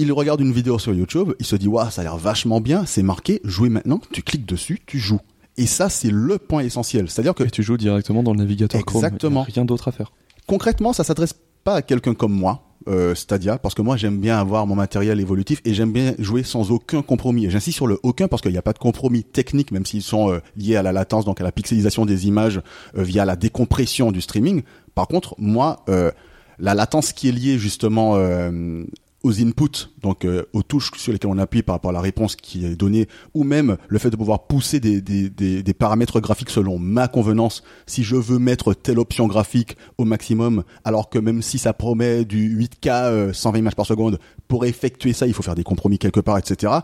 il 0.00 0.12
regarde 0.12 0.40
une 0.40 0.52
vidéo 0.52 0.78
sur 0.78 0.94
YouTube, 0.94 1.32
il 1.38 1.46
se 1.46 1.56
dit, 1.56 1.68
waouh, 1.68 1.90
ça 1.90 2.00
a 2.00 2.04
l'air 2.04 2.16
vachement 2.16 2.60
bien, 2.60 2.86
c'est 2.86 3.02
marqué, 3.02 3.40
jouer 3.44 3.68
maintenant, 3.68 4.00
tu 4.12 4.22
cliques 4.22 4.46
dessus, 4.46 4.80
tu 4.86 4.98
joues. 4.98 5.20
Et 5.56 5.66
ça, 5.66 5.88
c'est 5.88 6.10
le 6.10 6.38
point 6.38 6.62
essentiel. 6.62 7.10
C'est-à-dire 7.10 7.34
que 7.34 7.44
Et 7.44 7.50
tu 7.50 7.62
joues 7.62 7.76
directement 7.76 8.22
dans 8.22 8.32
le 8.32 8.38
navigateur 8.38 8.84
Chrome. 8.84 9.04
Exactement. 9.04 9.44
Il 9.46 9.50
y 9.50 9.52
a 9.52 9.54
Rien 9.60 9.64
d'autre 9.66 9.88
à 9.88 9.92
faire. 9.92 10.12
concrètement, 10.46 10.92
ça 10.92 11.04
s'adresse 11.04 11.34
pas 11.64 11.74
à 11.74 11.82
quelqu'un 11.82 12.14
comme 12.14 12.32
moi, 12.32 12.62
euh, 12.88 13.14
Stadia, 13.14 13.58
parce 13.58 13.74
que 13.74 13.82
moi 13.82 13.98
j'aime 13.98 14.18
bien 14.18 14.38
avoir 14.38 14.66
mon 14.66 14.74
matériel 14.74 15.20
évolutif 15.20 15.60
et 15.66 15.74
j'aime 15.74 15.92
bien 15.92 16.14
jouer 16.18 16.42
sans 16.42 16.70
aucun 16.70 17.02
compromis. 17.02 17.50
J'insiste 17.50 17.76
sur 17.76 17.86
le 17.86 17.98
aucun 18.02 18.26
parce 18.26 18.40
qu'il 18.40 18.52
n'y 18.52 18.58
a 18.58 18.62
pas 18.62 18.72
de 18.72 18.78
compromis 18.78 19.22
technique, 19.22 19.70
même 19.70 19.84
s'ils 19.84 20.02
sont 20.02 20.30
euh, 20.30 20.40
liés 20.56 20.76
à 20.76 20.82
la 20.82 20.92
latence, 20.92 21.26
donc 21.26 21.42
à 21.42 21.44
la 21.44 21.52
pixelisation 21.52 22.06
des 22.06 22.26
images 22.26 22.62
euh, 22.96 23.02
via 23.02 23.26
la 23.26 23.36
décompression 23.36 24.12
du 24.12 24.22
streaming. 24.22 24.62
Par 24.94 25.08
contre, 25.08 25.34
moi, 25.36 25.84
euh, 25.90 26.10
la 26.58 26.74
latence 26.74 27.12
qui 27.12 27.28
est 27.28 27.32
liée 27.32 27.58
justement 27.58 28.16
aux 29.22 29.40
inputs, 29.40 29.88
donc 30.02 30.24
euh, 30.24 30.44
aux 30.52 30.62
touches 30.62 30.90
sur 30.96 31.12
lesquelles 31.12 31.30
on 31.30 31.38
appuie 31.38 31.62
par 31.62 31.74
rapport 31.74 31.90
à 31.90 31.94
la 31.94 32.00
réponse 32.00 32.36
qui 32.36 32.64
est 32.64 32.74
donnée, 32.74 33.06
ou 33.34 33.44
même 33.44 33.76
le 33.88 33.98
fait 33.98 34.10
de 34.10 34.16
pouvoir 34.16 34.46
pousser 34.46 34.80
des, 34.80 35.00
des, 35.00 35.28
des, 35.28 35.62
des 35.62 35.74
paramètres 35.74 36.20
graphiques 36.20 36.50
selon 36.50 36.78
ma 36.78 37.08
convenance, 37.08 37.62
si 37.86 38.02
je 38.02 38.16
veux 38.16 38.38
mettre 38.38 38.72
telle 38.72 38.98
option 38.98 39.26
graphique 39.26 39.76
au 39.98 40.04
maximum, 40.04 40.64
alors 40.84 41.10
que 41.10 41.18
même 41.18 41.42
si 41.42 41.58
ça 41.58 41.72
promet 41.72 42.24
du 42.24 42.58
8K 42.58 42.88
euh, 42.88 43.32
120 43.32 43.58
images 43.58 43.76
par 43.76 43.86
seconde, 43.86 44.18
pour 44.48 44.64
effectuer 44.64 45.12
ça, 45.12 45.26
il 45.26 45.34
faut 45.34 45.42
faire 45.42 45.54
des 45.54 45.64
compromis 45.64 45.98
quelque 45.98 46.20
part, 46.20 46.38
etc. 46.38 46.80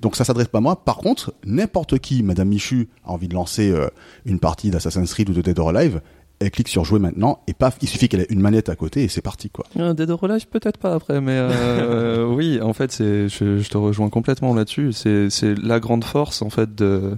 Donc 0.00 0.16
ça 0.16 0.24
s'adresse 0.24 0.48
pas 0.48 0.58
à 0.58 0.60
moi. 0.60 0.84
Par 0.84 0.98
contre, 0.98 1.32
n'importe 1.44 1.98
qui, 1.98 2.22
Madame 2.22 2.48
Michu, 2.48 2.88
a 3.04 3.12
envie 3.12 3.28
de 3.28 3.34
lancer 3.34 3.70
euh, 3.70 3.88
une 4.24 4.38
partie 4.38 4.70
d'Assassin's 4.70 5.12
Creed 5.12 5.30
ou 5.30 5.32
de 5.32 5.40
Dead 5.40 5.58
or 5.58 5.70
Alive, 5.70 6.00
elle 6.40 6.50
clique 6.50 6.68
sur 6.68 6.84
jouer 6.84 6.98
maintenant 6.98 7.40
et 7.46 7.54
paf, 7.54 7.78
il 7.82 7.88
suffit 7.88 8.08
qu'elle 8.08 8.20
ait 8.20 8.26
une 8.30 8.40
manette 8.40 8.68
à 8.68 8.76
côté 8.76 9.04
et 9.04 9.08
c'est 9.08 9.22
parti 9.22 9.50
quoi. 9.50 9.64
Euh, 9.78 9.94
Dead 9.94 10.10
or 10.10 10.22
Alive, 10.24 10.46
peut-être 10.48 10.78
pas 10.78 10.94
après, 10.94 11.20
mais 11.20 11.36
euh, 11.36 12.26
oui, 12.28 12.60
en 12.60 12.72
fait, 12.72 12.92
c'est, 12.92 13.28
je, 13.28 13.58
je 13.58 13.68
te 13.68 13.78
rejoins 13.78 14.10
complètement 14.10 14.54
là-dessus. 14.54 14.92
C'est, 14.92 15.30
c'est 15.30 15.54
la 15.54 15.80
grande 15.80 16.04
force 16.04 16.42
en 16.42 16.50
fait 16.50 16.74
de, 16.74 17.16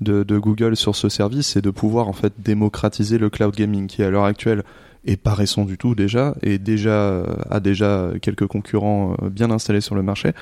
de, 0.00 0.22
de 0.22 0.38
Google 0.38 0.76
sur 0.76 0.96
ce 0.96 1.08
service, 1.08 1.48
c'est 1.48 1.62
de 1.62 1.70
pouvoir 1.70 2.08
en 2.08 2.12
fait 2.12 2.32
démocratiser 2.38 3.18
le 3.18 3.30
cloud 3.30 3.54
gaming 3.54 3.86
qui 3.86 4.02
à 4.02 4.10
l'heure 4.10 4.24
actuelle 4.24 4.62
est 5.06 5.16
pas 5.16 5.34
récent 5.34 5.64
du 5.64 5.78
tout 5.78 5.94
déjà 5.94 6.34
et 6.42 6.58
déjà 6.58 6.90
euh, 6.90 7.24
a 7.48 7.60
déjà 7.60 8.10
quelques 8.20 8.46
concurrents 8.46 9.16
euh, 9.22 9.30
bien 9.30 9.50
installés 9.50 9.80
sur 9.80 9.94
le 9.94 10.02
marché. 10.02 10.32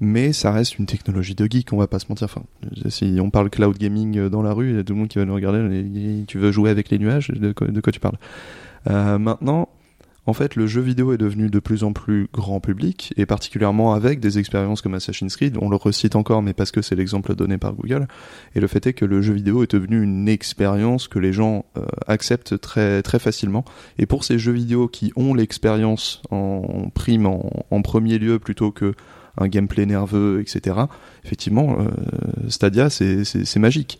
Mais 0.00 0.32
ça 0.32 0.52
reste 0.52 0.78
une 0.78 0.86
technologie 0.86 1.34
de 1.34 1.46
geek, 1.50 1.72
on 1.72 1.76
va 1.76 1.88
pas 1.88 1.98
se 1.98 2.06
mentir. 2.08 2.26
Enfin, 2.26 2.42
si 2.88 3.18
on 3.20 3.30
parle 3.30 3.50
cloud 3.50 3.76
gaming 3.76 4.16
euh, 4.16 4.28
dans 4.28 4.42
la 4.42 4.52
rue, 4.52 4.70
il 4.70 4.76
y 4.76 4.78
a 4.78 4.84
tout 4.84 4.92
le 4.92 4.98
monde 5.00 5.08
qui 5.08 5.18
va 5.18 5.24
nous 5.24 5.34
regarder. 5.34 6.24
Tu 6.28 6.38
veux 6.38 6.52
jouer 6.52 6.70
avec 6.70 6.90
les 6.90 6.98
nuages 6.98 7.28
De 7.28 7.52
quoi, 7.52 7.92
tu 7.92 8.00
parles 8.00 8.18
Euh, 8.88 9.18
Maintenant, 9.18 9.68
en 10.28 10.34
fait, 10.34 10.56
le 10.56 10.66
jeu 10.66 10.82
vidéo 10.82 11.14
est 11.14 11.18
devenu 11.18 11.48
de 11.48 11.58
plus 11.58 11.82
en 11.84 11.92
plus 11.92 12.28
grand 12.32 12.60
public, 12.60 13.14
et 13.16 13.24
particulièrement 13.26 13.94
avec 13.94 14.20
des 14.20 14.38
expériences 14.38 14.82
comme 14.82 14.94
Assassin's 14.94 15.34
Creed. 15.34 15.56
On 15.60 15.68
le 15.68 15.76
recite 15.76 16.14
encore, 16.14 16.42
mais 16.42 16.52
parce 16.52 16.70
que 16.70 16.82
c'est 16.82 16.94
l'exemple 16.94 17.34
donné 17.34 17.58
par 17.58 17.72
Google. 17.72 18.06
Et 18.54 18.60
le 18.60 18.66
fait 18.66 18.86
est 18.86 18.92
que 18.92 19.04
le 19.04 19.20
jeu 19.20 19.32
vidéo 19.32 19.64
est 19.64 19.72
devenu 19.72 20.00
une 20.00 20.28
expérience 20.28 21.08
que 21.08 21.18
les 21.18 21.32
gens 21.32 21.64
euh, 21.76 21.86
acceptent 22.06 22.60
très 22.60 23.02
très 23.02 23.18
facilement. 23.18 23.64
Et 23.98 24.06
pour 24.06 24.22
ces 24.22 24.38
jeux 24.38 24.52
vidéo 24.52 24.86
qui 24.86 25.12
ont 25.16 25.34
l'expérience 25.34 26.22
en 26.30 26.90
prime, 26.94 27.26
en 27.26 27.82
premier 27.82 28.18
lieu, 28.18 28.38
plutôt 28.38 28.70
que 28.70 28.94
un 29.38 29.48
gameplay 29.48 29.86
nerveux, 29.86 30.40
etc. 30.40 30.76
Effectivement, 31.24 31.78
euh, 31.78 31.88
Stadia, 32.48 32.90
c'est 32.90 33.56
magique. 33.56 33.98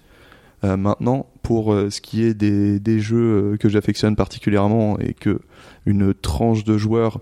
Euh, 0.64 0.76
maintenant, 0.76 1.26
pour 1.42 1.72
euh, 1.72 1.90
ce 1.90 2.00
qui 2.00 2.24
est 2.24 2.34
des, 2.34 3.00
jeux 3.00 3.56
que 3.60 3.68
j'affectionne 3.68 4.16
particulièrement 4.16 4.98
et 4.98 5.14
que 5.14 5.40
une 5.86 6.12
tranche 6.12 6.64
de 6.64 6.76
joueurs 6.76 7.20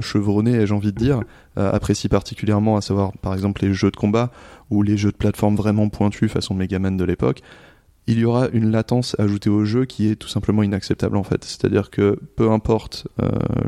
chevronnés, 0.00 0.66
j'ai 0.66 0.74
envie 0.74 0.92
de 0.92 0.98
dire, 0.98 1.20
apprécie 1.54 2.08
particulièrement, 2.08 2.76
à 2.76 2.80
savoir 2.80 3.12
par 3.18 3.32
exemple 3.32 3.64
les 3.64 3.72
jeux 3.72 3.92
de 3.92 3.96
combat 3.96 4.32
ou 4.70 4.82
les 4.82 4.96
jeux 4.96 5.12
de 5.12 5.16
plateforme 5.16 5.54
vraiment 5.54 5.88
pointus 5.88 6.28
façon 6.32 6.52
Megaman 6.54 6.96
de 6.96 7.04
l'époque, 7.04 7.42
il 8.08 8.18
y 8.18 8.24
aura 8.24 8.48
une 8.48 8.72
latence 8.72 9.14
ajoutée 9.20 9.50
au 9.50 9.64
jeu 9.64 9.84
qui 9.84 10.08
est 10.08 10.16
tout 10.16 10.26
simplement 10.26 10.64
inacceptable 10.64 11.16
en 11.16 11.22
fait. 11.22 11.44
C'est-à-dire 11.44 11.90
que 11.90 12.18
peu 12.34 12.50
importe 12.50 13.06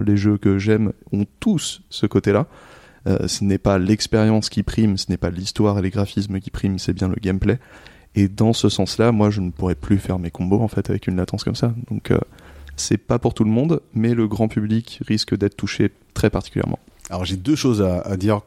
les 0.05 0.17
jeux 0.17 0.37
que 0.37 0.59
j'aime, 0.59 0.93
ont 1.13 1.27
tous 1.39 1.83
ce 1.91 2.07
côté-là. 2.07 2.49
Euh, 3.07 3.29
ce 3.29 3.45
n'est 3.45 3.59
pas 3.59 3.79
l'expérience 3.79 4.49
qui 4.49 4.63
prime, 4.63 4.97
ce 4.97 5.07
n'est 5.11 5.17
pas 5.17 5.31
l'histoire 5.31 5.79
et 5.79 5.83
les 5.83 5.91
graphismes 5.91 6.41
qui 6.41 6.51
priment, 6.51 6.79
c'est 6.79 6.93
bien 6.93 7.09
le 7.09 7.17
gameplay. 7.17 7.59
Et 8.15 8.29
dans 8.29 8.53
ce 8.53 8.69
sens-là, 8.69 9.13
moi, 9.13 9.31
je 9.31 9.41
ne 9.41 9.51
pourrais 9.51 9.75
plus 9.75 9.99
faire 9.99 10.19
mes 10.19 10.31
combos 10.31 10.61
en 10.61 10.69
fait 10.69 10.89
avec 10.89 11.07
une 11.07 11.17
latence 11.17 11.45
comme 11.45 11.57
ça. 11.57 11.75
Donc, 11.91 12.11
euh, 12.11 12.19
c'est 12.77 12.99
pas 12.99 13.19
pour 13.19 13.35
tout 13.35 13.45
le 13.45 13.51
monde, 13.51 13.81
mais 13.93 14.15
le 14.15 14.27
grand 14.29 14.49
public 14.49 15.01
risque 15.07 15.37
d'être 15.37 15.57
touché 15.57 15.91
très 16.13 16.31
particulièrement. 16.31 16.79
Alors 17.11 17.25
j'ai 17.25 17.37
deux 17.37 17.55
choses 17.55 17.83
à, 17.83 18.17
dire 18.17 18.41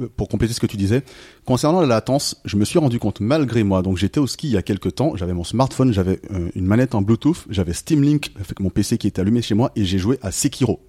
euh, 0.00 0.08
pour 0.16 0.28
compléter 0.28 0.52
ce 0.52 0.60
que 0.60 0.66
tu 0.66 0.76
disais. 0.76 1.02
Concernant 1.44 1.80
la 1.80 1.86
latence, 1.86 2.40
je 2.44 2.56
me 2.56 2.64
suis 2.64 2.78
rendu 2.78 2.98
compte 2.98 3.20
malgré 3.20 3.64
moi, 3.64 3.82
donc 3.82 3.96
j'étais 3.96 4.20
au 4.20 4.26
ski 4.26 4.48
il 4.48 4.52
y 4.52 4.56
a 4.56 4.62
quelques 4.62 4.94
temps, 4.96 5.16
j'avais 5.16 5.32
mon 5.32 5.44
smartphone, 5.44 5.92
j'avais 5.92 6.20
euh, 6.32 6.50
une 6.54 6.66
manette 6.66 6.94
en 6.94 7.02
Bluetooth, 7.02 7.46
j'avais 7.48 7.72
Steam 7.72 8.02
Link 8.02 8.32
avec 8.36 8.60
mon 8.60 8.70
PC 8.70 8.98
qui 8.98 9.06
était 9.06 9.20
allumé 9.20 9.42
chez 9.42 9.54
moi 9.54 9.72
et 9.74 9.84
j'ai 9.84 9.98
joué 9.98 10.18
à 10.22 10.30
Sekiro 10.30 10.80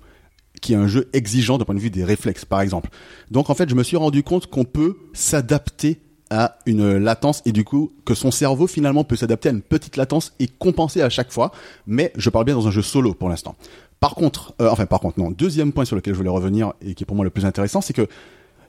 qui 0.62 0.74
est 0.74 0.78
un 0.78 0.88
jeu 0.88 1.10
exigeant 1.14 1.58
d'un 1.58 1.66
point 1.66 1.76
de 1.76 1.80
vue 1.80 1.90
des 1.90 2.04
réflexes 2.04 2.46
par 2.46 2.62
exemple. 2.62 2.90
Donc 3.32 3.50
en 3.50 3.56
fait, 3.56 3.70
je 3.70 3.76
me 3.76 3.84
suis 3.84 3.98
rendu 3.98 4.24
compte 4.24 4.48
qu'on 4.48 4.66
peut 4.66 4.98
s'adapter 5.14 6.00
à 6.30 6.58
une 6.66 6.98
latence 6.98 7.42
et 7.46 7.52
du 7.52 7.64
coup 7.64 7.92
que 8.04 8.16
son 8.16 8.32
cerveau 8.32 8.68
finalement 8.68 9.04
peut 9.04 9.16
s'adapter 9.16 9.50
à 9.50 9.52
une 9.52 9.62
petite 9.62 9.96
latence 9.96 10.34
et 10.40 10.48
compenser 10.48 11.02
à 11.02 11.10
chaque 11.10 11.32
fois. 11.32 11.52
Mais 11.88 12.12
je 12.16 12.30
parle 12.30 12.46
bien 12.46 12.56
dans 12.56 12.68
un 12.68 12.72
jeu 12.72 12.82
solo 12.82 13.14
pour 13.14 13.30
l'instant. 13.30 13.56
Par 14.00 14.16
contre, 14.16 14.54
euh, 14.62 14.70
enfin 14.70 14.86
par 14.86 15.00
contre 15.00 15.20
non, 15.20 15.32
deuxième 15.32 15.72
point 15.72 15.86
sur 15.86 15.96
lequel 15.96 16.14
je 16.14 16.18
voulais 16.18 16.30
revenir 16.30 16.74
et 16.82 16.96
qui 16.96 17.04
est 17.04 17.06
pour 17.06 17.16
moi 17.16 17.26
le 17.26 17.32
plus 17.32 17.46
intéressant, 17.46 17.82
c'est 17.82 17.94
que 17.94 18.08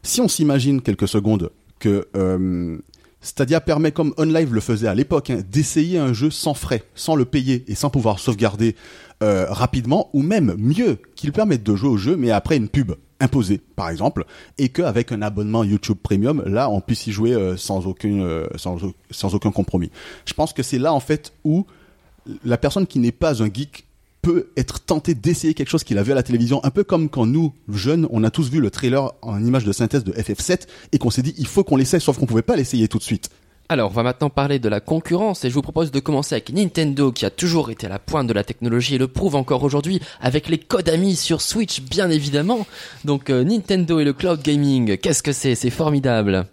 si 0.02 0.20
on 0.20 0.28
s'imagine 0.28 0.82
quelques 0.82 1.08
secondes 1.08 1.50
que 1.78 2.08
euh, 2.16 2.78
Stadia 3.20 3.60
permet, 3.60 3.92
comme 3.92 4.14
OnLive 4.18 4.54
le 4.54 4.60
faisait 4.60 4.88
à 4.88 4.94
l'époque, 4.94 5.30
hein, 5.30 5.40
d'essayer 5.50 5.98
un 5.98 6.12
jeu 6.12 6.30
sans 6.30 6.54
frais, 6.54 6.84
sans 6.94 7.16
le 7.16 7.24
payer 7.24 7.64
et 7.66 7.74
sans 7.74 7.90
pouvoir 7.90 8.18
sauvegarder 8.18 8.76
euh, 9.22 9.46
rapidement, 9.48 10.10
ou 10.12 10.22
même 10.22 10.54
mieux, 10.58 10.98
qu'il 11.14 11.32
permette 11.32 11.62
de 11.62 11.74
jouer 11.74 11.88
au 11.88 11.96
jeu, 11.96 12.16
mais 12.16 12.30
après 12.30 12.56
une 12.56 12.68
pub 12.68 12.92
imposée, 13.18 13.60
par 13.76 13.88
exemple, 13.88 14.26
et 14.58 14.68
qu'avec 14.68 15.10
un 15.10 15.22
abonnement 15.22 15.64
YouTube 15.64 15.96
Premium, 16.02 16.42
là, 16.46 16.68
on 16.68 16.80
puisse 16.80 17.06
y 17.06 17.12
jouer 17.12 17.32
euh, 17.32 17.56
sans 17.56 17.82
euh, 18.04 18.46
sans 19.10 19.34
aucun 19.34 19.50
compromis. 19.50 19.90
Je 20.26 20.34
pense 20.34 20.52
que 20.52 20.62
c'est 20.62 20.78
là 20.78 20.92
en 20.92 21.00
fait 21.00 21.32
où 21.44 21.66
la 22.44 22.58
personne 22.58 22.86
qui 22.86 22.98
n'est 22.98 23.12
pas 23.12 23.42
un 23.42 23.46
geek 23.46 23.85
peut 24.26 24.48
être 24.56 24.80
tenté 24.80 25.14
d'essayer 25.14 25.54
quelque 25.54 25.68
chose 25.68 25.84
qu'il 25.84 25.98
a 25.98 26.02
vu 26.02 26.10
à 26.10 26.16
la 26.16 26.24
télévision, 26.24 26.58
un 26.64 26.70
peu 26.70 26.82
comme 26.82 27.08
quand 27.08 27.26
nous, 27.26 27.52
jeunes, 27.68 28.08
on 28.10 28.24
a 28.24 28.30
tous 28.32 28.50
vu 28.50 28.58
le 28.58 28.72
trailer 28.72 29.12
en 29.22 29.38
image 29.38 29.64
de 29.64 29.70
synthèse 29.70 30.02
de 30.02 30.10
FF7 30.10 30.62
et 30.90 30.98
qu'on 30.98 31.10
s'est 31.10 31.22
dit 31.22 31.32
il 31.38 31.46
faut 31.46 31.62
qu'on 31.62 31.76
l'essaye, 31.76 32.00
sauf 32.00 32.18
qu'on 32.18 32.26
pouvait 32.26 32.42
pas 32.42 32.56
l'essayer 32.56 32.88
tout 32.88 32.98
de 32.98 33.04
suite. 33.04 33.30
Alors, 33.68 33.92
on 33.92 33.94
va 33.94 34.02
maintenant 34.02 34.28
parler 34.28 34.58
de 34.58 34.68
la 34.68 34.80
concurrence 34.80 35.44
et 35.44 35.48
je 35.48 35.54
vous 35.54 35.62
propose 35.62 35.92
de 35.92 36.00
commencer 36.00 36.34
avec 36.34 36.50
Nintendo 36.50 37.12
qui 37.12 37.24
a 37.24 37.30
toujours 37.30 37.70
été 37.70 37.86
à 37.86 37.88
la 37.88 38.00
pointe 38.00 38.26
de 38.26 38.32
la 38.32 38.42
technologie 38.42 38.96
et 38.96 38.98
le 38.98 39.06
prouve 39.06 39.36
encore 39.36 39.62
aujourd'hui 39.62 40.00
avec 40.20 40.48
les 40.48 40.58
codes 40.58 40.88
amis 40.88 41.14
sur 41.14 41.40
Switch 41.40 41.80
bien 41.82 42.10
évidemment. 42.10 42.66
Donc 43.04 43.30
euh, 43.30 43.44
Nintendo 43.44 44.00
et 44.00 44.04
le 44.04 44.12
cloud 44.12 44.42
gaming, 44.42 44.96
qu'est-ce 44.96 45.22
que 45.22 45.32
c'est? 45.32 45.54
C'est 45.54 45.70
formidable. 45.70 46.48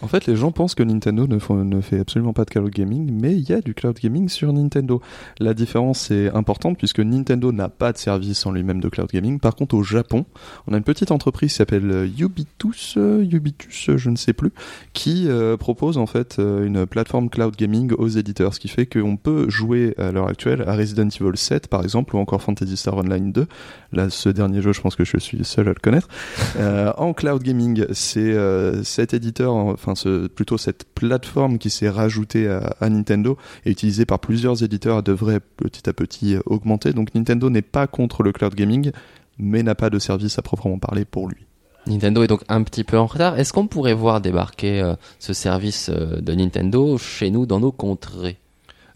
En 0.00 0.06
fait, 0.06 0.26
les 0.26 0.36
gens 0.36 0.52
pensent 0.52 0.76
que 0.76 0.84
Nintendo 0.84 1.26
ne, 1.26 1.80
fait 1.80 1.98
absolument 1.98 2.32
pas 2.32 2.44
de 2.44 2.50
cloud 2.50 2.70
gaming, 2.70 3.10
mais 3.20 3.34
il 3.34 3.48
y 3.48 3.52
a 3.52 3.60
du 3.60 3.74
cloud 3.74 3.98
gaming 4.00 4.28
sur 4.28 4.52
Nintendo. 4.52 5.02
La 5.40 5.54
différence 5.54 6.12
est 6.12 6.30
importante 6.30 6.78
puisque 6.78 7.00
Nintendo 7.00 7.50
n'a 7.50 7.68
pas 7.68 7.92
de 7.92 7.98
service 7.98 8.46
en 8.46 8.52
lui-même 8.52 8.80
de 8.80 8.88
cloud 8.88 9.10
gaming. 9.12 9.40
Par 9.40 9.56
contre, 9.56 9.74
au 9.74 9.82
Japon, 9.82 10.24
on 10.68 10.72
a 10.72 10.76
une 10.76 10.84
petite 10.84 11.10
entreprise 11.10 11.50
qui 11.50 11.56
s'appelle 11.56 11.90
euh, 11.90 12.06
Ubitus, 12.16 12.94
euh, 12.96 13.26
Ubitus, 13.28 13.88
euh, 13.88 13.96
je 13.96 14.10
ne 14.10 14.16
sais 14.16 14.32
plus, 14.32 14.52
qui 14.92 15.28
propose 15.58 15.98
en 15.98 16.06
fait 16.06 16.38
une 16.38 16.86
plateforme 16.86 17.28
cloud 17.28 17.56
gaming 17.56 17.92
aux 17.92 18.08
éditeurs, 18.08 18.54
ce 18.54 18.60
qui 18.60 18.68
fait 18.68 18.86
qu'on 18.86 19.16
peut 19.16 19.48
jouer 19.48 19.94
à 19.98 20.12
l'heure 20.12 20.28
actuelle 20.28 20.64
à 20.66 20.74
Resident 20.74 21.08
Evil 21.08 21.36
7 21.36 21.68
par 21.68 21.82
exemple 21.82 22.14
ou 22.16 22.18
encore 22.18 22.42
Fantasy 22.42 22.76
Star 22.76 22.96
Online 22.96 23.32
2. 23.32 23.46
Là, 23.92 24.10
ce 24.10 24.28
dernier 24.28 24.62
jeu, 24.62 24.72
je 24.72 24.80
pense 24.80 24.96
que 24.96 25.04
je 25.04 25.18
suis 25.18 25.44
seul 25.44 25.68
à 25.68 25.72
le 25.72 25.80
connaître. 25.80 26.08
En 26.98 27.12
cloud 27.12 27.42
gaming, 27.42 27.84
c'est 27.92 28.34
cet 28.84 29.14
éditeur, 29.14 29.76
ce, 29.94 30.26
plutôt 30.26 30.58
cette 30.58 30.84
plateforme 30.94 31.58
qui 31.58 31.70
s'est 31.70 31.88
rajoutée 31.88 32.48
à, 32.48 32.76
à 32.80 32.88
Nintendo 32.88 33.36
et 33.64 33.70
utilisée 33.70 34.06
par 34.06 34.18
plusieurs 34.18 34.62
éditeurs 34.62 35.02
devrait 35.02 35.40
petit 35.40 35.88
à 35.88 35.92
petit 35.92 36.34
euh, 36.34 36.40
augmenter. 36.46 36.92
Donc 36.92 37.14
Nintendo 37.14 37.50
n'est 37.50 37.62
pas 37.62 37.86
contre 37.86 38.22
le 38.22 38.32
cloud 38.32 38.54
gaming, 38.54 38.92
mais 39.38 39.62
n'a 39.62 39.74
pas 39.74 39.90
de 39.90 39.98
service 39.98 40.38
à 40.38 40.42
proprement 40.42 40.78
parler 40.78 41.04
pour 41.04 41.28
lui. 41.28 41.48
Nintendo 41.88 42.22
est 42.22 42.28
donc 42.28 42.42
un 42.48 42.62
petit 42.62 42.84
peu 42.84 42.98
en 42.98 43.06
retard. 43.06 43.38
Est-ce 43.38 43.52
qu'on 43.52 43.66
pourrait 43.66 43.94
voir 43.94 44.20
débarquer 44.20 44.80
euh, 44.80 44.94
ce 45.18 45.32
service 45.32 45.90
euh, 45.90 46.20
de 46.20 46.34
Nintendo 46.34 46.98
chez 46.98 47.30
nous 47.30 47.46
dans 47.46 47.60
nos 47.60 47.72
contrées? 47.72 48.38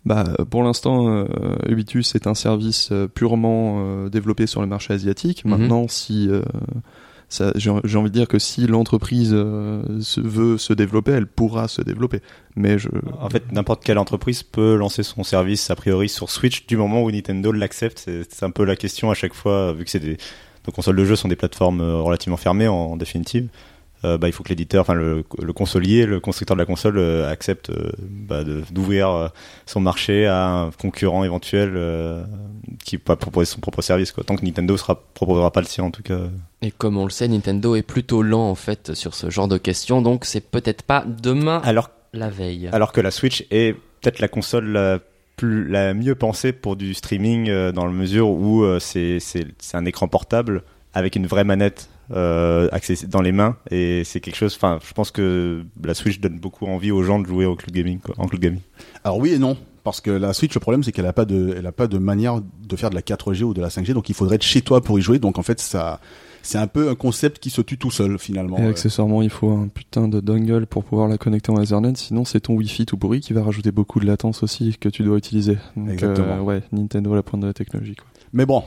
Bah, 0.05 0.25
pour 0.51 0.63
l'instant, 0.63 1.09
euh, 1.09 1.27
Ubitus 1.69 2.15
est 2.15 2.27
un 2.27 2.35
service 2.35 2.93
purement 3.15 4.09
développé 4.09 4.49
sur 4.49 4.61
le 4.61 4.67
marché 4.67 4.93
asiatique. 4.93 5.45
Mhm. 5.45 5.51
Maintenant, 5.51 5.87
si 5.89 6.29
j'ai 7.57 7.71
envie 7.71 8.11
de 8.11 8.15
dire 8.15 8.29
que 8.29 8.39
si 8.39 8.67
l'entreprise 8.67 9.33
euh, 9.33 9.83
veut 10.17 10.59
se 10.59 10.73
développer, 10.73 11.13
elle 11.13 11.27
pourra 11.27 11.69
se 11.69 11.83
développer. 11.83 12.21
Mais 12.57 12.79
je, 12.79 12.89
En 13.21 13.31
fait, 13.31 13.51
n'importe 13.53 13.85
quelle 13.85 13.99
entreprise 13.99 14.43
peut 14.43 14.77
lancer 14.77 15.03
son 15.03 15.25
service 15.25 15.71
a 15.71 15.77
priori 15.77 16.09
sur 16.09 16.31
Switch 16.31 16.67
du 16.67 16.77
moment 16.77 17.03
où 17.03 17.11
Nintendo 17.11 17.53
l'accepte. 17.53 17.99
C'est 17.99 18.43
un 18.43 18.51
peu 18.51 18.65
la 18.65 18.77
question 18.77 19.11
à 19.11 19.15
chaque 19.15 19.35
fois, 19.35 19.73
vu 19.73 19.85
que 19.85 19.91
c'est 19.91 20.01
des 20.01 20.19
nos 20.67 20.73
consoles 20.73 20.97
de 20.97 21.05
jeu 21.05 21.17
sont 21.17 21.29
des 21.29 21.37
plateformes 21.37 21.81
euh, 21.81 22.01
relativement 22.01 22.37
fermées 22.37 22.69
en 22.69 22.97
définitive. 22.97 23.49
Euh, 24.05 24.19
bah, 24.19 24.29
il 24.29 24.33
faut 24.33 24.43
que 24.43 24.49
l'éditeur, 24.49 24.83
enfin 24.83 24.95
le, 24.95 25.25
le 25.41 25.53
consolier, 25.53 26.07
le 26.07 26.21
constructeur 26.21 26.57
de 26.57 26.61
la 26.61 26.67
console 26.67 26.99
euh, 26.99 27.31
accepte 27.31 27.71
euh, 27.71 27.93
bah, 28.01 28.43
d'ouvrir 28.71 29.31
son 29.67 29.81
marché 29.81 30.27
à 30.27 30.49
un 30.49 30.71
concurrent 30.71 31.25
éventuel 31.25 31.79
qui 32.85 32.99
va 33.05 33.17
proposer 33.17 33.47
son 33.47 33.61
propre 33.61 33.83
service. 33.83 34.13
Quoi. 34.13 34.25
Tant 34.25 34.37
que 34.37 34.45
Nintendo 34.45 34.77
sera 34.77 35.01
proposera 35.15 35.51
pas 35.51 35.61
le 35.61 35.67
sien 35.67 35.85
en 35.85 35.91
tout 35.91 36.03
cas. 36.03 36.19
Et 36.63 36.71
comme 36.71 36.97
on 36.97 37.05
le 37.05 37.11
sait, 37.11 37.29
Nintendo 37.29 37.75
est 37.75 37.83
plutôt 37.83 38.23
lent 38.23 38.49
en 38.49 38.55
fait 38.55 38.95
sur 38.95 39.15
ce 39.15 39.31
genre 39.31 39.49
de 39.49 39.59
questions, 39.59 40.03
donc 40.03 40.25
c'est 40.25 40.41
peut-être 40.41 40.83
pas 40.83 41.05
demain 41.07 41.61
Alors 41.65 41.91
la 42.13 42.29
veille. 42.29 42.69
Alors 42.73 42.93
que 42.93 43.01
la 43.01 43.11
Switch 43.11 43.47
est 43.51 43.75
peut-être 44.01 44.19
la 44.19 44.29
console 44.29 44.69
la 44.69 44.99
plus 45.37 45.67
la 45.67 45.95
mieux 45.95 46.15
pensée 46.15 46.53
pour 46.53 46.77
du 46.77 46.95
streaming 46.95 47.49
euh, 47.49 47.73
dans 47.73 47.87
la 47.87 47.93
mesure 47.93 48.29
où 48.29 48.65
euh, 48.65 48.79
c'est 48.79 49.19
un 49.73 49.85
écran 49.85 50.09
portable 50.09 50.63
avec 50.95 51.17
une 51.17 51.27
vraie 51.27 51.45
manette 51.45 51.89
euh, 52.11 52.69
accessi- 52.71 53.07
dans 53.09 53.23
les 53.23 53.33
mains 53.33 53.57
et 53.71 54.03
c'est 54.05 54.21
quelque 54.21 54.37
chose 54.37 54.55
enfin 54.57 54.79
je 54.87 54.93
pense 54.93 55.11
que 55.11 55.65
la 55.85 55.95
Switch 55.95 56.21
donne 56.21 56.39
beaucoup 56.39 56.67
envie 56.67 56.91
aux 56.91 57.03
gens 57.03 57.19
de 57.21 57.27
jouer 57.27 57.47
au 57.47 57.55
cloud 57.57 57.75
gaming 57.75 58.01
quoi, 58.01 58.15
en 58.19 58.27
cloud 58.27 58.43
gaming. 58.43 58.61
Alors 59.05 59.19
oui 59.19 59.33
et 59.33 59.39
non. 59.39 59.57
Parce 59.85 60.01
que 60.01 60.13
la 60.13 60.33
Switch, 60.33 60.55
le 60.55 60.61
problème, 60.61 60.85
c'est 60.85 60.93
qu'elle 60.93 61.07
a 61.07 61.13
pas 61.13 61.25
de, 61.25 61.57
elle 61.59 61.67
a 61.67 61.73
pas 61.73 61.89
de 61.89 61.99
manière 61.99 62.41
de 62.41 62.77
faire 62.77 62.89
de 62.91 62.95
la 62.95 63.01
4G 63.03 63.43
ou 63.43 63.53
de 63.53 63.61
la 63.61 63.67
5G, 63.69 63.95
donc 63.95 64.09
il 64.09 64.15
faudrait 64.15 64.37
être 64.37 64.45
chez 64.45 64.61
toi 64.63 64.81
pour 64.81 64.97
y 64.97 65.03
jouer. 65.03 65.19
Donc 65.19 65.41
en 65.41 65.43
fait, 65.43 65.59
ça, 65.59 65.99
c'est 66.43 66.57
un 66.59 66.69
peu 66.69 66.89
un 66.89 66.95
concept 66.95 67.41
qui 67.41 67.51
se 67.51 67.61
tue 67.63 67.79
tout 67.79 67.91
seul 67.91 68.17
finalement. 68.17 68.59
et 68.59 68.67
accessoirement, 68.67 69.23
il 69.23 69.31
faut 69.31 69.51
un 69.51 69.67
putain 69.67 70.07
de 70.07 70.21
dongle 70.21 70.67
pour 70.67 70.85
pouvoir 70.85 71.09
la 71.09 71.19
connecter 71.19 71.51
en 71.51 71.61
Ethernet. 71.61 71.95
Sinon, 71.97 72.25
c'est 72.25 72.39
ton 72.43 72.55
Wi-Fi 72.55 72.87
tout 72.87 72.97
pourri 72.97 73.19
qui 73.19 73.33
va 73.33 73.43
rajouter 73.43 73.73
beaucoup 73.73 73.99
de 73.99 74.07
latence 74.07 74.45
aussi 74.45 74.77
que 74.81 74.89
tu 74.89 75.03
dois 75.03 75.19
utiliser. 75.19 75.59
Donc, 75.77 75.91
Exactement. 75.91 76.37
euh, 76.37 76.41
ouais, 76.43 76.63
Nintendo 76.71 77.13
à 77.15 77.17
la 77.17 77.25
pointe 77.25 77.43
de 77.43 77.49
la 77.49 77.53
technologie. 77.53 77.97
Quoi. 77.97 78.07
Mais 78.33 78.47
bon, 78.47 78.63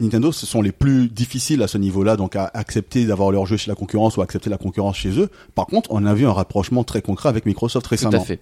Nintendo, 0.00 0.32
ce 0.32 0.46
sont 0.46 0.62
les 0.62 0.72
plus 0.72 1.08
difficiles 1.08 1.62
à 1.62 1.68
ce 1.68 1.78
niveau-là, 1.78 2.16
donc 2.16 2.36
à 2.36 2.50
accepter 2.54 3.06
d'avoir 3.06 3.30
leur 3.30 3.46
jeu 3.46 3.56
chez 3.56 3.70
la 3.70 3.74
concurrence 3.74 4.16
ou 4.16 4.22
accepter 4.22 4.50
la 4.50 4.58
concurrence 4.58 4.96
chez 4.96 5.18
eux. 5.18 5.30
Par 5.54 5.66
contre, 5.66 5.90
on 5.92 6.04
a 6.06 6.14
vu 6.14 6.26
un 6.26 6.32
rapprochement 6.32 6.84
très 6.84 7.02
concret 7.02 7.28
avec 7.28 7.46
Microsoft 7.46 7.84
Tout 7.86 7.90
récemment. 7.90 8.20
à 8.20 8.24
fait. 8.24 8.40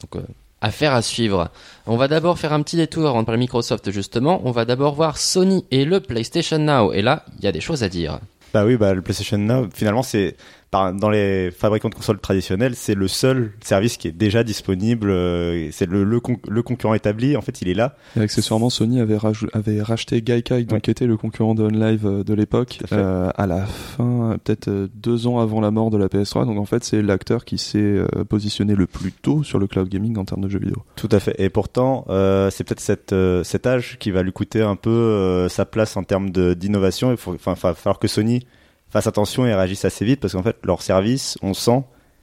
Donc, 0.00 0.16
euh, 0.16 0.26
affaire 0.60 0.94
à 0.94 1.02
suivre. 1.02 1.50
On 1.86 1.96
va 1.96 2.08
d'abord 2.08 2.38
faire 2.38 2.52
un 2.52 2.62
petit 2.62 2.76
détour 2.76 3.08
avant 3.08 3.20
de 3.20 3.26
parler 3.26 3.38
Microsoft 3.38 3.90
justement. 3.90 4.40
On 4.44 4.50
va 4.50 4.64
d'abord 4.64 4.94
voir 4.94 5.18
Sony 5.18 5.64
et 5.70 5.84
le 5.84 6.00
PlayStation 6.00 6.58
Now. 6.58 6.92
Et 6.92 7.02
là, 7.02 7.24
il 7.38 7.44
y 7.44 7.48
a 7.48 7.52
des 7.52 7.60
choses 7.60 7.82
à 7.82 7.88
dire. 7.88 8.20
Bah 8.54 8.64
oui, 8.64 8.76
bah 8.76 8.94
le 8.94 9.02
PlayStation 9.02 9.38
Now, 9.38 9.68
finalement, 9.74 10.02
c'est 10.02 10.36
dans 10.72 11.08
les 11.08 11.50
fabricants 11.50 11.88
de 11.88 11.94
consoles 11.94 12.18
traditionnels, 12.18 12.74
c'est 12.74 12.94
le 12.94 13.08
seul 13.08 13.52
service 13.60 13.96
qui 13.96 14.08
est 14.08 14.12
déjà 14.12 14.44
disponible. 14.44 15.08
euh, 15.10 15.68
c'est 15.72 15.88
le, 15.88 16.04
le, 16.04 16.20
con- 16.20 16.36
le 16.46 16.62
concurrent 16.62 16.94
établi. 16.94 17.36
En 17.36 17.40
fait, 17.40 17.62
il 17.62 17.68
est 17.68 17.74
là. 17.74 17.96
Et 18.16 18.20
accessoirement, 18.20 18.68
Sony 18.68 19.00
avait, 19.00 19.16
avait 19.54 19.80
racheté 19.82 20.20
Gaikai, 20.20 20.64
donc 20.64 20.72
Ouais. 20.72 20.80
qui 20.82 20.90
était 20.90 21.06
le 21.06 21.16
concurrent 21.16 21.54
de 21.54 21.62
OnLive 21.62 22.06
euh, 22.06 22.22
de 22.24 22.34
l'époque, 22.34 22.80
à 22.90 22.94
euh, 22.94 23.30
à 23.36 23.46
la 23.46 23.64
fin, 23.66 24.36
peut-être 24.44 24.68
euh, 24.68 24.88
deux 24.94 25.26
ans 25.26 25.38
avant 25.40 25.60
la 25.60 25.70
mort 25.70 25.90
de 25.90 25.96
la 25.96 26.08
PS3. 26.08 26.44
Donc 26.44 26.58
en 26.58 26.66
fait, 26.66 26.84
c'est 26.84 27.00
l'acteur 27.02 27.44
qui 27.46 27.56
s'est 27.58 27.96
positionné 28.28 28.74
le 28.74 28.86
plus 28.86 29.12
tôt 29.12 29.42
sur 29.42 29.58
le 29.58 29.66
cloud 29.66 29.88
gaming 29.88 30.18
en 30.18 30.24
termes 30.24 30.42
de 30.42 30.48
jeux 30.48 30.58
vidéo. 30.58 30.84
Tout 30.96 31.08
à 31.12 31.20
fait. 31.20 31.34
Et 31.38 31.48
pourtant, 31.48 32.04
euh, 32.10 32.50
c'est 32.50 32.64
peut-être 32.64 32.80
cette, 32.80 33.12
euh, 33.12 33.42
cet 33.42 33.66
âge 33.66 33.96
qui 33.98 34.10
va 34.10 34.22
lui 34.22 34.32
coûter 34.32 34.60
un 34.60 34.76
peu 34.76 34.90
euh, 34.90 35.48
sa 35.48 35.64
place 35.64 35.96
en 35.96 36.02
termes 36.02 36.30
d'innovation. 36.30 37.10
Il 37.10 37.16
faut, 37.16 37.32
enfin, 37.34 37.54
va 37.54 37.74
falloir 37.74 37.98
que 37.98 38.08
Sony 38.08 38.46
fasse 38.90 39.06
attention 39.06 39.46
et 39.46 39.54
réagisse 39.54 39.84
assez 39.84 40.04
vite 40.04 40.20
parce 40.20 40.32
qu'en 40.34 40.42
fait, 40.42 40.56
leur 40.64 40.82
service, 40.82 41.38
on 41.42 41.54
sent 41.54 41.82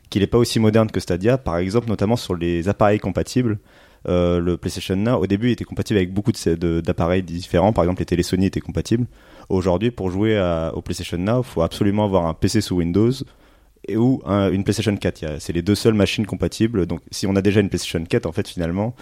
qu'il 0.10 0.22
n'est 0.22 0.28
pas 0.28 0.38
aussi 0.38 0.60
moderne 0.60 0.90
que 0.92 1.00
Stadia. 1.00 1.38
Par 1.38 1.58
exemple, 1.58 1.88
notamment 1.88 2.16
sur 2.16 2.36
les 2.36 2.70
appareils 2.70 3.00
compatibles. 3.00 3.60
Euh, 4.08 4.40
le 4.40 4.56
PlayStation 4.58 4.96
Now, 4.96 5.16
au 5.20 5.26
début, 5.28 5.50
était 5.52 5.64
compatible 5.64 5.98
avec 5.98 6.14
beaucoup 6.14 6.32
ces- 6.36 6.56
de- 6.58 6.80
d'appareils 6.80 7.24
différents. 7.24 7.74
Par 7.74 7.84
exemple, 7.84 8.02
les 8.02 8.06
télé 8.06 8.22
Sony 8.22 8.46
étaient 8.46 8.60
compatibles. 8.60 9.06
Aujourd'hui, 9.50 9.90
pour 9.90 10.12
jouer 10.12 10.38
à- 10.38 10.72
au 10.76 10.82
PlayStation 10.84 11.18
Now, 11.18 11.40
il 11.42 11.44
faut 11.44 11.64
absolument 11.64 12.06
avoir 12.06 12.28
un 12.28 12.36
PC 12.36 12.62
sous 12.62 12.76
Windows 12.76 13.10
et 13.88 13.98
ou 13.98 14.22
un- 14.26 14.52
une 14.52 14.64
PlayStation 14.64 14.96
4. 14.96 15.22
Il 15.24 15.26
y 15.26 15.32
a- 15.32 15.40
C'est 15.40 15.54
les 15.54 15.64
deux 15.64 15.74
seules 15.74 15.96
machines 15.96 16.28
compatibles. 16.28 16.86
Donc, 16.86 17.02
si 17.10 17.26
on 17.26 17.36
a 17.36 17.42
déjà 17.42 17.62
une 17.62 17.70
PlayStation 17.70 18.04
4, 18.04 18.28
en 18.28 18.32
fait, 18.32 18.48
finalement, 18.48 18.96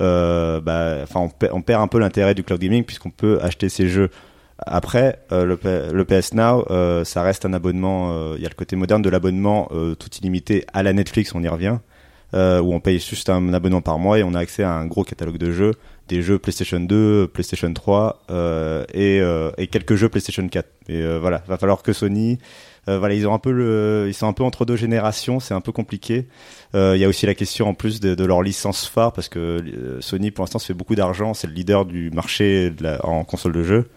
euh, 0.00 0.60
bah, 0.62 1.04
on, 1.14 1.30
on 1.52 1.60
perd 1.62 1.82
un 1.82 1.86
peu 1.88 1.98
l'intérêt 1.98 2.34
du 2.34 2.42
cloud 2.42 2.60
gaming 2.60 2.84
puisqu'on 2.84 3.10
peut 3.10 3.38
acheter 3.42 3.68
ces 3.68 3.88
jeux. 3.88 4.10
Après, 4.58 5.18
euh, 5.32 5.44
le, 5.44 6.04
PS 6.04 6.32
Now, 6.32 6.64
euh, 6.70 7.04
ça 7.04 7.22
reste 7.22 7.44
un 7.44 7.52
abonnement. 7.52 8.12
euh, 8.12 8.34
Il 8.38 8.42
y 8.42 8.46
a 8.46 8.48
le 8.48 8.54
côté 8.54 8.74
moderne 8.74 9.02
de 9.02 9.10
l'abonnement 9.10 9.68
euh, 9.72 9.94
tout 9.94 10.08
illimité 10.18 10.64
à 10.72 10.82
la 10.82 10.92
Netflix, 10.94 11.34
on 11.34 11.42
y 11.42 11.48
revient, 11.48 11.78
euh, 12.32 12.60
où 12.60 12.72
on 12.72 12.80
paye 12.80 12.98
juste 12.98 13.28
un 13.28 13.52
abonnement 13.52 13.82
par 13.82 13.98
mois 13.98 14.18
et 14.18 14.22
on 14.22 14.32
a 14.32 14.38
accès 14.38 14.62
à 14.62 14.72
un 14.72 14.86
gros 14.86 15.04
catalogue 15.04 15.36
de 15.36 15.52
jeux, 15.52 15.72
des 16.08 16.22
jeux 16.22 16.38
PlayStation 16.38 16.80
2, 16.80 17.28
PlayStation 17.28 17.72
3 17.72 18.22
euh, 18.30 18.84
et, 18.94 19.20
et 19.62 19.66
quelques 19.66 19.96
jeux 19.96 20.08
PlayStation 20.08 20.48
4. 20.48 20.66
Et 20.88 21.18
voilà, 21.18 21.42
va 21.46 21.58
falloir 21.58 21.82
que 21.82 21.92
Sony, 21.92 22.38
euh, 22.88 22.98
voilà, 22.98 23.14
ils 23.14 23.26
ont 23.26 23.34
un 23.34 23.38
peu 23.38 23.50
le, 23.50 24.06
ils 24.08 24.14
sont 24.14 24.28
un 24.28 24.32
peu 24.32 24.44
entre 24.44 24.64
deux 24.64 24.76
générations, 24.76 25.38
c'est 25.38 25.54
un 25.54 25.60
peu 25.60 25.72
compliqué. 25.72 26.28
Il 26.72 26.96
y 26.96 27.04
a 27.04 27.08
aussi 27.08 27.26
la 27.26 27.34
question 27.34 27.68
en 27.68 27.74
plus 27.74 28.00
de, 28.00 28.24
leur 28.24 28.42
licence 28.42 28.86
phare 28.86 29.12
parce 29.12 29.28
que 29.28 29.98
Sony 30.00 30.30
pour 30.30 30.44
l'instant 30.44 30.58
se 30.58 30.66
fait 30.66 30.74
beaucoup 30.74 30.94
d'argent, 30.94 31.34
c'est 31.34 31.46
le 31.46 31.52
leader 31.52 31.84
du 31.84 32.10
marché 32.10 32.72
en 33.02 33.24
console 33.24 33.52
de 33.52 33.62
jeu 33.62 33.88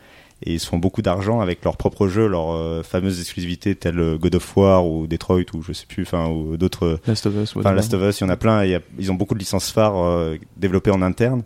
et 0.43 0.53
ils 0.53 0.59
se 0.59 0.67
font 0.67 0.77
beaucoup 0.77 1.01
d'argent 1.01 1.41
avec 1.41 1.63
leurs 1.63 1.75
propres 1.77 2.07
jeux, 2.07 2.27
leurs 2.27 2.51
euh, 2.53 2.81
fameuses 2.83 3.19
exclusivités 3.19 3.75
telles 3.75 3.99
euh, 3.99 4.17
God 4.17 4.35
of 4.35 4.57
War 4.57 4.85
ou 4.87 5.05
Detroit 5.07 5.43
ou 5.53 5.61
je 5.61 5.73
sais 5.73 5.85
plus, 5.85 6.03
enfin 6.03 6.27
ou 6.29 6.55
d'autres. 6.57 6.99
Last 7.07 7.25
of 7.25 7.35
Us, 7.35 7.55
Enfin. 7.57 7.73
Last 7.73 7.93
of 7.93 8.01
Us, 8.01 8.19
il 8.19 8.23
y 8.23 8.27
en 8.27 8.29
a 8.29 8.37
plein. 8.37 8.63
il 8.63 8.71
y 8.71 8.75
a- 8.75 8.81
ils 8.97 9.11
ont 9.11 9.15
beaucoup 9.15 9.33
de 9.33 9.39
licences 9.39 9.71
phares 9.71 9.97
euh, 9.97 10.37
développées 10.57 10.91
en 10.91 11.01
interne 11.01 11.43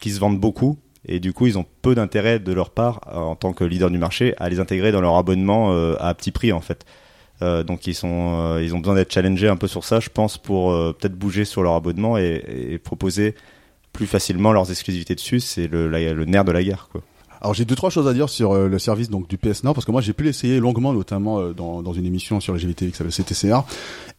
qui 0.00 0.10
se 0.10 0.20
vendent 0.20 0.38
beaucoup. 0.40 0.76
Et 1.08 1.20
du 1.20 1.32
coup, 1.32 1.46
ils 1.46 1.56
ont 1.56 1.64
peu 1.82 1.94
d'intérêt 1.94 2.40
de 2.40 2.52
leur 2.52 2.70
part, 2.70 3.00
euh, 3.12 3.16
en 3.18 3.36
tant 3.36 3.52
que 3.52 3.62
leader 3.62 3.90
du 3.90 3.98
marché, 3.98 4.34
à 4.38 4.48
les 4.48 4.58
intégrer 4.58 4.90
dans 4.90 5.00
leur 5.00 5.14
abonnement 5.16 5.72
euh, 5.72 5.94
à 6.00 6.12
petit 6.14 6.32
prix, 6.32 6.52
en 6.52 6.60
fait. 6.60 6.84
Euh, 7.42 7.62
donc, 7.62 7.86
ils, 7.86 7.94
sont, 7.94 8.32
euh, 8.40 8.60
ils 8.62 8.74
ont 8.74 8.78
besoin 8.80 8.96
d'être 8.96 9.12
challengés 9.12 9.46
un 9.48 9.56
peu 9.56 9.68
sur 9.68 9.84
ça, 9.84 10.00
je 10.00 10.08
pense, 10.08 10.36
pour 10.36 10.72
euh, 10.72 10.92
peut-être 10.98 11.14
bouger 11.14 11.44
sur 11.44 11.62
leur 11.62 11.74
abonnement 11.74 12.18
et, 12.18 12.42
et 12.72 12.78
proposer 12.78 13.34
plus 13.92 14.06
facilement 14.06 14.52
leurs 14.52 14.70
exclusivités 14.70 15.14
dessus. 15.14 15.38
C'est 15.38 15.68
le, 15.68 15.88
le 15.88 16.24
nerf 16.24 16.44
de 16.44 16.50
la 16.52 16.62
guerre, 16.64 16.88
quoi. 16.90 17.02
Alors 17.46 17.54
j'ai 17.54 17.64
deux 17.64 17.76
trois 17.76 17.90
choses 17.90 18.08
à 18.08 18.12
dire 18.12 18.28
sur 18.28 18.50
euh, 18.50 18.66
le 18.66 18.76
service 18.80 19.08
donc 19.08 19.28
du 19.28 19.38
PS 19.38 19.60
parce 19.60 19.84
que 19.84 19.92
moi 19.92 20.00
j'ai 20.00 20.12
pu 20.12 20.24
l'essayer 20.24 20.58
longuement 20.58 20.92
notamment 20.92 21.38
euh, 21.38 21.52
dans, 21.52 21.80
dans 21.80 21.92
une 21.92 22.04
émission 22.04 22.40
sur 22.40 22.52
le 22.52 22.58
GVT 22.58 22.90
qui 22.90 22.96
s'appelle 22.96 23.12
CTCR 23.12 23.60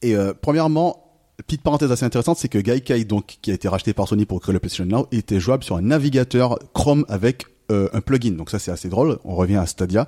et 0.02 0.16
euh, 0.16 0.32
premièrement 0.42 1.04
petite 1.46 1.62
parenthèse 1.62 1.92
assez 1.92 2.06
intéressante 2.06 2.38
c'est 2.38 2.48
que 2.48 2.58
Gaikai 2.58 3.04
donc 3.04 3.40
qui 3.42 3.52
a 3.52 3.54
été 3.54 3.68
racheté 3.68 3.92
par 3.92 4.08
Sony 4.08 4.26
pour 4.26 4.40
créer 4.40 4.54
le 4.54 4.60
PlayStation 4.60 4.86
Now 4.86 5.08
était 5.12 5.42
jouable 5.42 5.66
sur 5.66 5.76
un 5.76 5.82
navigateur 5.82 6.58
Chrome 6.74 7.04
avec 7.10 7.48
un 7.70 8.00
plugin. 8.00 8.32
Donc 8.32 8.50
ça 8.50 8.60
c'est 8.60 8.72
assez 8.72 8.88
drôle. 8.88 9.18
On 9.26 9.36
revient 9.36 9.58
à 9.58 9.66
Stadia. 9.66 10.08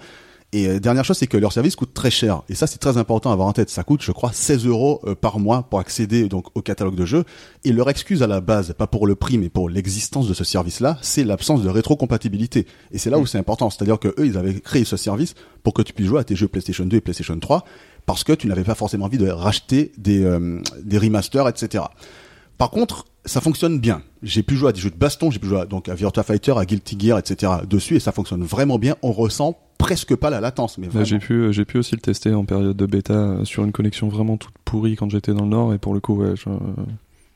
Et 0.51 0.67
euh, 0.67 0.79
dernière 0.79 1.05
chose, 1.05 1.17
c'est 1.17 1.27
que 1.27 1.37
leur 1.37 1.53
service 1.53 1.75
coûte 1.75 1.93
très 1.93 2.09
cher. 2.09 2.41
Et 2.49 2.55
ça, 2.55 2.65
c'est 2.65 2.79
très 2.79 2.97
important 2.97 3.29
à 3.29 3.33
avoir 3.33 3.47
en 3.47 3.53
tête. 3.53 3.69
Ça 3.69 3.83
coûte, 3.83 4.01
je 4.01 4.11
crois, 4.11 4.31
16 4.33 4.65
euros 4.65 4.99
euh, 5.05 5.13
par 5.13 5.39
mois 5.39 5.63
pour 5.63 5.79
accéder 5.79 6.27
donc 6.27 6.47
au 6.55 6.61
catalogue 6.61 6.95
de 6.95 7.05
jeux. 7.05 7.23
Et 7.63 7.71
leur 7.71 7.89
excuse 7.89 8.23
à 8.23 8.27
la 8.27 8.41
base, 8.41 8.73
pas 8.73 8.87
pour 8.87 9.05
le 9.05 9.15
prix, 9.15 9.37
mais 9.37 9.49
pour 9.49 9.69
l'existence 9.69 10.27
de 10.27 10.33
ce 10.33 10.43
service-là, 10.43 10.97
c'est 11.01 11.23
l'absence 11.23 11.61
de 11.61 11.69
rétrocompatibilité. 11.69 12.65
Et 12.91 12.97
c'est 12.97 13.11
là 13.11 13.19
où 13.19 13.27
c'est 13.27 13.37
important. 13.37 13.69
C'est-à-dire 13.69 13.99
que 13.99 14.07
eux, 14.07 14.25
ils 14.25 14.37
avaient 14.37 14.59
créé 14.59 14.85
ce 14.85 14.97
service 14.97 15.35
pour 15.61 15.73
que 15.73 15.83
tu 15.83 15.93
puisses 15.93 16.07
jouer 16.07 16.19
à 16.19 16.23
tes 16.23 16.35
jeux 16.35 16.47
PlayStation 16.47 16.85
2 16.85 16.97
et 16.97 17.01
PlayStation 17.01 17.37
3 17.39 17.63
parce 18.07 18.23
que 18.23 18.33
tu 18.33 18.47
n'avais 18.47 18.63
pas 18.63 18.75
forcément 18.75 19.05
envie 19.05 19.19
de 19.19 19.29
racheter 19.29 19.91
des, 19.99 20.23
euh, 20.23 20.61
des 20.81 20.97
remasters, 20.97 21.47
etc. 21.47 21.83
Par 22.57 22.71
contre, 22.71 23.05
ça 23.29 23.39
fonctionne 23.41 23.79
bien. 23.79 24.01
J'ai 24.23 24.43
pu 24.43 24.55
jouer 24.55 24.69
à 24.69 24.71
des 24.73 24.79
jeux 24.81 24.89
de 24.89 24.97
baston, 24.97 25.31
j'ai 25.31 25.39
pu 25.39 25.47
jouer 25.47 25.61
à, 25.61 25.65
donc 25.65 25.87
à 25.87 25.95
Virtua 25.95 26.23
Fighter, 26.23 26.53
à 26.57 26.65
Guilty 26.65 26.97
Gear, 26.99 27.17
etc. 27.17 27.51
dessus 27.69 27.95
et 27.95 27.99
ça 27.99 28.11
fonctionne 28.11 28.43
vraiment 28.43 28.77
bien. 28.77 28.95
On 29.03 29.11
ressent 29.13 29.57
presque 29.77 30.15
pas 30.15 30.29
la 30.29 30.41
latence, 30.41 30.77
mais 30.77 30.87
j'ai 31.05 31.19
pu, 31.19 31.53
j'ai 31.53 31.63
pu 31.63 31.77
aussi 31.77 31.95
le 31.95 32.01
tester 32.01 32.33
en 32.33 32.43
période 32.43 32.75
de 32.75 32.85
bêta 32.85 33.13
euh, 33.13 33.45
sur 33.45 33.63
une 33.63 33.71
connexion 33.71 34.09
vraiment 34.09 34.35
toute 34.37 34.53
pourrie 34.65 34.95
quand 34.97 35.09
j'étais 35.09 35.33
dans 35.33 35.43
le 35.43 35.49
Nord 35.49 35.73
et 35.73 35.77
pour 35.77 35.93
le 35.93 35.99
coup, 36.01 36.15
ouais, 36.15 36.35
je- 36.35 36.49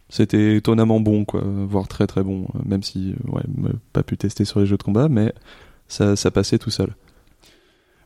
c'était 0.10 0.58
étonnamment 0.58 1.00
bon, 1.00 1.26
quoi, 1.26 1.42
voire 1.46 1.88
très 1.88 2.06
très 2.06 2.22
bon, 2.24 2.48
euh, 2.56 2.60
même 2.66 2.84
si, 2.84 3.14
euh, 3.28 3.32
ouais, 3.32 3.72
pas 3.94 4.04
pu 4.04 4.18
tester 4.18 4.46
sur 4.46 4.60
les 4.60 4.66
jeux 4.66 4.78
de 4.78 4.84
combat, 4.84 5.08
mais 5.10 5.34
ça, 5.88 6.16
ça 6.16 6.30
passait 6.32 6.58
tout 6.60 6.70
seul. 6.70 6.90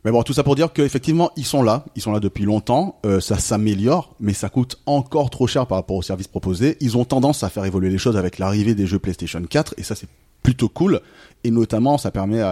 Mais 0.04 0.10
bon, 0.10 0.22
tout 0.22 0.32
ça 0.32 0.42
pour 0.42 0.54
dire 0.54 0.72
qu'effectivement, 0.72 1.30
ils 1.36 1.44
sont 1.44 1.62
là, 1.62 1.84
ils 1.96 2.02
sont 2.02 2.12
là 2.12 2.20
depuis 2.20 2.44
longtemps, 2.44 2.98
euh, 3.04 3.20
ça 3.20 3.38
s'améliore, 3.38 4.14
mais 4.20 4.32
ça 4.32 4.48
coûte 4.48 4.80
encore 4.86 5.30
trop 5.30 5.46
cher 5.46 5.66
par 5.66 5.78
rapport 5.78 5.96
aux 5.96 6.02
services 6.02 6.28
proposés. 6.28 6.76
Ils 6.80 6.96
ont 6.96 7.04
tendance 7.04 7.42
à 7.42 7.48
faire 7.48 7.64
évoluer 7.64 7.90
les 7.90 7.98
choses 7.98 8.16
avec 8.16 8.38
l'arrivée 8.38 8.74
des 8.74 8.86
jeux 8.86 8.98
PlayStation 8.98 9.42
4, 9.42 9.74
et 9.76 9.82
ça 9.82 9.94
c'est 9.94 10.08
plutôt 10.42 10.68
cool. 10.68 11.00
Et 11.44 11.50
notamment, 11.50 11.98
ça 11.98 12.10
permet 12.10 12.42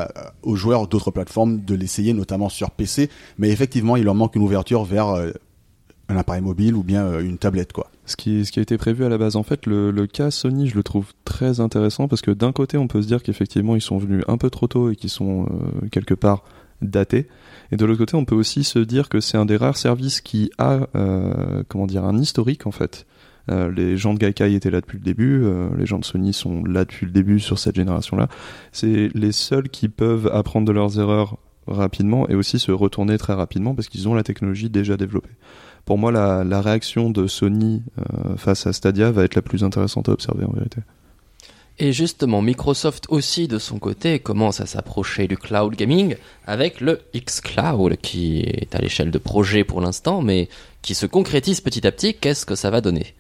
aux 0.43 0.57
joueurs 0.57 0.87
d'autres 0.87 1.11
plateformes 1.11 1.65
de 1.65 1.75
l'essayer, 1.75 2.13
notamment 2.13 2.49
sur 2.49 2.71
PC. 2.71 3.11
Mais 3.39 3.51
effectivement, 3.51 3.97
il 3.97 4.05
leur 4.05 4.15
manque 4.15 4.37
une 4.37 4.43
ouverture 4.43 4.85
vers 4.85 5.09
euh, 5.09 5.31
un 6.09 6.17
appareil 6.17 6.43
mobile 6.43 6.75
ou 6.75 6.83
bien 6.83 7.05
euh, 7.05 7.21
une 7.21 7.39
tablette, 7.39 7.73
quoi. 7.73 7.91
Ce 8.05 8.15
qui, 8.15 8.45
ce 8.45 8.53
qui 8.53 8.61
a 8.61 8.63
été 8.63 8.79
prévu 8.79 9.05
à 9.05 9.09
la 9.09 9.19
base, 9.19 9.35
en 9.35 9.43
fait, 9.43 9.67
le, 9.67 9.91
le 9.91 10.07
cas 10.07 10.31
Sony, 10.31 10.69
je 10.69 10.77
le 10.77 10.85
trouve 10.85 11.13
très 11.25 11.59
intéressant 11.59 12.07
parce 12.07 12.23
que 12.23 12.31
d'un 12.31 12.53
côté, 12.53 12.77
on 12.77 12.87
peut 12.87 13.03
se 13.03 13.09
dire 13.09 13.23
qu'effectivement, 13.23 13.75
ils 13.75 13.81
sont 13.81 13.99
venus 13.99 14.23
un 14.29 14.37
peu 14.37 14.49
trop 14.49 14.69
tôt 14.69 14.91
et 14.91 14.97
qu'ils 14.97 15.11
sont 15.11 15.47
euh, 15.47 15.89
quelque 15.91 16.15
part 16.15 16.45
datés. 16.83 17.29
Et 17.73 17.77
de 17.77 17.85
l'autre 17.85 17.99
côté, 17.99 18.17
on 18.17 18.25
peut 18.25 18.35
aussi 18.35 18.65
se 18.65 18.79
dire 18.79 19.09
que 19.09 19.21
c'est 19.21 19.37
un 19.37 19.47
des 19.47 19.57
rares 19.57 19.77
services 19.77 20.21
qui 20.21 20.51
a, 20.59 20.87
euh, 20.95 21.63
comment 21.69 21.87
dire, 21.87 22.05
un 22.05 22.19
historique 22.19 22.67
en 22.67 22.71
fait. 22.71 23.07
Euh, 23.51 23.71
les 23.71 23.97
gens 23.97 24.13
de 24.13 24.19
Gaikai 24.19 24.55
étaient 24.55 24.71
là 24.71 24.81
depuis 24.81 24.99
le 24.99 25.05
début, 25.05 25.45
euh, 25.45 25.69
les 25.79 25.87
gens 25.87 25.99
de 25.99 26.05
Sony 26.05 26.33
sont 26.33 26.65
là 26.65 26.85
depuis 26.85 27.07
le 27.07 27.13
début 27.13 27.39
sur 27.39 27.59
cette 27.59 27.77
génération-là. 27.77 28.29
C'est 28.73 29.09
les 29.15 29.33
seuls 29.33 29.69
qui 29.69 29.89
peuvent 29.89 30.29
apprendre 30.33 30.67
de 30.67 30.73
leurs 30.73 30.99
erreurs 30.99 31.39
rapidement 31.69 32.29
et 32.29 32.35
aussi 32.35 32.59
se 32.59 32.73
retourner 32.73 33.19
très 33.19 33.35
rapidement 33.35 33.75
parce 33.75 33.89
qu'ils 33.89 34.09
ont 34.09 34.15
la 34.15 34.23
technologie 34.23 34.71
déjà 34.71 34.97
développée. 34.97 35.31
Pour 35.85 35.99
moi, 35.99 36.11
la, 36.11 36.61
réaction 36.61 37.11
de 37.11 37.29
Sony 37.29 37.83
face 38.37 38.67
à 38.67 38.73
Stadia 38.73 39.13
va 39.13 39.23
être 39.23 39.37
la 39.37 39.43
plus 39.43 39.63
intéressante 39.63 40.09
à 40.09 40.13
observer 40.13 40.45
en 40.45 40.53
vérité. 40.53 40.81
Et 41.79 41.93
justement, 41.93 42.41
Microsoft 42.41 43.05
aussi, 43.11 43.49
de 43.49 43.59
son 43.59 43.79
côté, 43.79 44.19
commence 44.19 44.61
à 44.61 44.67
s'approcher 44.67 45.29
du 45.29 45.37
cloud 45.37 45.75
gaming 45.77 46.17
avec 46.47 46.81
le 46.81 47.01
xCloud, 47.15 47.97
qui 47.97 48.41
est 48.41 48.75
à 48.75 48.79
l'échelle 48.79 49.11
de 49.11 49.19
projet 49.19 49.63
pour 49.63 49.83
l'instant, 49.83 50.23
mais 50.23 50.49
qui 50.81 50.95
se 50.95 51.05
concrétise 51.05 51.61
petit 51.61 51.87
à 51.87 51.93
petit. 51.93 52.15
Qu'est-ce 52.15 52.47
que 52.47 52.55
ça 52.55 52.71
va 52.71 52.81
donner? 52.81 53.15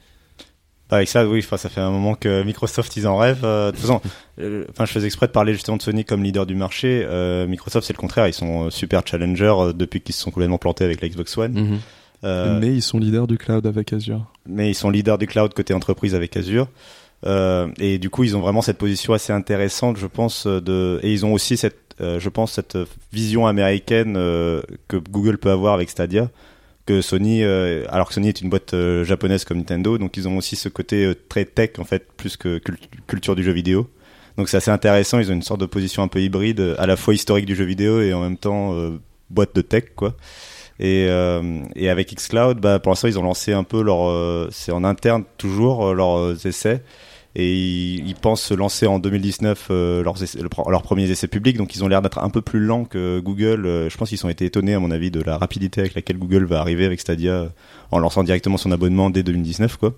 Bah, 0.88 0.98
avec 0.98 1.08
ça, 1.08 1.26
oui, 1.26 1.40
enfin, 1.40 1.56
ça 1.56 1.68
fait 1.68 1.80
un 1.80 1.90
moment 1.90 2.14
que 2.14 2.44
Microsoft, 2.44 2.96
ils 2.96 3.06
en 3.06 3.18
rêvent. 3.18 3.44
Euh, 3.44 3.66
de 3.66 3.76
toute 3.76 3.80
façon, 3.80 4.00
euh, 4.40 4.64
enfin, 4.70 4.86
je 4.86 4.92
faisais 4.92 5.06
exprès 5.06 5.26
de 5.26 5.32
parler 5.32 5.52
justement 5.52 5.76
de 5.76 5.82
Sony 5.82 6.04
comme 6.04 6.22
leader 6.22 6.46
du 6.46 6.54
marché. 6.54 7.04
Euh, 7.06 7.46
Microsoft, 7.46 7.86
c'est 7.86 7.92
le 7.92 7.98
contraire. 7.98 8.26
Ils 8.26 8.32
sont 8.32 8.70
super 8.70 9.02
challenger 9.04 9.52
euh, 9.58 9.72
depuis 9.74 10.00
qu'ils 10.00 10.14
se 10.14 10.22
sont 10.22 10.30
complètement 10.30 10.58
plantés 10.58 10.84
avec 10.84 11.02
la 11.02 11.08
Xbox 11.08 11.36
One. 11.36 11.52
Mhm. 11.52 11.78
Euh, 12.24 12.58
Mais 12.60 12.68
ils 12.68 12.82
sont 12.82 12.98
leaders 12.98 13.26
du 13.26 13.36
cloud 13.36 13.66
avec 13.66 13.92
Azure. 13.92 14.24
mais 14.46 14.70
ils 14.70 14.74
sont 14.74 14.88
leaders 14.88 15.18
du 15.18 15.26
cloud 15.26 15.52
côté 15.52 15.74
entreprise 15.74 16.14
avec 16.14 16.36
Azure. 16.36 16.68
Euh, 17.24 17.68
et 17.78 17.98
du 17.98 18.10
coup, 18.10 18.24
ils 18.24 18.36
ont 18.36 18.40
vraiment 18.40 18.62
cette 18.62 18.78
position 18.78 19.14
assez 19.14 19.32
intéressante, 19.32 19.96
je 19.96 20.06
pense, 20.06 20.46
euh, 20.46 20.60
de 20.60 21.00
et 21.02 21.12
ils 21.12 21.24
ont 21.24 21.32
aussi 21.32 21.56
cette, 21.56 21.94
euh, 22.00 22.20
je 22.20 22.28
pense, 22.28 22.52
cette 22.52 22.76
vision 23.12 23.46
américaine 23.46 24.16
euh, 24.16 24.60
que 24.88 24.96
Google 24.96 25.38
peut 25.38 25.50
avoir 25.50 25.74
avec 25.74 25.88
Stadia, 25.88 26.30
que 26.84 27.00
Sony, 27.00 27.42
euh, 27.42 27.84
alors 27.88 28.08
que 28.08 28.14
Sony 28.14 28.28
est 28.28 28.40
une 28.42 28.50
boîte 28.50 28.74
euh, 28.74 29.02
japonaise 29.04 29.44
comme 29.44 29.58
Nintendo, 29.58 29.98
donc 29.98 30.16
ils 30.16 30.28
ont 30.28 30.36
aussi 30.36 30.56
ce 30.56 30.68
côté 30.68 31.12
très 31.28 31.46
tech 31.46 31.70
en 31.78 31.84
fait, 31.84 32.06
plus 32.16 32.36
que 32.36 32.58
cul- 32.58 32.78
culture 33.06 33.34
du 33.34 33.42
jeu 33.42 33.52
vidéo. 33.52 33.88
Donc 34.36 34.50
c'est 34.50 34.58
assez 34.58 34.70
intéressant. 34.70 35.18
Ils 35.18 35.30
ont 35.30 35.34
une 35.34 35.42
sorte 35.42 35.62
de 35.62 35.66
position 35.66 36.02
un 36.02 36.08
peu 36.08 36.20
hybride, 36.20 36.76
à 36.78 36.86
la 36.86 36.96
fois 36.96 37.14
historique 37.14 37.46
du 37.46 37.56
jeu 37.56 37.64
vidéo 37.64 38.02
et 38.02 38.12
en 38.12 38.20
même 38.20 38.36
temps 38.36 38.76
boîte 39.30 39.56
de 39.56 39.62
tech, 39.62 39.84
quoi. 39.96 40.14
Et, 40.78 41.06
euh, 41.08 41.60
et 41.74 41.88
avec 41.88 42.14
xCloud, 42.14 42.60
bah, 42.60 42.78
pour 42.78 42.90
l'instant, 42.90 43.08
ils 43.08 43.18
ont 43.18 43.22
lancé 43.22 43.52
un 43.52 43.64
peu 43.64 43.82
leur, 43.82 44.08
euh, 44.08 44.48
c'est 44.50 44.72
en 44.72 44.84
interne 44.84 45.24
toujours 45.38 45.86
euh, 45.88 45.94
leurs 45.94 46.18
euh, 46.18 46.34
essais. 46.44 46.82
Et 47.38 47.54
ils, 47.54 48.08
ils 48.08 48.14
pensent 48.14 48.42
se 48.42 48.54
lancer 48.54 48.86
en 48.86 48.98
2019 48.98 49.68
euh, 49.70 50.02
leurs, 50.02 50.22
essais- 50.22 50.38
leurs 50.42 50.82
premiers 50.82 51.10
essais 51.10 51.28
publics. 51.28 51.56
Donc 51.58 51.74
ils 51.74 51.84
ont 51.84 51.88
l'air 51.88 52.00
d'être 52.02 52.18
un 52.18 52.30
peu 52.30 52.40
plus 52.42 52.60
lents 52.60 52.84
que 52.84 53.20
Google. 53.20 53.88
Je 53.90 53.96
pense 53.96 54.08
qu'ils 54.10 54.24
ont 54.24 54.30
été 54.30 54.44
étonnés, 54.46 54.74
à 54.74 54.80
mon 54.80 54.90
avis, 54.90 55.10
de 55.10 55.22
la 55.22 55.36
rapidité 55.38 55.80
avec 55.80 55.94
laquelle 55.94 56.18
Google 56.18 56.44
va 56.44 56.60
arriver 56.60 56.84
avec 56.86 57.00
Stadia 57.00 57.48
en 57.90 57.98
lançant 57.98 58.22
directement 58.22 58.56
son 58.56 58.70
abonnement 58.72 59.10
dès 59.10 59.22
2019, 59.22 59.76
quoi. 59.76 59.94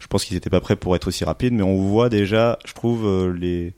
Je 0.00 0.06
pense 0.06 0.24
qu'ils 0.24 0.34
n'étaient 0.36 0.50
pas 0.50 0.60
prêts 0.60 0.76
pour 0.76 0.96
être 0.96 1.08
aussi 1.08 1.24
rapides, 1.24 1.52
mais 1.52 1.62
on 1.62 1.76
voit 1.76 2.08
déjà, 2.08 2.58
je 2.64 2.72
trouve, 2.72 3.32
les 3.34 3.72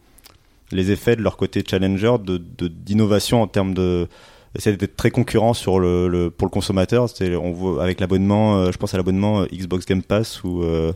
les 0.71 0.91
effets 0.91 1.17
de 1.17 1.21
leur 1.23 1.37
côté 1.37 1.63
challenger 1.69 2.15
de- 2.25 2.39
d'innovation 2.69 3.43
en 3.43 3.47
termes 3.47 3.75
de 3.75 4.09
c'est 4.57 4.77
d'être 4.77 4.97
très 4.97 5.11
concurrent 5.11 5.55
sur 5.55 5.79
le, 5.81 6.09
le 6.09 6.31
pour 6.31 6.47
le 6.47 6.51
consommateur 6.51 7.09
c'est 7.09 7.35
on 7.37 7.53
voit 7.53 7.83
avec 7.83 8.01
l'abonnement 8.01 8.57
euh, 8.57 8.73
je 8.73 8.79
pense 8.79 8.93
à 8.95 8.97
l'abonnement 8.99 9.43
euh, 9.43 9.47
Xbox 9.53 9.87
Game 9.87 10.03
Pass 10.03 10.43
où 10.45 10.63
euh, 10.63 10.93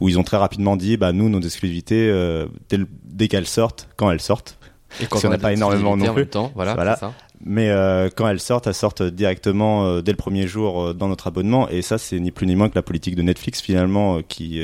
où 0.00 0.08
ils 0.08 0.18
ont 0.18 0.24
très 0.24 0.36
rapidement 0.36 0.76
dit 0.76 0.96
bah 0.96 1.12
nous 1.12 1.28
nos 1.28 1.40
exclusivités 1.40 2.12
dès, 2.68 2.78
dès 3.04 3.28
qu'elles 3.28 3.46
sortent 3.46 3.88
quand 3.96 4.10
elles 4.10 4.20
sortent 4.20 4.58
Et 5.00 5.06
Parce 5.06 5.22
qu'on 5.22 5.28
n'a 5.30 5.36
a 5.36 5.38
pas 5.38 5.52
énormément 5.52 5.96
non 5.96 6.08
en 6.08 6.12
plus. 6.14 6.22
même 6.22 6.28
temps, 6.30 6.52
voilà, 6.54 6.74
Voilà. 6.74 6.94
c'est 6.94 7.00
ça. 7.00 7.12
mais 7.44 7.70
euh, 7.70 8.08
quand 8.14 8.28
elles 8.28 8.40
sortent 8.40 8.66
elles 8.66 8.74
sortent 8.74 9.02
directement 9.02 9.86
euh, 9.86 10.02
dès 10.02 10.12
le 10.12 10.16
premier 10.16 10.46
jour 10.46 10.82
euh, 10.82 10.92
dans 10.92 11.08
notre 11.08 11.26
abonnement 11.28 11.68
et 11.70 11.80
ça 11.82 11.96
c'est 11.98 12.18
ni 12.20 12.30
plus 12.30 12.46
ni 12.46 12.56
moins 12.56 12.68
que 12.68 12.74
la 12.74 12.82
politique 12.82 13.14
de 13.16 13.22
Netflix 13.22 13.60
finalement 13.62 14.20
qui 14.22 14.60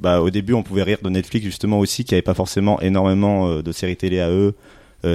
bah, 0.00 0.20
au 0.20 0.30
début 0.30 0.52
on 0.54 0.62
pouvait 0.64 0.82
rire 0.82 0.98
de 1.02 1.10
Netflix 1.10 1.44
justement 1.44 1.78
aussi 1.78 2.04
qui 2.04 2.14
avait 2.14 2.22
pas 2.22 2.34
forcément 2.34 2.80
énormément 2.80 3.60
de 3.62 3.72
séries 3.72 3.96
télé 3.96 4.18
à 4.20 4.30
eux 4.30 4.54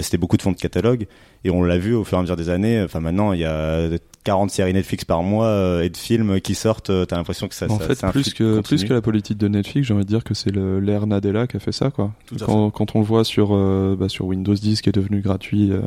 c'était 0.02 0.18
beaucoup 0.18 0.38
de 0.38 0.42
fonds 0.44 0.54
de 0.54 0.58
catalogue 0.58 1.08
et 1.44 1.50
on 1.50 1.64
l'a 1.64 1.78
vu 1.78 1.94
au 1.96 2.04
fur 2.04 2.18
et 2.18 2.20
à 2.20 2.22
mesure 2.22 2.36
des 2.36 2.50
années 2.50 2.82
enfin 2.84 3.00
maintenant 3.00 3.34
il 3.34 3.40
y 3.40 3.46
a 3.46 3.90
40 4.24 4.52
séries 4.52 4.74
Netflix 4.74 5.04
par 5.06 5.24
mois 5.24 5.48
euh, 5.48 5.82
et 5.82 5.90
de 5.90 5.98
films 5.98 6.40
qui 6.42 6.54
sortent 6.54 6.92
euh, 6.92 7.06
t'as 7.06 7.16
l'impression 7.18 7.48
que 7.48 7.56
ça, 7.56 7.66
en 7.70 7.80
ça- 7.80 7.96
fait, 7.96 8.08
plus 8.12 8.34
que, 8.34 8.62
plus 8.62 8.84
que 8.86 8.94
la 8.94 9.02
politique 9.02 9.38
de 9.40 9.48
Netflix, 9.48 9.88
j'ai 9.88 9.94
envie 9.96 10.04
de 10.04 10.10
dire 10.10 10.24
que 10.24 10.34
c'est 10.36 10.56
l'ère 10.56 11.08
Nadella 11.08 11.48
qui 11.48 11.58
a 11.58 11.60
fait 11.60 11.72
ça, 11.72 11.90
quoi. 11.90 12.12
Tout 12.28 12.36
à 12.36 12.46
Quand, 12.46 12.70
quand 12.70 12.96
on 12.96 13.00
le 13.00 13.06
voit 13.06 13.24
sur, 13.24 13.50
euh, 13.56 13.96
bah, 14.00 14.10
sur 14.10 14.26
Windows 14.28 14.54
10 14.54 14.82
qui 14.84 14.90
est 14.90 14.92
devenu 14.92 15.22
gratuit 15.22 15.72
euh, 15.72 15.82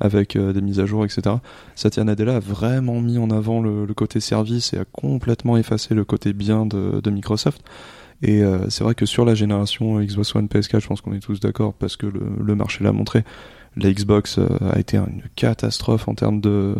avec 0.00 0.36
euh, 0.36 0.52
des 0.52 0.60
mises 0.60 0.80
à 0.80 0.84
jour, 0.86 1.02
etc. 1.06 1.36
Satya 1.76 2.04
Nadella 2.04 2.36
a 2.36 2.40
vraiment 2.40 3.00
mis 3.00 3.16
en 3.16 3.30
avant 3.30 3.62
le, 3.62 3.86
le 3.86 3.94
côté 3.94 4.20
service 4.20 4.74
et 4.74 4.78
a 4.78 4.84
complètement 4.84 5.56
effacé 5.56 5.94
le 5.94 6.04
côté 6.04 6.34
bien 6.34 6.66
de, 6.66 7.00
de 7.02 7.10
Microsoft. 7.10 7.62
Et 8.20 8.42
euh, 8.42 8.68
c'est 8.68 8.84
vrai 8.84 8.94
que 8.94 9.06
sur 9.06 9.24
la 9.24 9.34
génération 9.34 9.98
Xbox 10.00 10.34
One 10.36 10.46
PS4, 10.46 10.80
je 10.80 10.86
pense 10.88 11.00
qu'on 11.00 11.14
est 11.14 11.20
tous 11.20 11.40
d'accord 11.40 11.72
parce 11.72 11.96
que 11.96 12.04
le, 12.06 12.20
le 12.44 12.54
marché 12.54 12.84
l'a 12.84 12.92
montré. 12.92 13.24
La 13.76 13.92
Xbox 13.92 14.38
euh, 14.38 14.46
a 14.72 14.78
été 14.78 14.96
une 14.96 15.22
catastrophe 15.36 16.08
en 16.08 16.14
termes 16.14 16.40
de, 16.40 16.74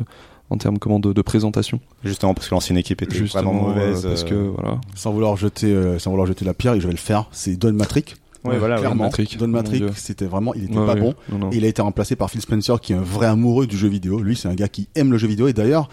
en 0.51 0.57
termes 0.59 0.79
comment 0.79 1.01
de, 1.01 1.13
de 1.13 1.23
présentation. 1.23 1.81
justement 2.05 2.35
parce 2.35 2.49
que 2.49 2.55
l'ancienne 2.55 2.79
équipe 2.79 3.03
était 3.03 3.15
Justement, 3.15 3.53
vraiment 3.53 3.69
mauvaise 3.69 4.05
euh, 4.05 4.11
parce 4.11 4.25
euh, 4.25 4.29
que 4.29 4.35
voilà. 4.35 4.81
Sans 4.95 5.13
vouloir 5.13 5.37
jeter, 5.37 5.99
sans 5.99 6.11
vouloir 6.11 6.27
jeter 6.27 6.45
la 6.45 6.55
pierre, 6.55 6.75
et 6.75 6.81
je 6.81 6.87
vais 6.87 6.93
le 6.93 6.99
faire. 6.99 7.29
C'est 7.33 7.57
Don 7.57 7.73
Matrick. 7.73 8.17
Ouais, 8.45 8.59
voilà, 8.59 8.77
clairement. 8.77 9.09
Don 9.39 9.63
Dieu. 9.63 9.91
c'était 9.95 10.27
vraiment, 10.27 10.53
il 10.55 10.65
était 10.65 10.77
Ouais, 10.77 10.87
pas 10.87 10.95
ouais. 10.95 11.01
bon. 11.01 11.15
Non, 11.31 11.39
non. 11.39 11.51
Et 11.53 11.59
il 11.59 11.65
a 11.65 11.69
été 11.69 11.81
remplacé 11.81 12.17
par 12.17 12.29
Phil 12.29 12.41
Spencer, 12.41 12.81
qui 12.81 12.93
est 12.93 12.97
un 12.97 13.03
vrai 13.03 13.27
amoureux 13.27 13.67
du 13.69 13.77
jeu 13.77 13.89
vidéo. 13.89 14.21
Lui, 14.21 14.37
c'est 14.37 14.49
un 14.49 14.55
gars 14.55 14.69
qui 14.69 14.89
aime 14.97 15.13
le 15.13 15.19
jeu 15.19 15.29
vidéo. 15.29 15.47
Et 15.47 15.53
d'ailleurs, 15.53 15.89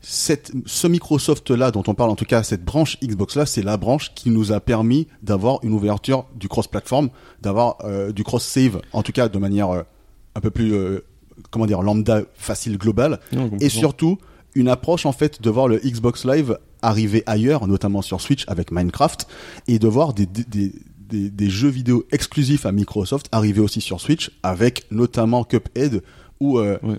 cette, 0.00 0.52
ce 0.64 0.86
Microsoft-là, 0.86 1.70
dont 1.70 1.82
on 1.86 1.94
parle, 1.94 2.10
en 2.10 2.16
tout 2.16 2.24
cas, 2.24 2.42
cette 2.42 2.64
branche 2.64 2.98
Xbox-là, 3.02 3.44
c'est 3.44 3.62
la 3.62 3.76
branche 3.76 4.14
qui 4.14 4.30
nous 4.30 4.52
a 4.52 4.60
permis 4.60 5.06
d'avoir 5.22 5.58
une 5.62 5.74
ouverture 5.74 6.24
du 6.34 6.48
cross-platform, 6.48 7.10
d'avoir 7.42 7.76
euh, 7.84 8.10
du 8.10 8.24
cross-save, 8.24 8.80
en 8.94 9.02
tout 9.02 9.12
cas, 9.12 9.28
de 9.28 9.38
manière 9.38 9.70
euh, 9.70 9.82
un 10.34 10.40
peu 10.40 10.50
plus, 10.50 10.72
euh, 10.74 11.00
comment 11.50 11.66
dire, 11.66 11.82
lambda, 11.82 12.22
facile, 12.34 12.78
globale. 12.78 13.20
Non, 13.32 13.50
Et 13.60 13.68
surtout, 13.68 14.18
une 14.54 14.68
approche, 14.68 15.06
en 15.06 15.12
fait, 15.12 15.40
de 15.42 15.50
voir 15.50 15.68
le 15.68 15.78
Xbox 15.78 16.24
Live 16.24 16.58
arriver 16.82 17.22
ailleurs, 17.26 17.66
notamment 17.66 18.02
sur 18.02 18.20
Switch 18.20 18.44
avec 18.48 18.70
Minecraft, 18.72 19.26
et 19.68 19.78
de 19.78 19.88
voir 19.88 20.14
des, 20.14 20.26
des, 20.26 20.72
des, 21.30 21.50
jeux 21.50 21.68
vidéo 21.68 22.04
exclusifs 22.10 22.66
à 22.66 22.72
Microsoft 22.72 23.26
arriver 23.32 23.60
aussi 23.60 23.80
sur 23.80 24.00
Switch, 24.00 24.30
avec 24.42 24.86
notamment 24.90 25.44
Cuphead, 25.44 26.02
ou, 26.40 26.58
euh, 26.58 26.78
Ouais. 26.82 26.98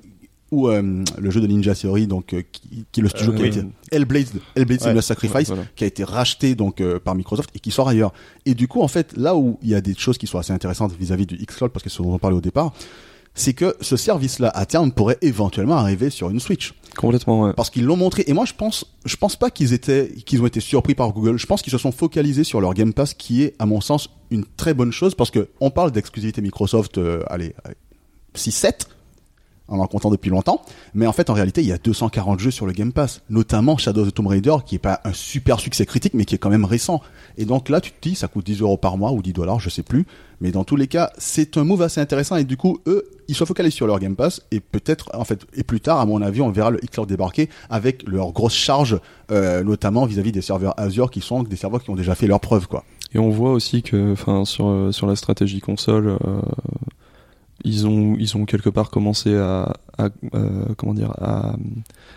ou 0.51 0.69
euh, 0.69 1.03
le 1.19 1.31
jeu 1.31 1.41
de 1.41 1.47
Ninja 1.47 1.75
Theory, 1.75 2.07
donc, 2.07 2.33
euh, 2.33 2.43
qui, 2.51 2.85
qui 2.91 2.99
est 2.99 3.03
le 3.03 3.09
studio 3.09 3.33
qui 3.33 3.39
a 3.39 3.41
oui. 3.43 3.47
été... 3.49 3.61
Hellblade, 3.91 4.27
Hellblade 4.55 4.81
Ouais. 4.83 5.01
Sacrifice, 5.01 5.49
Ouais, 5.49 5.55
voilà. 5.55 5.63
qui 5.75 5.83
a 5.83 5.87
été 5.87 6.03
racheté 6.03 6.55
donc 6.55 6.81
par 6.99 7.15
Microsoft 7.15 7.49
et 7.55 7.59
qui 7.59 7.71
sort 7.71 7.89
ailleurs. 7.89 8.13
Et 8.45 8.53
du 8.53 8.67
coup, 8.67 8.81
en 8.81 8.87
fait, 8.87 9.17
là 9.17 9.35
où 9.35 9.57
il 9.61 9.69
y 9.69 9.75
a 9.75 9.81
des 9.81 9.95
choses 9.95 10.17
qui 10.17 10.27
sont 10.27 10.37
assez 10.39 10.53
intéressantes 10.53 10.93
vis-à-vis 10.97 11.25
du 11.25 11.35
Xcloud, 11.35 11.71
parce 11.71 11.83
que 11.83 11.89
ce 11.89 12.01
dont 12.01 12.13
on 12.13 12.19
parlait 12.19 12.37
au 12.37 12.41
départ, 12.41 12.73
c'est 13.35 13.53
que 13.53 13.75
ce 13.81 13.97
service-là 13.97 14.51
à 14.53 14.65
terme 14.65 14.91
pourrait 14.91 15.17
éventuellement 15.21 15.75
arriver 15.75 16.09
sur 16.09 16.29
une 16.29 16.39
Switch. 16.39 16.73
Complètement, 16.95 17.41
ouais. 17.41 17.53
Parce 17.53 17.69
qu'ils 17.69 17.85
l'ont 17.85 17.97
montré. 17.97 18.23
Et 18.27 18.33
moi, 18.33 18.45
je 18.45 18.53
pense, 18.53 18.85
je 19.05 19.15
pense 19.15 19.35
pas 19.35 19.49
qu'ils 19.49 19.73
étaient, 19.73 20.11
qu'ils 20.25 20.41
ont 20.41 20.45
été 20.45 20.59
surpris 20.59 20.93
par 20.93 21.11
Google. 21.11 21.37
Je 21.37 21.47
pense 21.47 21.61
qu'ils 21.61 21.71
se 21.71 21.77
sont 21.79 21.91
focalisés 21.91 22.43
sur 22.43 22.61
leur 22.61 22.73
Game 22.73 22.93
Pass, 22.93 23.13
qui 23.13 23.43
est, 23.43 23.55
à 23.57 23.65
mon 23.65 23.81
sens, 23.81 24.09
une 24.29 24.45
très 24.45 24.73
bonne 24.73 24.91
chose, 24.91 25.15
parce 25.15 25.31
que 25.31 25.49
on 25.59 25.71
parle 25.71 25.91
d'exclusivité 25.91 26.41
Microsoft, 26.41 26.97
euh, 26.97 27.23
allez, 27.27 27.55
6-7, 28.35 28.87
en 29.67 29.79
en 29.79 29.87
comptant 29.87 30.09
depuis 30.09 30.29
longtemps. 30.29 30.61
Mais 30.93 31.07
en 31.07 31.13
fait, 31.13 31.29
en 31.29 31.33
réalité, 31.33 31.61
il 31.61 31.67
y 31.67 31.71
a 31.71 31.77
240 31.77 32.39
jeux 32.39 32.51
sur 32.51 32.65
le 32.65 32.73
Game 32.73 32.91
Pass, 32.91 33.21
notamment 33.29 33.77
Shadow 33.77 34.01
of 34.01 34.09
the 34.09 34.13
Tomb 34.13 34.27
Raider, 34.27 34.55
qui 34.65 34.75
est 34.75 34.79
pas 34.79 35.01
un 35.03 35.13
super 35.13 35.59
succès 35.59 35.85
critique, 35.85 36.13
mais 36.13 36.25
qui 36.25 36.35
est 36.35 36.37
quand 36.37 36.49
même 36.49 36.65
récent. 36.65 37.01
Et 37.37 37.45
donc 37.45 37.69
là, 37.69 37.81
tu 37.81 37.91
te 37.91 38.07
dis, 38.07 38.15
ça 38.15 38.27
coûte 38.27 38.45
10 38.45 38.61
euros 38.61 38.77
par 38.77 38.97
mois 38.97 39.11
ou 39.11 39.21
10 39.21 39.33
dollars, 39.33 39.59
je 39.59 39.69
sais 39.69 39.83
plus. 39.83 40.05
Mais 40.41 40.51
dans 40.51 40.63
tous 40.63 40.75
les 40.75 40.87
cas, 40.87 41.11
c'est 41.17 41.57
un 41.57 41.63
move 41.63 41.81
assez 41.81 42.01
intéressant. 42.01 42.35
Et 42.35 42.43
du 42.43 42.57
coup, 42.57 42.79
eux, 42.87 43.05
ils 43.27 43.35
se 43.35 43.45
focalisent 43.45 43.73
sur 43.73 43.87
leur 43.87 43.99
Game 43.99 44.15
Pass. 44.15 44.41
Et 44.51 44.59
peut-être, 44.59 45.09
en 45.13 45.23
fait, 45.23 45.45
et 45.53 45.63
plus 45.63 45.79
tard, 45.79 45.99
à 45.99 46.05
mon 46.05 46.21
avis, 46.21 46.41
on 46.41 46.51
verra 46.51 46.69
le 46.69 46.79
xCloud 46.79 47.07
débarquer 47.07 47.49
avec 47.69 48.07
leur 48.07 48.31
grosse 48.31 48.55
charge, 48.55 48.99
euh, 49.31 49.63
notamment 49.63 50.05
vis-à-vis 50.05 50.31
des 50.31 50.41
serveurs 50.41 50.73
Azure, 50.77 51.09
qui 51.09 51.21
sont 51.21 51.43
des 51.43 51.55
serveurs 51.55 51.83
qui 51.83 51.89
ont 51.89 51.95
déjà 51.95 52.15
fait 52.15 52.27
leurs 52.27 52.41
preuves, 52.41 52.67
quoi. 52.67 52.83
Et 53.15 53.19
on 53.19 53.29
voit 53.29 53.51
aussi 53.51 53.83
que, 53.83 54.11
enfin, 54.11 54.43
sur 54.43 54.67
euh, 54.67 54.91
sur 54.91 55.07
la 55.07 55.15
stratégie 55.15 55.59
console, 55.59 56.17
euh, 56.25 56.41
ils 57.63 57.87
ont 57.87 58.15
ils 58.19 58.35
ont 58.37 58.45
quelque 58.45 58.69
part 58.69 58.89
commencé 58.89 59.35
à, 59.35 59.73
à 59.97 60.09
euh, 60.35 60.65
comment 60.77 60.93
dire 60.93 61.11
à, 61.21 61.55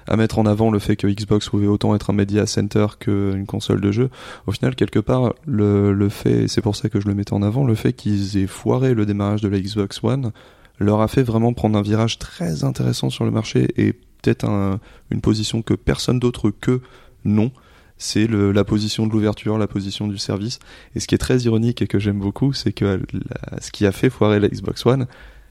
à 0.06 0.16
mettre 0.16 0.38
en 0.38 0.46
avant 0.46 0.70
le 0.70 0.78
fait 0.78 0.96
que 0.96 1.06
Xbox 1.06 1.48
pouvait 1.48 1.66
autant 1.66 1.94
être 1.94 2.10
un 2.10 2.12
media 2.12 2.46
center 2.46 2.86
qu'une 2.98 3.46
console 3.46 3.80
de 3.80 3.92
jeu. 3.92 4.10
Au 4.46 4.52
final, 4.52 4.74
quelque 4.74 4.98
part, 4.98 5.34
le 5.46 5.92
le 5.92 6.08
fait, 6.08 6.48
c'est 6.48 6.62
pour 6.62 6.76
ça 6.76 6.88
que 6.88 7.00
je 7.00 7.06
le 7.06 7.14
mettais 7.14 7.34
en 7.34 7.42
avant, 7.42 7.64
le 7.64 7.74
fait 7.74 7.92
qu'ils 7.92 8.36
aient 8.38 8.46
foiré 8.46 8.94
le 8.94 9.06
démarrage 9.06 9.42
de 9.42 9.48
la 9.48 9.60
Xbox 9.60 10.02
One 10.02 10.32
leur 10.78 11.00
a 11.00 11.08
fait 11.08 11.22
vraiment 11.22 11.54
prendre 11.54 11.78
un 11.78 11.82
virage 11.82 12.18
très 12.18 12.64
intéressant 12.64 13.08
sur 13.08 13.24
le 13.24 13.30
marché 13.30 13.68
et 13.76 13.92
peut-être 13.92 14.44
un, 14.44 14.78
une 15.10 15.22
position 15.22 15.62
que 15.62 15.72
personne 15.72 16.18
d'autre 16.18 16.50
que 16.50 16.80
non 17.24 17.50
c'est 17.98 18.26
la 18.28 18.64
position 18.64 19.06
de 19.06 19.12
l'ouverture, 19.12 19.56
la 19.58 19.66
position 19.66 20.06
du 20.06 20.18
service. 20.18 20.58
Et 20.94 21.00
ce 21.00 21.06
qui 21.06 21.14
est 21.14 21.18
très 21.18 21.38
ironique 21.40 21.80
et 21.82 21.86
que 21.86 21.98
j'aime 21.98 22.18
beaucoup, 22.18 22.52
c'est 22.52 22.72
que 22.72 23.00
ce 23.60 23.70
qui 23.70 23.86
a 23.86 23.92
fait 23.92 24.10
foirer 24.10 24.38
la 24.38 24.48
Xbox 24.48 24.84
One, 24.84 25.06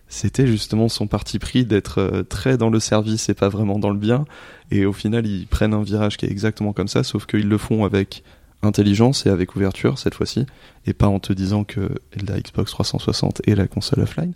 c'était 0.07 0.47
justement 0.47 0.87
son 0.87 1.07
parti 1.07 1.39
pris 1.39 1.65
d'être 1.65 1.99
euh, 1.99 2.23
très 2.23 2.57
dans 2.57 2.69
le 2.69 2.79
service 2.79 3.29
et 3.29 3.33
pas 3.33 3.49
vraiment 3.49 3.79
dans 3.79 3.89
le 3.89 3.97
bien. 3.97 4.25
Et 4.71 4.85
au 4.85 4.93
final, 4.93 5.25
ils 5.25 5.47
prennent 5.47 5.73
un 5.73 5.83
virage 5.83 6.17
qui 6.17 6.25
est 6.25 6.31
exactement 6.31 6.73
comme 6.73 6.87
ça, 6.87 7.03
sauf 7.03 7.25
qu'ils 7.25 7.49
le 7.49 7.57
font 7.57 7.85
avec 7.85 8.23
intelligence 8.61 9.25
et 9.25 9.29
avec 9.29 9.55
ouverture 9.55 9.99
cette 9.99 10.15
fois-ci, 10.15 10.45
et 10.85 10.93
pas 10.93 11.07
en 11.07 11.19
te 11.19 11.33
disant 11.33 11.63
que 11.63 11.89
la 12.27 12.39
Xbox 12.39 12.71
360 12.71 13.41
est 13.47 13.55
la 13.55 13.67
console 13.67 14.01
offline. 14.01 14.33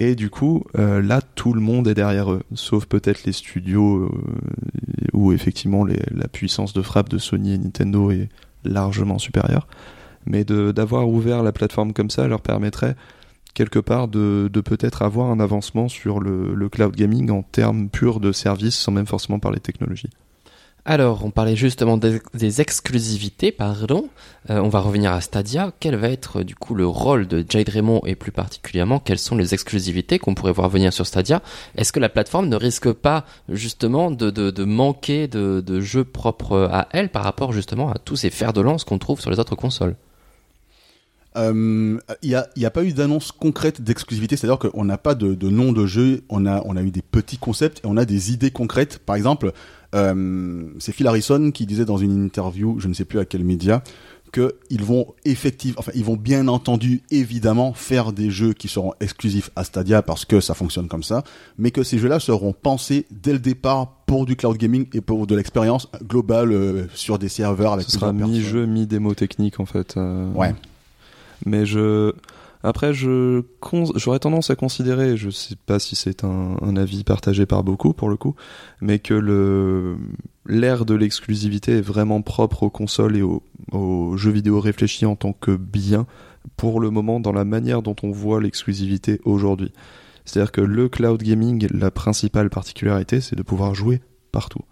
Et 0.00 0.16
du 0.16 0.28
coup, 0.28 0.64
euh, 0.76 1.00
là, 1.00 1.20
tout 1.20 1.52
le 1.52 1.60
monde 1.60 1.86
est 1.86 1.94
derrière 1.94 2.32
eux, 2.32 2.42
sauf 2.54 2.86
peut-être 2.86 3.24
les 3.24 3.32
studios 3.32 3.98
euh, 3.98 4.10
où 5.12 5.32
effectivement 5.32 5.84
la 5.84 6.28
puissance 6.28 6.72
de 6.72 6.82
frappe 6.82 7.08
de 7.08 7.18
Sony 7.18 7.54
et 7.54 7.58
Nintendo 7.58 8.10
est 8.10 8.28
largement 8.64 9.18
supérieure. 9.18 9.68
Mais 10.26 10.44
d'avoir 10.44 11.08
ouvert 11.08 11.42
la 11.42 11.52
plateforme 11.52 11.92
comme 11.92 12.10
ça 12.10 12.26
leur 12.26 12.40
permettrait 12.40 12.96
quelque 13.54 13.78
part 13.78 14.08
de, 14.08 14.50
peut-être 14.64 15.02
avoir 15.02 15.30
un 15.30 15.40
avancement 15.40 15.88
sur 15.88 16.20
le, 16.20 16.68
cloud 16.68 16.94
gaming 16.94 17.30
en 17.30 17.42
termes 17.42 17.88
purs 17.88 18.20
de 18.20 18.32
services 18.32 18.76
sans 18.76 18.92
même 18.92 19.06
forcément 19.06 19.38
parler 19.38 19.60
technologie. 19.60 20.10
Alors, 20.86 21.24
on 21.24 21.30
parlait 21.30 21.56
justement 21.56 21.96
des, 21.96 22.60
exclusivités, 22.60 23.52
pardon. 23.52 24.10
Euh, 24.50 24.58
on 24.58 24.68
va 24.68 24.80
revenir 24.80 25.12
à 25.12 25.22
Stadia. 25.22 25.72
Quel 25.80 25.96
va 25.96 26.10
être 26.10 26.42
du 26.42 26.54
coup 26.54 26.74
le 26.74 26.86
rôle 26.86 27.26
de 27.26 27.42
Jade 27.48 27.70
Raymond 27.70 28.02
et 28.04 28.14
plus 28.14 28.32
particulièrement 28.32 28.98
quelles 28.98 29.18
sont 29.18 29.34
les 29.34 29.54
exclusivités 29.54 30.18
qu'on 30.18 30.34
pourrait 30.34 30.52
voir 30.52 30.68
venir 30.68 30.92
sur 30.92 31.06
Stadia? 31.06 31.40
Est-ce 31.76 31.90
que 31.90 32.00
la 32.00 32.10
plateforme 32.10 32.48
ne 32.48 32.56
risque 32.56 32.92
pas 32.92 33.24
justement 33.48 34.10
de, 34.10 34.64
manquer 34.64 35.26
de, 35.26 35.62
de 35.62 35.80
jeux 35.80 36.04
propres 36.04 36.68
à 36.70 36.88
elle 36.92 37.08
par 37.08 37.22
rapport 37.22 37.52
justement 37.52 37.90
à 37.90 37.96
tous 37.96 38.16
ces 38.16 38.28
fers 38.28 38.52
de 38.52 38.60
lance 38.60 38.84
qu'on 38.84 38.98
trouve 38.98 39.22
sur 39.22 39.30
les 39.30 39.38
autres 39.38 39.56
consoles? 39.56 39.96
Il 41.36 41.98
n'y 42.22 42.34
a, 42.64 42.70
pas 42.70 42.84
eu 42.84 42.92
d'annonce 42.92 43.32
concrète 43.32 43.80
d'exclusivité, 43.82 44.36
c'est-à-dire 44.36 44.58
qu'on 44.58 44.84
n'a 44.84 44.98
pas 44.98 45.14
de, 45.14 45.34
de 45.34 45.48
nom 45.48 45.72
de 45.72 45.86
jeu, 45.86 46.22
on 46.28 46.46
a, 46.46 46.62
on 46.64 46.76
a 46.76 46.82
eu 46.82 46.90
des 46.90 47.02
petits 47.02 47.38
concepts 47.38 47.78
et 47.78 47.86
on 47.86 47.96
a 47.96 48.04
des 48.04 48.32
idées 48.32 48.50
concrètes. 48.50 48.98
Par 48.98 49.16
exemple, 49.16 49.52
euh, 49.94 50.64
c'est 50.78 50.92
Phil 50.92 51.06
Harrison 51.06 51.50
qui 51.50 51.66
disait 51.66 51.84
dans 51.84 51.98
une 51.98 52.24
interview, 52.24 52.78
je 52.78 52.88
ne 52.88 52.94
sais 52.94 53.04
plus 53.04 53.18
à 53.18 53.24
quel 53.24 53.44
média, 53.44 53.82
qu'ils 54.32 54.82
vont 54.82 55.14
effectivement, 55.24 55.76
enfin 55.78 55.92
ils 55.94 56.04
vont 56.04 56.16
bien 56.16 56.48
entendu 56.48 57.02
évidemment 57.12 57.72
faire 57.72 58.12
des 58.12 58.30
jeux 58.30 58.52
qui 58.52 58.66
seront 58.66 58.92
exclusifs 59.00 59.50
à 59.54 59.62
Stadia 59.62 60.02
parce 60.02 60.24
que 60.24 60.40
ça 60.40 60.54
fonctionne 60.54 60.88
comme 60.88 61.04
ça, 61.04 61.22
mais 61.56 61.70
que 61.70 61.84
ces 61.84 61.98
jeux-là 61.98 62.18
seront 62.18 62.52
pensés 62.52 63.06
dès 63.12 63.32
le 63.32 63.38
départ 63.38 63.92
pour 64.06 64.26
du 64.26 64.34
cloud 64.34 64.56
gaming 64.56 64.86
et 64.92 65.00
pour 65.00 65.28
de 65.28 65.36
l'expérience 65.36 65.88
globale 66.02 66.52
euh, 66.52 66.86
sur 66.94 67.20
des 67.20 67.28
serveurs 67.28 67.74
avec 67.74 67.86
Ce 67.86 67.92
sera 67.92 68.12
mi-jeu, 68.12 68.66
mi-démo 68.66 69.14
technique 69.14 69.60
en 69.60 69.66
fait. 69.66 69.96
euh, 69.96 70.32
Ouais. 70.32 70.54
Mais 71.46 71.66
je. 71.66 72.12
Après, 72.66 72.94
je 72.94 73.42
j'aurais 73.96 74.20
tendance 74.20 74.48
à 74.48 74.56
considérer, 74.56 75.18
je 75.18 75.28
sais 75.28 75.54
pas 75.66 75.78
si 75.78 75.96
c'est 75.96 76.24
un, 76.24 76.76
avis 76.76 77.04
partagé 77.04 77.44
par 77.44 77.62
beaucoup 77.62 77.92
pour 77.92 78.08
le 78.08 78.16
coup, 78.16 78.36
mais 78.80 78.98
que 78.98 79.12
le 79.12 79.98
l'ère 80.46 80.86
de 80.86 80.94
l'exclusivité 80.94 81.72
est 81.78 81.82
vraiment 81.82 82.22
propre 82.22 82.62
aux 82.62 82.70
consoles 82.70 83.16
et 83.16 83.22
aux, 83.22 84.16
jeux 84.16 84.30
vidéo 84.30 84.60
réfléchis 84.60 85.04
en 85.04 85.14
tant 85.14 85.34
que 85.34 85.54
bien 85.54 86.06
pour 86.56 86.80
le 86.80 86.88
moment 86.88 87.20
dans 87.20 87.32
la 87.32 87.44
manière 87.44 87.82
dont 87.82 87.96
on 88.02 88.10
voit 88.10 88.40
l'exclusivité 88.40 89.20
aujourd'hui. 89.24 89.72
C'est-à-dire 90.24 90.52
que 90.52 90.62
le 90.62 90.88
cloud 90.88 91.22
gaming, 91.22 91.66
la 91.70 91.90
principale 91.90 92.48
particularité, 92.48 93.20
c'est 93.20 93.36
de 93.36 93.42
pouvoir 93.42 93.74
jouer 93.74 94.00
partout. 94.32 94.62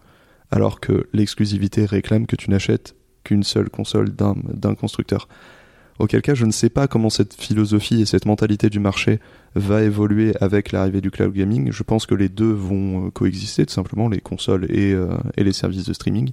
Alors 0.51 0.81
que 0.81 1.09
l'exclusivité 1.13 1.85
réclame 1.85 2.27
que 2.27 2.37
tu 2.37 2.51
n'achètes 2.51 2.95
qu'une 3.25 3.43
seule 3.43 3.71
console 3.71 4.11
d'un 4.11 4.75
constructeur. 4.75 5.29
Auquel 5.99 6.23
cas, 6.23 6.35
je 6.35 6.47
ne 6.47 6.53
sais 6.53 6.71
pas 6.71 6.89
comment 6.89 7.11
cette 7.11 7.35
philosophie 7.35 8.01
et 8.01 8.07
cette 8.07 8.27
mentalité 8.27 8.71
du 8.71 8.81
marché 8.81 9.21
va 9.55 9.83
évoluer 9.83 10.33
avec 10.41 10.73
l'arrivée 10.73 11.01
du 11.01 11.11
cloud 11.11 11.33
gaming. 11.33 11.71
Je 11.71 11.83
pense 11.83 12.07
que 12.07 12.15
les 12.15 12.29
deux 12.29 12.53
vont 12.53 13.07
euh, 13.07 13.11
coexister, 13.11 13.67
tout 13.67 13.75
simplement, 13.75 14.09
les 14.09 14.21
consoles 14.21 14.67
et, 14.71 14.93
euh, 14.93 15.09
et 15.37 15.45
les 15.45 15.53
services 15.53 15.85
de 15.85 15.93
streaming. 15.93 16.33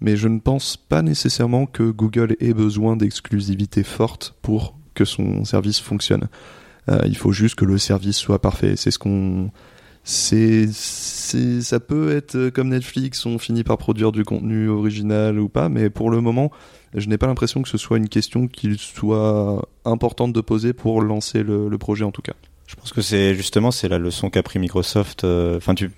Mais 0.00 0.16
je 0.16 0.28
ne 0.28 0.40
pense 0.40 0.76
pas 0.76 1.02
nécessairement 1.02 1.66
que 1.66 1.84
Google 1.84 2.36
ait 2.40 2.54
besoin 2.54 2.96
d'exclusivité 2.96 3.82
forte 3.82 4.34
pour 4.42 4.76
que 4.94 5.04
son 5.04 5.44
service 5.44 5.80
fonctionne. 5.80 6.28
Euh, 6.90 7.00
il 7.06 7.16
faut 7.16 7.32
juste 7.32 7.54
que 7.54 7.64
le 7.64 7.78
service 7.78 8.16
soit 8.16 8.40
parfait. 8.40 8.74
C'est 8.76 8.90
ce 8.90 8.98
qu'on 8.98 9.50
c'est 10.04 10.66
ça 10.72 11.78
peut 11.80 12.16
être 12.16 12.34
euh, 12.34 12.50
comme 12.50 12.68
Netflix 12.68 13.24
on 13.24 13.38
finit 13.38 13.62
par 13.62 13.78
produire 13.78 14.10
du 14.12 14.24
contenu 14.24 14.68
original 14.68 15.38
ou 15.38 15.48
pas 15.48 15.68
mais 15.68 15.90
pour 15.90 16.10
le 16.10 16.20
moment 16.20 16.50
je 16.94 17.08
n'ai 17.08 17.18
pas 17.18 17.26
l'impression 17.26 17.62
que 17.62 17.68
ce 17.68 17.78
soit 17.78 17.96
une 17.98 18.08
question 18.08 18.48
qu'il 18.48 18.78
soit 18.78 19.66
importante 19.84 20.32
de 20.32 20.40
poser 20.40 20.72
pour 20.72 21.00
lancer 21.00 21.42
le, 21.42 21.70
projet 21.78 22.04
en 22.04 22.10
tout 22.10 22.20
cas 22.22 22.34
Je 22.66 22.74
pense 22.74 22.92
que 22.92 23.00
c'est 23.00 23.34
justement 23.34 23.70
c'est 23.70 23.88
la 23.88 23.98
leçon 23.98 24.28
qu'a 24.28 24.42
pris 24.42 24.58
Microsoft. 24.58 25.24
euh, 25.24 25.56
Enfin, 25.56 25.74
tu, 25.74 25.90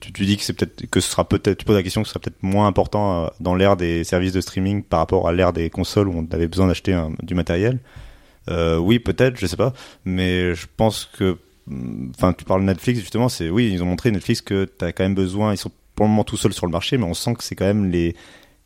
tu, 0.00 0.24
dis 0.26 0.36
que 0.36 0.42
c'est 0.42 0.52
peut-être 0.52 0.86
que 0.90 1.00
ce 1.00 1.10
sera 1.10 1.26
peut-être 1.26 1.56
tu 1.58 1.64
poses 1.64 1.76
la 1.76 1.82
question 1.82 2.02
que 2.02 2.08
ce 2.08 2.12
sera 2.14 2.20
peut-être 2.20 2.42
moins 2.42 2.66
important 2.66 3.24
euh, 3.24 3.28
dans 3.40 3.54
l'ère 3.54 3.76
des 3.76 4.04
services 4.04 4.32
de 4.32 4.40
streaming 4.40 4.82
par 4.82 4.98
rapport 5.00 5.28
à 5.28 5.32
l'ère 5.32 5.52
des 5.52 5.70
consoles 5.70 6.08
où 6.08 6.12
on 6.14 6.26
avait 6.34 6.48
besoin 6.48 6.66
d'acheter 6.66 6.92
un- 6.92 7.12
du 7.22 7.34
matériel. 7.34 7.78
Oui, 8.50 8.98
peut-être, 8.98 9.38
je 9.38 9.46
sais 9.46 9.56
pas, 9.56 9.72
mais 10.04 10.54
je 10.54 10.66
pense 10.76 11.08
que 11.16 11.38
enfin 12.14 12.32
tu 12.32 12.44
parles 12.44 12.62
de 12.62 12.66
Netflix 12.66 13.00
justement, 13.00 13.28
c'est 13.28 13.50
oui, 13.50 13.70
ils 13.72 13.82
ont 13.82 13.86
montré 13.86 14.10
Netflix 14.10 14.40
que 14.40 14.64
tu 14.78 14.84
as 14.84 14.92
quand 14.92 15.04
même 15.04 15.14
besoin, 15.14 15.52
ils 15.52 15.58
sont 15.58 15.70
pour 15.94 16.06
le 16.06 16.10
moment 16.10 16.24
tout 16.24 16.36
seuls 16.36 16.52
sur 16.52 16.66
le 16.66 16.72
marché, 16.72 16.96
mais 16.96 17.04
on 17.04 17.14
sent 17.14 17.34
que 17.34 17.44
c'est 17.44 17.54
quand 17.54 17.66
même 17.66 17.90
les 17.90 18.14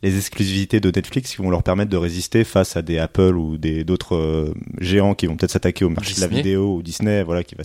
les 0.03 0.15
exclusivités 0.17 0.79
de 0.79 0.91
Netflix 0.91 1.31
qui 1.31 1.37
vont 1.41 1.49
leur 1.49 1.63
permettre 1.63 1.89
de 1.89 1.97
résister 1.97 2.43
face 2.43 2.77
à 2.77 2.81
des 2.81 2.99
Apple 2.99 3.35
ou 3.35 3.57
des 3.57 3.83
d'autres 3.83 4.15
euh, 4.15 4.53
géants 4.79 5.15
qui 5.15 5.25
vont 5.25 5.35
peut-être 5.35 5.51
s'attaquer 5.51 5.85
au 5.85 5.89
marché 5.89 6.13
de 6.15 6.21
la 6.21 6.27
vidéo 6.27 6.75
ou 6.75 6.83
Disney, 6.83 7.23
voilà, 7.23 7.43
qui 7.43 7.55
va 7.55 7.63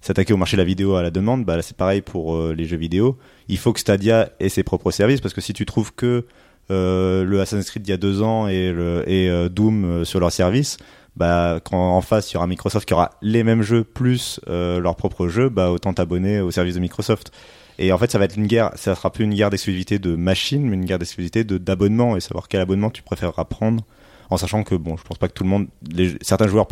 s'attaquer 0.00 0.32
au 0.32 0.36
marché 0.36 0.56
de 0.56 0.62
la 0.62 0.66
vidéo 0.66 0.96
à 0.96 1.02
la 1.02 1.10
demande. 1.10 1.44
Bah 1.44 1.56
là, 1.56 1.62
c'est 1.62 1.76
pareil 1.76 2.00
pour 2.00 2.34
euh, 2.34 2.52
les 2.52 2.64
jeux 2.64 2.76
vidéo. 2.76 3.16
Il 3.48 3.58
faut 3.58 3.72
que 3.72 3.78
Stadia 3.78 4.30
ait 4.40 4.48
ses 4.48 4.64
propres 4.64 4.90
services 4.90 5.20
parce 5.20 5.34
que 5.34 5.40
si 5.40 5.52
tu 5.52 5.64
trouves 5.64 5.94
que 5.94 6.26
euh, 6.70 7.24
le 7.24 7.40
Assassin's 7.40 7.70
Creed 7.70 7.82
d'il 7.82 7.90
y 7.90 7.94
a 7.94 7.98
deux 7.98 8.22
ans 8.22 8.48
et, 8.48 8.72
le, 8.72 9.04
et 9.08 9.30
Doom 9.48 10.04
sur 10.04 10.18
leur 10.18 10.32
service, 10.32 10.78
bah 11.16 11.60
quand 11.64 11.96
en 11.96 12.00
face 12.00 12.30
il 12.30 12.34
y 12.34 12.36
aura 12.36 12.46
Microsoft 12.46 12.86
qui 12.86 12.94
aura 12.94 13.10
les 13.20 13.44
mêmes 13.44 13.62
jeux 13.62 13.84
plus 13.84 14.40
euh, 14.48 14.80
leurs 14.80 14.96
propres 14.96 15.28
jeux, 15.28 15.48
bah 15.48 15.70
autant 15.70 15.92
t'abonner 15.92 16.40
au 16.40 16.50
service 16.50 16.74
de 16.74 16.80
Microsoft. 16.80 17.32
Et 17.78 17.92
en 17.92 17.98
fait, 17.98 18.10
ça 18.10 18.18
va 18.18 18.26
être 18.26 18.36
une 18.36 18.46
guerre, 18.46 18.70
ça 18.74 18.94
sera 18.94 19.10
plus 19.10 19.24
une 19.24 19.34
guerre 19.34 19.50
d'exclusivité 19.50 19.98
de 19.98 20.14
machine, 20.14 20.62
mais 20.62 20.74
une 20.74 20.84
guerre 20.84 20.98
d'exclusivité 20.98 21.44
de 21.44 21.58
d'abonnement 21.58 22.16
et 22.16 22.20
savoir 22.20 22.48
quel 22.48 22.60
abonnement 22.60 22.90
tu 22.90 23.02
préféreras 23.02 23.44
prendre, 23.44 23.84
en 24.30 24.36
sachant 24.36 24.62
que 24.62 24.74
bon, 24.74 24.96
je 24.96 25.02
pense 25.02 25.18
pas 25.18 25.28
que 25.28 25.32
tout 25.32 25.44
le 25.44 25.50
monde, 25.50 25.68
certains 26.20 26.48
joueurs 26.48 26.68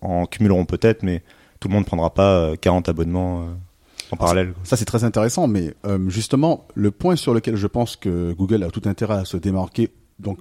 en 0.00 0.26
cumuleront 0.26 0.64
peut-être, 0.64 1.02
mais 1.02 1.22
tout 1.60 1.68
le 1.68 1.74
monde 1.74 1.86
prendra 1.86 2.12
pas 2.12 2.36
euh, 2.36 2.56
40 2.56 2.88
abonnements 2.88 3.42
euh, 3.42 3.54
en 4.10 4.16
parallèle. 4.16 4.54
Ça 4.64 4.76
c'est 4.76 4.84
très 4.84 5.04
intéressant, 5.04 5.48
mais 5.48 5.74
euh, 5.86 6.08
justement 6.08 6.66
le 6.74 6.90
point 6.90 7.16
sur 7.16 7.34
lequel 7.34 7.56
je 7.56 7.66
pense 7.66 7.96
que 7.96 8.32
Google 8.32 8.62
a 8.62 8.70
tout 8.70 8.82
intérêt 8.86 9.14
à 9.14 9.24
se 9.24 9.36
démarquer, 9.36 9.90
donc 10.18 10.40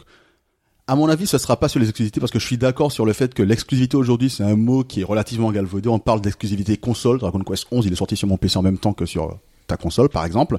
À 0.85 0.95
mon 0.97 1.07
avis, 1.07 1.27
ce 1.27 1.37
sera 1.37 1.57
pas 1.57 1.69
sur 1.69 1.79
les 1.79 1.87
exclusivités 1.87 2.19
parce 2.19 2.31
que 2.31 2.39
je 2.39 2.45
suis 2.45 2.57
d'accord 2.57 2.91
sur 2.91 3.05
le 3.05 3.13
fait 3.13 3.33
que 3.33 3.41
l'exclusivité 3.41 3.95
aujourd'hui, 3.95 4.29
c'est 4.29 4.43
un 4.43 4.57
mot 4.57 4.83
qui 4.83 4.99
est 5.01 5.05
relativement 5.05 5.49
galvaudé. 5.51 5.87
On 5.87 5.99
parle 5.99 6.19
d'exclusivité 6.19 6.75
console. 6.75 7.19
Dragon 7.19 7.39
Quest 7.39 7.67
11, 7.71 7.85
il 7.85 7.93
est 7.93 7.95
sorti 7.95 8.17
sur 8.17 8.27
mon 8.27 8.35
PC 8.35 8.57
en 8.57 8.63
même 8.63 8.77
temps 8.77 8.91
que 8.93 9.05
sur 9.05 9.39
ta 9.67 9.77
console, 9.77 10.09
par 10.09 10.25
exemple. 10.25 10.57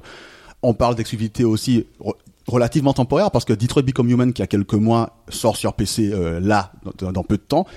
On 0.63 0.73
parle 0.73 0.95
d'exclusivité 0.95 1.43
aussi 1.43 1.85
re- 2.01 2.15
relativement 2.47 2.93
temporaire 2.93 3.29
parce 3.29 3.45
que 3.45 3.53
Detroit 3.53 3.83
Become 3.83 4.09
Human, 4.09 4.33
qui 4.33 4.41
a 4.41 4.47
quelques 4.47 4.73
mois, 4.73 5.15
sort 5.29 5.57
sur 5.57 5.73
PC 5.73 6.09
euh, 6.11 6.39
là, 6.39 6.71
dans, 6.97 7.23
peu 7.23 7.37
de 7.37 7.43
temps. 7.43 7.67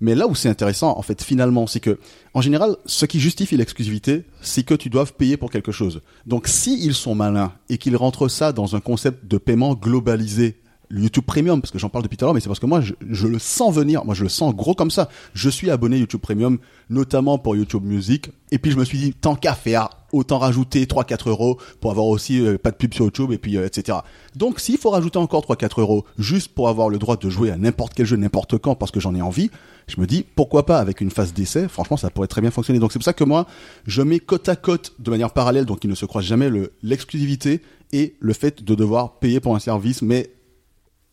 Mais 0.00 0.14
là 0.14 0.26
où 0.26 0.34
c'est 0.34 0.50
intéressant, 0.50 0.98
en 0.98 1.02
fait, 1.02 1.22
finalement, 1.22 1.66
c'est 1.66 1.80
que, 1.80 1.98
en 2.34 2.42
général, 2.42 2.76
ce 2.84 3.06
qui 3.06 3.18
justifie 3.18 3.56
l'exclusivité, 3.56 4.24
c'est 4.42 4.62
que 4.62 4.74
tu 4.74 4.90
doives 4.90 5.14
payer 5.14 5.38
pour 5.38 5.50
quelque 5.50 5.72
chose. 5.72 6.02
Donc, 6.26 6.48
si 6.48 6.84
ils 6.84 6.94
sont 6.94 7.14
malins 7.14 7.52
et 7.70 7.78
qu'ils 7.78 7.96
rentrent 7.96 8.28
ça 8.28 8.52
dans 8.52 8.76
un 8.76 8.80
concept 8.80 9.24
de 9.26 9.38
paiement 9.38 9.74
globalisé, 9.74 10.56
le 10.90 11.00
YouTube 11.02 11.24
Premium, 11.26 11.60
parce 11.60 11.70
que 11.70 11.78
j'en 11.78 11.88
parle 11.88 12.04
depuis 12.04 12.16
tout 12.16 12.24
à 12.24 12.26
l'heure, 12.26 12.34
mais 12.34 12.40
c'est 12.40 12.48
parce 12.48 12.60
que 12.60 12.66
moi, 12.66 12.80
je, 12.80 13.26
le 13.26 13.38
sens 13.38 13.74
venir. 13.74 14.04
Moi, 14.04 14.14
je 14.14 14.22
le 14.22 14.28
sens 14.28 14.54
gros 14.54 14.74
comme 14.74 14.90
ça. 14.90 15.08
Je 15.32 15.48
suis 15.48 15.70
abonné 15.70 15.98
YouTube 15.98 16.20
Premium, 16.20 16.58
notamment 16.90 17.38
pour 17.38 17.56
YouTube 17.56 17.82
Music. 17.84 18.30
Et 18.50 18.58
puis, 18.58 18.70
je 18.70 18.76
me 18.76 18.84
suis 18.84 18.98
dit, 18.98 19.12
tant 19.14 19.34
qu'à 19.34 19.54
faire, 19.54 19.88
autant 20.12 20.38
rajouter 20.38 20.84
3-4 20.84 21.28
euros 21.28 21.58
pour 21.80 21.90
avoir 21.90 22.06
aussi 22.06 22.40
euh, 22.40 22.56
pas 22.58 22.70
de 22.70 22.76
pub 22.76 22.94
sur 22.94 23.04
YouTube 23.06 23.32
et 23.32 23.38
puis 23.38 23.56
euh, 23.56 23.66
etc. 23.66 23.98
Donc, 24.36 24.60
s'il 24.60 24.78
faut 24.78 24.90
rajouter 24.90 25.18
encore 25.18 25.42
3-4 25.44 25.80
euros 25.80 26.04
juste 26.18 26.52
pour 26.54 26.68
avoir 26.68 26.88
le 26.88 26.98
droit 26.98 27.16
de 27.16 27.28
jouer 27.28 27.50
à 27.50 27.56
n'importe 27.56 27.94
quel 27.94 28.06
jeu, 28.06 28.16
n'importe 28.16 28.58
quand, 28.58 28.76
parce 28.76 28.92
que 28.92 29.00
j'en 29.00 29.14
ai 29.16 29.22
envie, 29.22 29.50
je 29.88 30.00
me 30.00 30.06
dis, 30.06 30.24
pourquoi 30.36 30.66
pas 30.66 30.78
avec 30.78 31.00
une 31.00 31.10
phase 31.10 31.32
d'essai 31.34 31.66
Franchement, 31.68 31.96
ça 31.96 32.10
pourrait 32.10 32.28
très 32.28 32.40
bien 32.40 32.50
fonctionner. 32.52 32.78
Donc, 32.78 32.92
c'est 32.92 32.98
pour 33.00 33.04
ça 33.04 33.12
que 33.12 33.24
moi, 33.24 33.46
je 33.86 34.02
mets 34.02 34.20
côte 34.20 34.48
à 34.48 34.54
côte, 34.56 34.92
de 35.00 35.10
manière 35.10 35.32
parallèle, 35.32 35.64
donc 35.64 35.82
ils 35.82 35.90
ne 35.90 35.94
se 35.96 36.06
croisent 36.06 36.26
jamais, 36.26 36.48
le- 36.48 36.72
l'exclusivité 36.82 37.60
et 37.92 38.14
le 38.20 38.32
fait 38.32 38.62
de 38.62 38.74
devoir 38.74 39.18
payer 39.18 39.40
pour 39.40 39.54
un 39.56 39.58
service, 39.58 40.00
mais 40.02 40.30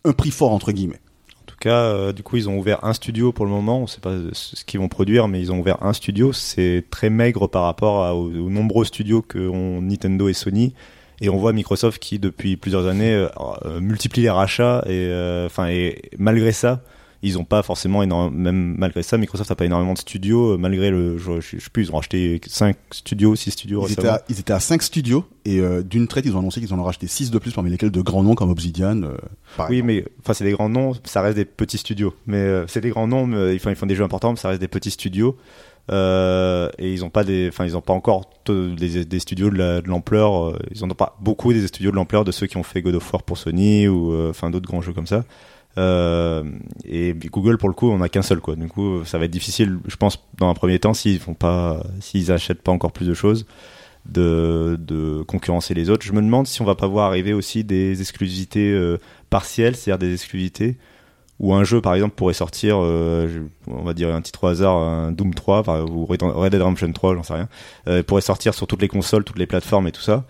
un 0.04 0.14
prix 0.14 0.32
fort 0.32 0.52
entre 0.52 0.72
guillemets. 0.72 1.00
En 1.42 1.46
tout 1.46 1.58
cas, 1.60 1.84
euh, 1.84 2.14
du 2.14 2.24
coup, 2.24 2.38
ils 2.38 2.50
ont 2.50 2.58
ouvert 2.58 2.84
un 2.84 2.94
studio 2.94 3.32
pour 3.32 3.46
le 3.46 3.52
moment. 3.52 3.80
On 3.82 3.88
sait 3.88 4.00
pas 4.00 4.16
ce 4.32 4.64
qu'ils 4.64 4.80
vont 4.80 4.88
produire, 4.88 5.28
mais 5.28 5.40
ils 5.40 5.52
ont 5.52 5.60
ouvert 5.60 5.84
un 5.84 5.94
studio. 5.94 6.34
C'est 6.34 6.86
très 6.90 7.10
maigre 7.10 7.48
par 7.48 7.64
rapport 7.64 8.16
aux, 8.16 8.30
nombreux 8.50 8.86
studios 8.86 9.22
que 9.22 9.40
ont 9.40 9.82
Nintendo 9.82 10.30
et 10.30 10.34
Sony. 10.34 10.74
Et 11.20 11.30
on 11.30 11.38
voit 11.38 11.54
Microsoft 11.54 12.02
qui, 12.02 12.20
depuis 12.20 12.58
plusieurs 12.58 12.88
années, 12.88 13.14
euh, 13.14 13.28
euh, 13.66 13.80
multiplie 13.80 14.24
les 14.24 14.30
rachats. 14.30 14.84
Et 14.88 15.12
et 15.70 16.02
malgré 16.18 16.52
ça, 16.52 16.82
ils 17.24 17.38
ont 17.38 17.44
pas 17.44 17.62
forcément 17.64 18.02
énormément. 18.04 18.36
Même 18.36 18.76
malgré 18.78 19.04
ça, 19.04 19.18
Microsoft 19.18 19.50
n'a 19.50 19.56
pas 19.56 19.66
énormément 19.66 19.94
de 19.94 19.98
studios. 20.00 20.54
euh, 20.54 20.58
Malgré 20.58 20.90
le, 20.90 21.18
je, 21.18 21.40
je, 21.40 21.58
je 21.58 21.64
sais 21.64 21.70
plus, 21.72 21.84
ils 21.88 21.92
ont 21.92 21.96
racheté 21.98 22.42
5 22.48 22.76
studios, 22.92 23.36
6 23.36 23.52
studios 23.52 23.86
Ils 23.88 23.94
étaient, 23.94 24.08
à, 24.08 24.24
ils 24.30 24.40
étaient 24.40 24.54
à 24.54 24.60
5 24.60 24.82
studios 24.82 25.26
et 25.46 25.60
euh, 25.60 25.84
d'une 25.84 26.08
traite, 26.08 26.26
ils 26.26 26.36
ont 26.36 26.40
annoncé 26.40 26.60
qu'ils 26.62 26.74
en 26.74 26.80
ont 26.80 26.84
racheté 26.84 27.08
6 27.08 27.30
de 27.32 27.38
plus, 27.40 27.52
parmi 27.54 27.70
lesquels 27.70 27.92
de 27.92 28.02
grands 28.02 28.24
noms 28.24 28.36
comme 28.36 28.50
Obsidian. 28.50 29.04
euh, 29.04 29.18
Oui, 29.70 29.78
exemple. 29.78 29.84
mais 29.86 30.06
enfin, 30.22 30.34
c'est 30.34 30.44
des 30.46 30.52
grands 30.54 30.70
noms, 30.70 30.94
ça 31.04 31.22
reste 31.22 31.36
des 31.36 31.46
petits 31.46 31.78
studios. 31.78 32.14
Mais 32.26 32.38
euh, 32.38 32.66
c'est 32.68 32.82
des 32.82 32.90
grands 32.90 33.08
noms, 33.08 33.28
mais 33.28 33.54
ils 33.54 33.60
font, 33.60 33.70
ils 33.70 33.76
font 33.76 33.86
des 33.86 33.96
jeux 33.96 34.04
importants, 34.04 34.32
mais 34.32 34.38
ça 34.40 34.50
reste 34.50 34.62
des 34.62 34.68
petits 34.68 34.92
studios. 34.92 35.38
Euh, 35.92 36.70
et 36.78 36.94
ils 36.94 37.04
ont 37.04 37.10
pas 37.10 37.24
des, 37.24 37.50
enfin, 37.50 37.66
ils 37.66 37.76
ont 37.76 37.82
pas 37.82 37.94
encore 37.94 38.30
des, 38.48 39.04
des 39.06 39.20
studios 39.20 39.50
de 39.50 39.58
la- 39.58 39.82
de 39.82 39.88
l'ampleur. 39.88 40.50
euh, 40.50 40.60
ils 40.74 40.84
ont 40.86 40.88
pas 40.90 41.18
beaucoup 41.22 41.52
des 41.54 41.66
studios 41.68 41.92
de 41.92 41.96
l'ampleur 41.96 42.24
de 42.24 42.32
ceux 42.32 42.48
qui 42.48 42.58
ont 42.58 42.64
fait 42.64 42.82
God 42.82 42.96
of 42.96 43.12
War 43.14 43.24
pour 43.24 43.38
Sony 43.38 43.88
ou 43.88 44.14
euh, 44.14 44.30
enfin 44.30 44.50
d'autres 44.52 44.68
grands 44.68 44.82
jeux 44.82 44.94
comme 44.94 45.08
ça. 45.08 45.26
Euh, 45.78 46.44
et 46.84 47.14
Google 47.14 47.58
pour 47.58 47.70
le 47.70 47.76
coup, 47.76 47.90
on 47.90 48.02
a 48.02 48.10
qu'un 48.10 48.22
seul 48.22 48.40
quoi. 48.40 48.56
Du 48.56 48.68
coup, 48.68 49.04
ça 49.06 49.18
va 49.18 49.26
être 49.26 49.32
difficile, 49.32 49.80
je 49.88 49.96
pense, 49.96 50.24
dans 50.38 50.50
un 50.50 50.54
premier 50.54 50.80
temps, 50.80 50.94
s'ils 50.94 51.20
font 51.20 51.34
pas, 51.34 51.84
s'ils 52.00 52.32
achètent 52.32 52.62
pas 52.62 52.72
encore 52.72 52.92
plus 52.92 53.08
de 53.08 53.14
choses, 53.14 53.46
de, 54.06 55.24
concurrencer 55.28 55.74
les 55.74 55.90
autres. 55.90 56.06
Je 56.06 56.14
me 56.14 56.22
demande 56.22 56.48
si 56.48 56.62
on 56.62 56.66
va 56.66 56.76
pas 56.76 56.88
voir 56.88 57.08
arriver 57.08 57.34
aussi 57.34 57.64
des 57.64 58.02
exclusivités 58.02 58.72
euh, 58.72 58.98
partielles, 59.30 59.76
c'est-à-dire 59.76 60.00
des 60.00 60.14
exclusivités 60.14 60.78
où 61.40 61.56
un 61.56 61.64
jeu 61.64 61.82
par 61.82 61.96
exemple 61.96 62.14
pourrait 62.14 62.36
sortir, 62.36 62.78
euh, 62.80 63.28
on 63.66 63.82
va 63.82 63.96
dire 63.96 64.14
un 64.14 64.22
titre 64.22 64.44
au 64.44 64.48
hasard, 64.48 64.76
un 64.78 65.12
Doom 65.12 65.34
3 65.34 65.60
enfin, 65.60 65.82
ou 65.82 66.06
Red 66.06 66.20
Dead 66.20 66.62
Redemption 66.62 66.92
3, 66.92 67.16
j'en 67.16 67.24
sais 67.24 67.34
rien, 67.34 68.04
pourrait 68.04 68.22
sortir 68.22 68.54
sur 68.54 68.68
toutes 68.68 68.82
les 68.82 68.88
consoles, 68.88 69.24
toutes 69.24 69.40
les 69.40 69.48
plateformes 69.48 69.88
et 69.88 69.92
tout 69.92 70.04
ça, 70.04 70.26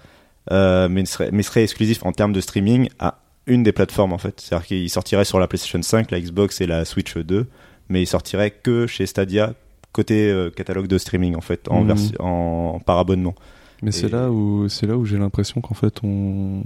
mais, 0.50 1.04
serait, 1.04 1.30
mais 1.34 1.44
serait 1.44 1.64
exclusif 1.64 2.06
en 2.06 2.14
termes 2.14 2.32
de 2.32 2.40
streaming 2.40 2.88
à 2.98 3.21
une 3.48 3.64
des 3.64 3.72
plateformes 3.72 4.14
en 4.14 4.18
fait. 4.18 4.40
C'est-à-dire 4.42 4.68
qu'il 4.68 4.90
sortirait 4.90 5.26
sur 5.26 5.40
la 5.40 5.48
PlayStation 5.48 5.82
5, 5.82 6.12
la 6.12 6.20
Xbox 6.22 6.62
et 6.62 6.68
la 6.68 6.86
Switch 6.86 7.18
2, 7.18 7.48
mais 7.90 8.02
il 8.04 8.08
sortirait 8.08 8.52
que 8.52 8.88
chez 8.88 9.06
Stadia 9.06 9.54
côté 9.94 10.30
euh, 10.32 10.50
catalogue 10.50 10.88
de 10.88 10.98
streaming 10.98 11.36
en 11.36 11.42
fait, 11.42 11.68
en, 11.70 11.86
en 12.20 12.80
par 12.80 12.98
abonnement. 12.98 13.36
Mais 13.82 13.90
Et- 13.90 13.92
c'est 13.92 14.10
là 14.10 14.32
où 14.32 14.70
c'est 14.70 14.86
là 14.88 14.96
où 14.98 15.06
j'ai 15.06 15.18
l'impression 15.18 15.60
qu'en 15.62 15.74
fait 15.74 15.96
on 16.04 16.64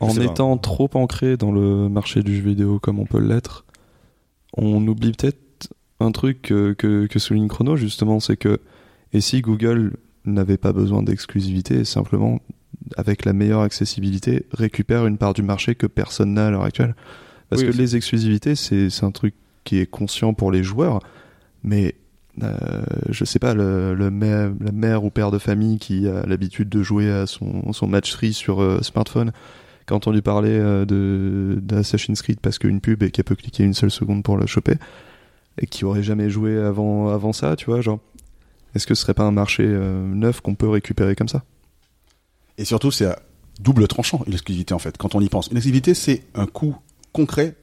en 0.00 0.10
étant 0.20 0.56
trop 0.58 0.90
ancré 0.94 1.36
dans 1.36 1.50
le 1.52 1.88
marché 1.88 2.22
du 2.22 2.36
jeu 2.36 2.42
vidéo 2.42 2.78
comme 2.78 2.98
on 3.00 3.06
peut 3.06 3.20
l'être, 3.20 3.64
on 4.56 4.86
oublie 4.86 5.12
peut-être 5.12 5.38
un 6.00 6.12
truc 6.12 6.42
que, 6.42 6.72
que, 6.74 7.06
que 7.06 7.18
souligne 7.18 7.48
Chrono 7.48 7.76
justement, 7.76 8.20
c'est 8.20 8.36
que 8.36 8.60
et 9.12 9.20
si 9.20 9.40
Google 9.40 9.92
n'avait 10.24 10.56
pas 10.58 10.72
besoin 10.72 11.02
d'exclusivité, 11.02 11.84
simplement 11.84 12.40
avec 12.96 13.24
la 13.24 13.32
meilleure 13.32 13.62
accessibilité 13.62 14.46
récupère 14.52 15.06
une 15.06 15.18
part 15.18 15.34
du 15.34 15.42
marché 15.42 15.74
que 15.74 15.86
personne 15.86 16.34
n'a 16.34 16.46
à 16.46 16.50
l'heure 16.50 16.64
actuelle. 16.64 16.94
Parce 17.50 17.62
Oui, 17.62 17.70
que 17.70 17.76
les 17.76 17.96
exclusivités, 17.96 18.54
c'est 18.54 18.88
un 19.02 19.10
truc 19.10 19.34
qui 19.64 19.78
est 19.78 19.86
conscient 19.86 20.34
pour 20.34 20.50
les 20.50 20.62
joueurs, 20.62 21.00
mais 21.62 21.94
euh, 22.42 22.82
je 23.10 23.24
sais 23.24 23.38
pas, 23.38 23.54
le, 23.54 23.94
le 23.94 24.10
mère, 24.10 24.52
la 24.60 24.72
mère 24.72 25.04
ou 25.04 25.10
père 25.10 25.30
de 25.30 25.38
famille 25.38 25.78
qui 25.78 26.08
a 26.08 26.26
l'habitude 26.26 26.68
de 26.68 26.82
jouer 26.82 27.10
à 27.10 27.26
son, 27.26 27.72
son 27.72 27.86
match 27.86 28.12
3 28.12 28.32
sur 28.32 28.60
euh, 28.60 28.80
smartphone, 28.82 29.32
qui 29.86 29.92
a 29.92 29.96
entendu 29.96 30.22
parler 30.22 30.50
euh, 30.50 31.56
d'Assassin's 31.60 32.22
Creed 32.22 32.40
parce 32.40 32.58
qu'une 32.58 32.80
pub 32.80 33.02
et 33.02 33.10
qu'elle 33.10 33.24
peut 33.24 33.36
cliquer 33.36 33.64
une 33.64 33.74
seule 33.74 33.90
seconde 33.90 34.22
pour 34.22 34.36
le 34.36 34.46
choper, 34.46 34.74
et 35.60 35.66
qui 35.66 35.84
aurait 35.84 36.02
jamais 36.02 36.30
joué 36.30 36.58
avant, 36.58 37.08
avant 37.08 37.32
ça, 37.32 37.54
tu 37.56 37.66
vois, 37.66 37.80
genre, 37.80 38.00
est-ce 38.74 38.86
que 38.86 38.94
ce 38.94 39.02
serait 39.02 39.14
pas 39.14 39.22
un 39.24 39.30
marché 39.30 39.62
euh, 39.64 40.04
neuf 40.06 40.40
qu'on 40.40 40.54
peut 40.56 40.68
récupérer 40.68 41.14
comme 41.14 41.28
ça? 41.28 41.44
Et 42.58 42.64
surtout, 42.64 42.90
c'est 42.90 43.06
à 43.06 43.18
double 43.60 43.86
tranchant, 43.88 44.22
une 44.26 44.32
exclusivité 44.32 44.74
en 44.74 44.78
fait, 44.78 44.96
quand 44.96 45.14
on 45.14 45.20
y 45.20 45.28
pense. 45.28 45.48
Une 45.48 45.56
exclusivité, 45.56 45.94
c'est 45.94 46.24
un 46.34 46.46
coût 46.46 46.76
concret 47.12 47.56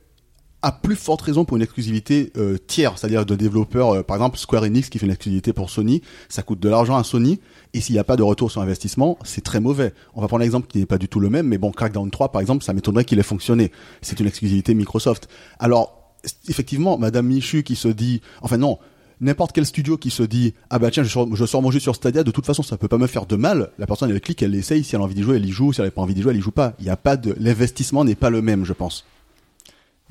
à 0.63 0.71
plus 0.71 0.95
forte 0.95 1.21
raison 1.23 1.43
pour 1.43 1.57
une 1.57 1.63
exclusivité 1.63 2.31
euh, 2.37 2.57
tiers, 2.57 2.97
c'est-à-dire 2.97 3.25
de 3.25 3.35
développeurs, 3.35 3.95
euh, 3.95 4.03
par 4.03 4.15
exemple 4.15 4.37
Square 4.37 4.63
Enix 4.63 4.89
qui 4.89 4.99
fait 4.99 5.07
une 5.07 5.11
exclusivité 5.11 5.53
pour 5.53 5.71
Sony, 5.71 6.01
ça 6.29 6.43
coûte 6.43 6.59
de 6.59 6.69
l'argent 6.69 6.95
à 6.95 7.03
Sony, 7.03 7.39
et 7.73 7.81
s'il 7.81 7.93
n'y 7.93 7.99
a 7.99 8.03
pas 8.03 8.15
de 8.15 8.21
retour 8.21 8.51
sur 8.51 8.61
investissement, 8.61 9.17
c'est 9.23 9.43
très 9.43 9.59
mauvais. 9.59 9.93
On 10.13 10.21
va 10.21 10.27
prendre 10.27 10.43
l'exemple 10.43 10.67
qui 10.67 10.77
n'est 10.77 10.85
pas 10.85 10.99
du 10.99 11.07
tout 11.07 11.19
le 11.19 11.29
même, 11.29 11.47
mais 11.47 11.57
bon, 11.57 11.71
Crackdown 11.71 12.11
3 12.11 12.31
par 12.31 12.41
exemple, 12.41 12.63
ça 12.63 12.73
m'étonnerait 12.73 13.05
qu'il 13.05 13.17
ait 13.17 13.23
fonctionné. 13.23 13.71
C'est 14.01 14.19
une 14.19 14.27
exclusivité 14.27 14.75
Microsoft. 14.75 15.27
Alors, 15.57 16.13
effectivement, 16.47 16.99
Madame 16.99 17.25
Michu 17.25 17.63
qui 17.63 17.75
se 17.75 17.87
dit, 17.87 18.21
enfin 18.41 18.57
non, 18.57 18.77
n'importe 19.21 19.53
quel 19.53 19.65
studio 19.65 19.97
qui 19.97 20.09
se 20.09 20.23
dit 20.23 20.53
ah 20.69 20.79
bah 20.79 20.91
tiens 20.91 21.03
je 21.03 21.09
sors, 21.09 21.33
je 21.33 21.57
mon 21.57 21.71
jeu 21.71 21.79
sur 21.79 21.95
Stadia 21.95 22.23
de 22.23 22.31
toute 22.31 22.45
façon 22.45 22.63
ça 22.63 22.77
peut 22.77 22.87
pas 22.87 22.97
me 22.97 23.07
faire 23.07 23.25
de 23.25 23.35
mal 23.35 23.69
la 23.77 23.87
personne 23.87 24.09
elle 24.09 24.19
clique 24.19 24.41
elle 24.43 24.51
l'essaye 24.51 24.83
si 24.83 24.95
elle 24.95 25.01
a 25.01 25.03
envie 25.05 25.15
d'y 25.15 25.23
jouer 25.23 25.37
elle 25.37 25.45
y 25.45 25.51
joue. 25.51 25.71
Si 25.71 25.79
elle 25.79 25.87
n'a 25.87 25.91
pas 25.91 26.01
envie 26.01 26.13
d'y 26.13 26.21
jouer 26.21 26.31
elle 26.31 26.39
y 26.39 26.41
joue 26.41 26.51
pas. 26.51 26.73
Il 26.79 26.85
y 26.85 26.89
a 26.89 26.97
pas 26.97 27.15
de 27.15 27.35
l'investissement 27.39 28.03
n'est 28.03 28.15
pas 28.15 28.29
le 28.29 28.41
même 28.41 28.65
je 28.65 28.73
pense. 28.73 29.05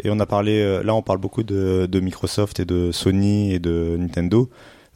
Et 0.02 0.08
on 0.10 0.18
a 0.18 0.24
parlé, 0.24 0.60
euh, 0.62 0.82
là 0.82 0.94
on 0.94 1.02
parle 1.02 1.18
beaucoup 1.18 1.42
de 1.42 2.00
Microsoft 2.00 2.58
et 2.60 2.64
de 2.64 2.90
Sony 2.90 3.52
et 3.52 3.58
de 3.58 3.96
Nintendo. 3.98 4.48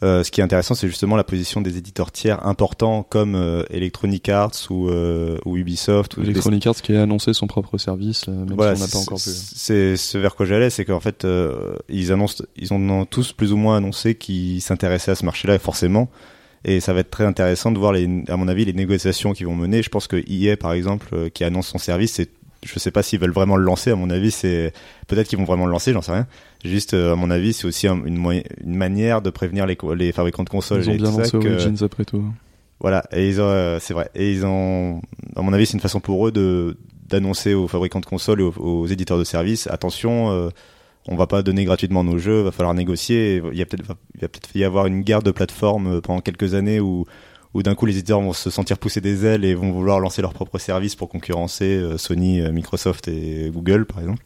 Euh, 0.02 0.22
ce 0.24 0.30
qui 0.30 0.40
est 0.40 0.44
intéressant, 0.44 0.74
c'est 0.74 0.88
justement 0.88 1.16
la 1.16 1.24
position 1.24 1.60
des 1.60 1.78
éditeurs 1.78 2.10
tiers 2.12 2.44
importants 2.46 3.04
comme 3.04 3.36
euh, 3.36 3.62
Electronic 3.70 4.28
Arts 4.28 4.50
ou, 4.68 4.88
euh, 4.90 5.38
ou 5.46 5.56
Ubisoft. 5.56 6.16
Ou 6.16 6.22
des- 6.22 6.30
Electronic 6.30 6.66
Arts 6.66 6.82
qui 6.82 6.94
a 6.94 7.02
annoncé 7.02 7.32
son 7.32 7.46
propre 7.46 7.78
service, 7.78 8.24
euh, 8.28 8.32
même 8.32 8.54
Voilà, 8.54 8.74
si 8.74 8.82
on 8.82 8.84
n'a 8.86 8.90
pas 8.90 8.98
encore 8.98 9.18
vu. 9.18 9.30
C'est 9.32 9.96
ce 9.96 10.18
vers 10.18 10.34
quoi 10.34 10.46
j'allais, 10.46 10.68
c'est 10.68 10.84
qu'en 10.84 11.00
fait, 11.00 11.24
euh, 11.24 11.76
ils 11.88 12.12
annoncent, 12.12 12.44
ils 12.56 12.74
ont 12.74 13.04
tous 13.06 13.32
plus 13.32 13.52
ou 13.52 13.56
moins 13.56 13.76
annoncé 13.76 14.14
qu'ils 14.16 14.60
s'intéressaient 14.60 15.12
à 15.12 15.14
ce 15.16 15.24
marché-là, 15.24 15.58
forcément. 15.58 16.10
Et 16.66 16.80
ça 16.80 16.92
va 16.92 17.00
être 17.00 17.10
très 17.10 17.24
intéressant 17.24 17.70
de 17.72 17.78
voir, 17.78 17.92
les, 17.92 18.08
à 18.28 18.36
mon 18.36 18.48
avis, 18.48 18.64
les 18.64 18.72
négociations 18.72 19.32
qu'ils 19.32 19.46
vont 19.46 19.54
mener. 19.56 19.82
Je 19.82 19.90
pense 19.90 20.06
que 20.06 20.16
EA, 20.28 20.56
par 20.56 20.72
exemple, 20.72 21.30
qui 21.30 21.44
annonce 21.44 21.68
son 21.68 21.78
service, 21.78 22.12
c'est, 22.14 22.30
je 22.64 22.78
sais 22.78 22.90
pas 22.90 23.02
s'ils 23.02 23.20
veulent 23.20 23.32
vraiment 23.32 23.56
le 23.56 23.64
lancer. 23.64 23.90
À 23.90 23.96
mon 23.96 24.08
avis, 24.10 24.30
c'est 24.30 24.72
peut-être 25.06 25.28
qu'ils 25.28 25.38
vont 25.38 25.44
vraiment 25.44 25.66
le 25.66 25.72
lancer, 25.72 25.92
j'en 25.92 26.00
sais 26.02 26.12
rien. 26.12 26.26
Juste, 26.64 26.94
euh, 26.94 27.12
à 27.12 27.16
mon 27.16 27.30
avis, 27.30 27.52
c'est 27.52 27.66
aussi 27.66 27.86
un- 27.86 28.02
une, 28.04 28.16
manière 28.64 29.20
de 29.20 29.30
prévenir 29.30 29.66
les, 29.66 30.12
fabricants 30.12 30.44
de 30.44 30.48
consoles. 30.48 30.82
Ils 30.82 30.90
ont 30.90 30.94
et 30.94 30.96
bien 30.96 31.10
lancé 31.10 31.38
que- 31.38 31.48
Origins 31.48 31.76
après 31.82 32.04
tout. 32.04 32.24
voilà, 32.80 33.04
et 33.12 33.28
ils 33.28 33.40
ont, 33.40 33.44
euh, 33.48 33.78
c'est 33.80 33.92
vrai. 33.94 34.10
Et 34.14 34.32
ils 34.32 34.46
ont, 34.46 35.00
à 35.36 35.42
mon 35.42 35.52
avis, 35.52 35.66
c'est 35.66 35.74
une 35.74 35.80
façon 35.80 36.00
pour 36.00 36.26
eux 36.26 36.32
de 36.32 36.76
d'annoncer 37.06 37.52
aux 37.52 37.68
fabricants 37.68 38.00
de 38.00 38.06
consoles 38.06 38.40
et 38.40 38.44
aux, 38.44 38.54
aux 38.56 38.86
éditeurs 38.86 39.18
de 39.18 39.24
services, 39.24 39.66
attention, 39.66 40.30
euh, 40.30 40.48
on 41.06 41.16
va 41.16 41.26
pas 41.26 41.42
donner 41.42 41.66
gratuitement 41.66 42.02
nos 42.02 42.16
jeux, 42.16 42.40
va 42.40 42.50
falloir 42.50 42.72
négocier. 42.72 43.42
Il 43.52 43.58
y 43.58 43.62
a 43.62 43.66
peut-être, 43.66 43.84
il 44.14 44.22
va 44.22 44.28
peut-être 44.28 44.56
y 44.56 44.64
avoir 44.64 44.86
une 44.86 45.02
guerre 45.02 45.22
de 45.22 45.30
plateformes 45.30 45.98
euh, 45.98 46.00
pendant 46.00 46.20
quelques 46.22 46.54
années 46.54 46.80
où, 46.80 47.04
où 47.52 47.62
d'un 47.62 47.74
coup 47.74 47.84
les 47.84 47.92
éditeurs 47.98 48.22
vont 48.22 48.32
se 48.32 48.48
sentir 48.48 48.78
pousser 48.78 49.02
des 49.02 49.26
ailes 49.26 49.44
et 49.44 49.54
vont 49.54 49.70
vouloir 49.70 50.00
lancer 50.00 50.22
leurs 50.22 50.32
propres 50.32 50.58
services 50.58 50.96
pour 50.96 51.10
concurrencer 51.10 51.76
euh, 51.76 51.98
Sony, 51.98 52.40
euh, 52.40 52.52
Microsoft 52.52 53.06
et 53.06 53.50
Google, 53.52 53.84
par 53.84 54.00
exemple. 54.00 54.24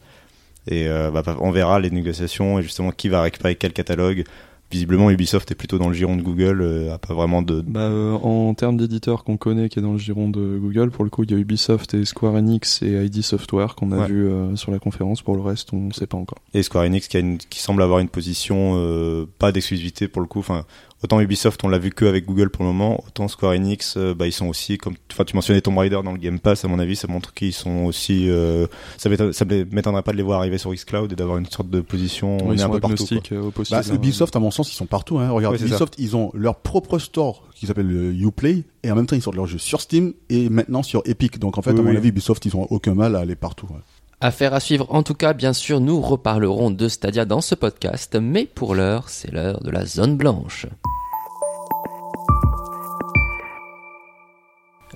Et 0.69 0.87
euh, 0.87 1.09
bah, 1.11 1.23
on 1.41 1.51
verra 1.51 1.79
les 1.79 1.89
négociations 1.89 2.59
et 2.59 2.63
justement 2.63 2.91
qui 2.91 3.09
va 3.09 3.21
récupérer 3.23 3.55
quel 3.55 3.73
catalogue 3.73 4.23
visiblement 4.71 5.09
Ubisoft 5.09 5.49
est 5.49 5.55
plutôt 5.55 5.79
dans 5.79 5.87
le 5.87 5.95
giron 5.95 6.15
de 6.15 6.21
Google, 6.21 6.61
euh, 6.61 6.93
a 6.93 6.99
pas 6.99 7.15
vraiment 7.15 7.41
de. 7.41 7.61
Bah, 7.61 7.79
euh, 7.79 8.13
en 8.13 8.53
termes 8.53 8.77
d'éditeurs 8.77 9.23
qu'on 9.23 9.35
connaît 9.35 9.67
qui 9.67 9.79
est 9.79 9.81
dans 9.81 9.93
le 9.93 9.97
giron 9.97 10.29
de 10.29 10.59
Google, 10.61 10.91
pour 10.91 11.03
le 11.03 11.09
coup, 11.09 11.23
il 11.23 11.31
y 11.31 11.33
a 11.33 11.37
Ubisoft 11.37 11.95
et 11.95 12.05
Square 12.05 12.35
Enix 12.35 12.83
et 12.83 13.03
ID 13.03 13.23
Software 13.23 13.73
qu'on 13.73 13.91
a 13.93 14.01
Ouais. 14.01 14.07
vu 14.07 14.27
euh, 14.27 14.55
sur 14.55 14.71
la 14.71 14.77
conférence. 14.77 15.23
Pour 15.23 15.35
le 15.35 15.41
reste, 15.41 15.73
on 15.73 15.87
ne 15.87 15.91
sait 15.91 16.05
pas 16.05 16.17
encore. 16.17 16.37
Et 16.53 16.61
Square 16.61 16.83
Enix 16.83 17.07
qui, 17.07 17.17
a 17.17 17.19
une- 17.21 17.39
qui 17.39 17.59
semble 17.61 17.81
avoir 17.81 17.97
une 17.97 18.09
position 18.09 19.25
pas 19.39 19.51
d'exclusivité 19.51 20.07
pour 20.07 20.21
le 20.21 20.27
coup. 20.27 20.37
Enfin, 20.39 20.65
autant 21.03 21.19
Ubisoft 21.21 21.63
on 21.63 21.69
l'a 21.69 21.77
vu 21.79 21.91
que 21.91 22.05
avec 22.05 22.25
Google 22.25 22.49
pour 22.49 22.63
le 22.63 22.71
moment, 22.71 23.03
autant 23.07 23.27
Square 23.27 23.53
Enix, 23.53 23.95
euh, 23.97 24.13
bah 24.13 24.27
ils 24.27 24.31
sont 24.31 24.47
aussi 24.47 24.77
comme. 24.77 24.95
Enfin, 25.11 25.23
tu 25.23 25.35
mentionnais 25.35 25.61
Tomb 25.61 25.77
Raider 25.77 25.99
dans 26.03 26.11
le 26.11 26.17
Game 26.17 26.39
Pass. 26.39 26.65
À 26.65 26.67
mon 26.67 26.79
avis, 26.79 26.95
ça 26.95 27.07
montre 27.07 27.33
qu'ils 27.33 27.53
sont 27.53 27.85
aussi. 27.85 28.29
euh, 28.29 28.67
ça 28.97 29.09
m'éton- 29.09 29.31
ça 29.33 29.45
m'étonnerait 29.45 30.03
pas 30.03 30.11
de 30.11 30.17
les 30.17 30.23
voir 30.23 30.39
arriver 30.39 30.57
sur 30.57 30.73
Xcloud 30.73 31.11
et 31.11 31.15
d'avoir 31.15 31.37
une 31.37 31.45
sorte 31.45 31.69
de 31.69 31.81
position. 31.81 32.37
on 32.43 32.53
ils 32.53 32.59
est 32.59 32.63
un 32.63 32.65
sont 32.67 32.71
peu 32.73 32.79
partout. 32.79 32.95
euh. 33.31 33.51
Bah, 33.71 33.81
Ubisoft, 33.95 34.35
à 34.35 34.39
mon 34.39 34.51
sens, 34.51 34.71
ils 34.71 34.75
sont 34.75 34.85
partout. 34.85 35.19
Hein. 35.19 35.29
Regarde, 35.31 35.55
Ubisoft, 35.69 35.95
ils 35.97 36.15
ont 36.15 36.31
leur 36.33 36.55
propre 36.55 36.99
store 36.99 37.43
qui 37.55 37.65
s'appelle 37.67 37.87
le 37.87 38.13
Uplay, 38.13 38.63
et 38.83 38.91
en 38.91 38.95
même 38.95 39.05
temps, 39.05 39.15
ils 39.15 39.21
sortent 39.21 39.35
leurs 39.35 39.47
jeux 39.47 39.57
sur 39.57 39.81
Steam 39.81 40.13
et 40.29 40.49
maintenant 40.49 40.83
sur 40.83 41.01
Epic. 41.05 41.39
Donc, 41.39 41.57
en 41.57 41.61
fait, 41.61 41.71
Oui, 41.73 41.79
à 41.79 41.83
mon 41.83 41.89
oui. 41.91 41.97
avis, 41.97 42.09
Ubisoft, 42.09 42.45
ils 42.45 42.55
ont 42.55 42.67
aucun 42.69 42.93
mal 42.93 43.15
à 43.15 43.19
aller 43.19 43.35
partout. 43.35 43.67
ouais. 43.69 43.79
Affaire 44.21 44.53
à 44.53 44.59
suivre. 44.59 44.85
En 44.89 45.01
tout 45.01 45.13
cas, 45.13 45.31
bien 45.31 45.53
sûr, 45.53 45.79
nous 45.79 46.01
reparlerons 46.01 46.71
de 46.71 46.89
Stadia 46.89 47.23
dans 47.23 47.39
ce 47.39 47.55
podcast, 47.55 48.17
mais 48.21 48.45
pour 48.45 48.75
l'heure, 48.75 49.07
c'est 49.07 49.31
l'heure 49.31 49.61
de 49.63 49.71
la 49.71 49.85
zone 49.85 50.17
blanche. 50.17 50.65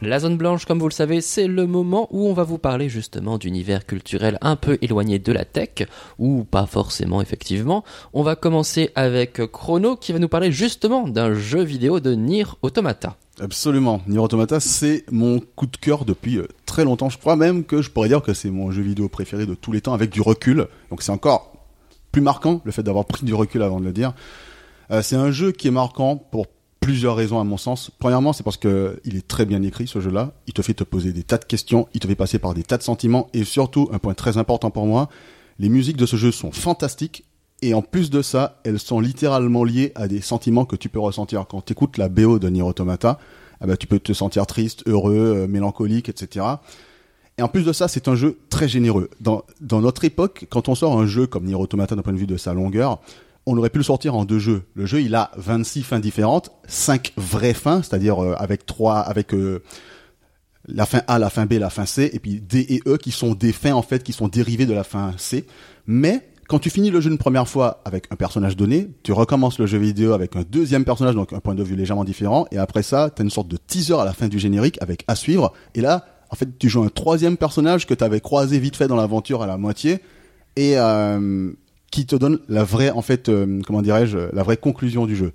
La 0.06 0.20
zone 0.20 0.36
blanche, 0.36 0.66
comme 0.66 0.80
vous 0.80 0.90
le 0.90 0.94
savez, 0.94 1.22
c'est 1.22 1.48
le 1.48 1.66
moment 1.66 2.10
où 2.12 2.28
on 2.28 2.34
va 2.34 2.44
vous 2.44 2.58
parler 2.58 2.90
justement 2.90 3.38
d'univers 3.38 3.86
culturel 3.86 4.38
un 4.42 4.58
peu 4.58 4.78
éloigné 4.82 5.18
de 5.18 5.32
la 5.32 5.46
tech, 5.46 5.88
ou 6.20 6.44
pas 6.44 6.66
forcément 6.66 7.22
effectivement. 7.22 7.86
On 8.12 8.22
va 8.22 8.36
commencer 8.36 8.90
avec 8.96 9.42
Chrono 9.52 9.96
qui 9.96 10.12
va 10.12 10.20
nous 10.20 10.28
parler 10.28 10.52
justement 10.52 11.08
d'un 11.08 11.34
jeu 11.34 11.64
vidéo 11.64 12.02
de 12.02 12.16
Nier 12.16 12.46
Automata. 12.64 13.16
Absolument. 13.40 14.02
Nier 14.08 14.20
Automata, 14.20 14.60
c'est 14.60 15.06
mon 15.10 15.40
coup 15.40 15.68
de 15.68 15.78
cœur 15.78 16.04
depuis 16.04 16.38
euh, 16.38 16.48
très 16.66 16.84
longtemps. 16.84 17.10
Je 17.10 17.18
crois 17.18 17.38
même 17.38 17.64
que 17.64 17.82
je 17.82 17.90
pourrais 17.90 18.10
dire 18.10 18.22
que 18.22 18.34
c'est 18.34 18.52
mon 18.52 18.72
jeu 18.72 18.82
vidéo 18.82 19.08
préféré 19.08 19.46
de 19.46 19.56
tous 19.56 19.72
les 19.72 19.80
temps 19.80 19.94
avec 19.94 20.10
du 20.10 20.20
recul. 20.20 20.68
Donc 20.90 21.02
c'est 21.02 21.12
encore 21.14 21.54
plus 22.12 22.22
marquant 22.22 22.62
le 22.66 22.72
fait 22.74 22.84
d'avoir 22.84 23.06
pris 23.06 23.26
du 23.26 23.34
recul 23.34 23.62
avant 23.62 23.80
de 23.80 23.86
le 23.86 23.94
dire. 23.94 24.14
Euh, 24.92 25.02
c'est 25.02 25.16
un 25.16 25.32
jeu 25.32 25.54
qui 25.54 25.70
est 25.70 25.72
marquant 25.72 26.18
pour 26.18 26.48
plusieurs 26.84 27.16
raisons 27.16 27.40
à 27.40 27.44
mon 27.44 27.58
sens. 27.58 27.92
Premièrement, 28.00 28.34
c'est 28.34 28.44
parce 28.44 28.58
que 28.58 29.00
il 29.06 29.16
est 29.16 29.28
très 29.28 29.46
bien 29.46 29.62
écrit 29.64 29.88
ce 29.88 30.00
jeu-là. 30.00 30.34
Il 30.48 30.54
te 30.54 30.62
fait 30.62 30.74
te 30.74 30.84
poser 30.84 31.14
des 31.14 31.24
tas 31.24 31.38
de 31.38 31.46
questions, 31.46 31.88
il 31.94 32.00
te 32.00 32.08
fait 32.08 32.16
passer 32.16 32.40
par 32.40 32.54
des 32.54 32.64
tas 32.64 32.78
de 32.78 32.84
sentiments 32.84 33.30
et 33.34 33.44
surtout 33.44 33.90
un 33.92 34.00
point 34.00 34.14
très 34.14 34.38
important 34.38 34.72
pour 34.72 34.86
moi, 34.86 35.10
les 35.60 35.70
musiques 35.70 35.98
de 35.98 36.06
ce 36.06 36.16
jeu 36.16 36.32
sont 36.32 36.52
fantastiques 36.52 37.26
et 37.62 37.74
en 37.74 37.82
plus 37.82 38.10
de 38.10 38.22
ça, 38.22 38.60
elles 38.66 38.80
sont 38.80 39.00
littéralement 39.00 39.64
liées 39.64 39.94
à 39.96 40.10
des 40.10 40.20
sentiments 40.20 40.66
que 40.66 40.76
tu 40.76 40.90
peux 40.90 41.00
ressentir 41.00 41.46
quand 41.48 41.64
tu 41.64 41.74
la 41.98 42.10
BO 42.10 42.38
de 42.38 42.50
Nier 42.50 42.62
Automata. 42.62 43.20
ah 43.62 43.68
bah, 43.68 43.78
tu 43.78 43.88
peux 43.88 44.00
te 44.00 44.12
sentir 44.12 44.46
triste, 44.46 44.84
heureux, 44.86 45.44
euh, 45.44 45.48
mélancolique, 45.48 46.10
etc. 46.10 46.46
Et 47.38 47.42
en 47.42 47.48
plus 47.48 47.64
de 47.64 47.72
ça, 47.72 47.88
c'est 47.88 48.10
un 48.10 48.16
jeu 48.16 48.38
très 48.50 48.68
généreux. 48.68 49.10
Dans, 49.22 49.44
dans 49.62 49.80
notre 49.80 50.04
époque, 50.04 50.46
quand 50.50 50.68
on 50.68 50.76
sort 50.76 51.00
un 51.00 51.06
jeu 51.06 51.26
comme 51.26 51.46
Nier 51.46 51.56
Automata 51.56 51.96
d'un 51.96 52.02
point 52.02 52.14
de 52.14 52.18
vue 52.18 52.28
de 52.28 52.38
sa 52.38 52.54
longueur, 52.54 53.00
on 53.46 53.58
aurait 53.58 53.70
pu 53.70 53.78
le 53.78 53.84
sortir 53.84 54.16
en 54.16 54.26
deux 54.26 54.40
jeux. 54.40 54.64
Le 54.76 54.86
jeu, 54.86 55.02
il 55.02 55.16
a 55.16 55.32
26 55.36 55.84
fins 55.84 56.00
différentes, 56.00 56.52
5 56.68 57.14
vraies 57.18 57.54
fins, 57.54 57.82
c'est-à-dire 57.82 58.24
euh, 58.24 58.36
avec 58.38 58.66
trois, 58.66 59.00
avec 59.00 59.34
euh, 59.34 59.62
la 60.68 60.86
fin 60.86 61.02
A, 61.08 61.20
la 61.20 61.30
fin 61.30 61.46
B, 61.46 61.54
la 61.54 61.70
fin 61.70 61.86
C, 61.86 62.10
et 62.14 62.20
puis 62.20 62.40
D 62.40 62.66
et 62.70 62.82
E 62.88 62.98
qui 62.98 63.12
sont 63.12 63.34
des 63.34 63.52
fins 63.52 63.74
en 63.74 63.82
fait 63.82 64.04
qui 64.04 64.14
sont 64.14 64.28
dérivées 64.28 64.66
de 64.66 64.74
la 64.74 64.84
fin 64.84 65.14
C. 65.18 65.46
Mais 65.88 66.30
quand 66.48 66.60
tu 66.60 66.70
finis 66.70 66.90
le 66.90 67.02
jeu 67.02 67.12
une 67.12 67.18
première 67.18 67.48
fois 67.48 67.82
avec 67.86 68.06
un 68.12 68.16
personnage 68.16 68.56
donné, 68.56 68.90
tu 69.04 69.12
recommences 69.12 69.60
le 69.60 69.66
jeu 69.66 69.78
vidéo 69.78 70.14
avec 70.14 70.36
un 70.36 70.44
deuxième 70.50 70.86
personnage, 70.86 71.16
donc 71.16 71.34
un 71.34 71.40
point 71.40 71.56
de 71.56 71.64
vue 71.64 71.76
légèrement 71.76 72.04
différent, 72.04 72.46
et 72.52 72.58
après 72.58 72.84
ça, 72.84 73.10
tu 73.10 73.22
as 73.22 73.26
une 73.26 73.32
sorte 73.32 73.48
de 73.48 73.58
teaser 73.58 73.96
à 73.96 74.06
la 74.06 74.14
fin 74.14 74.28
du 74.28 74.40
générique 74.40 74.78
avec 74.82 75.04
à 75.08 75.16
suivre, 75.16 75.54
et 75.76 75.82
là, 75.82 76.06
en 76.30 76.36
fait, 76.36 76.58
tu 76.58 76.70
joues 76.70 76.84
un 76.84 76.90
troisième 76.90 77.38
personnage 77.38 77.86
que 77.86 77.94
tu 77.94 78.04
avais 78.04 78.20
croisé 78.20 78.60
vite 78.60 78.76
fait 78.76 78.88
dans 78.88 78.96
l'aventure 78.96 79.42
à 79.42 79.48
la 79.48 79.58
moitié, 79.58 80.00
et 80.56 80.78
euh, 80.78 81.52
qui 81.94 82.06
te 82.08 82.16
donne 82.16 82.40
la 82.50 82.64
vraie, 82.64 82.90
en 82.90 83.04
fait, 83.04 83.30
euh, 83.30 83.62
comment 83.68 83.84
dirais-je, 83.84 84.18
la 84.34 84.42
vraie 84.42 84.58
conclusion 84.58 85.06
du 85.06 85.16
jeu. 85.16 85.32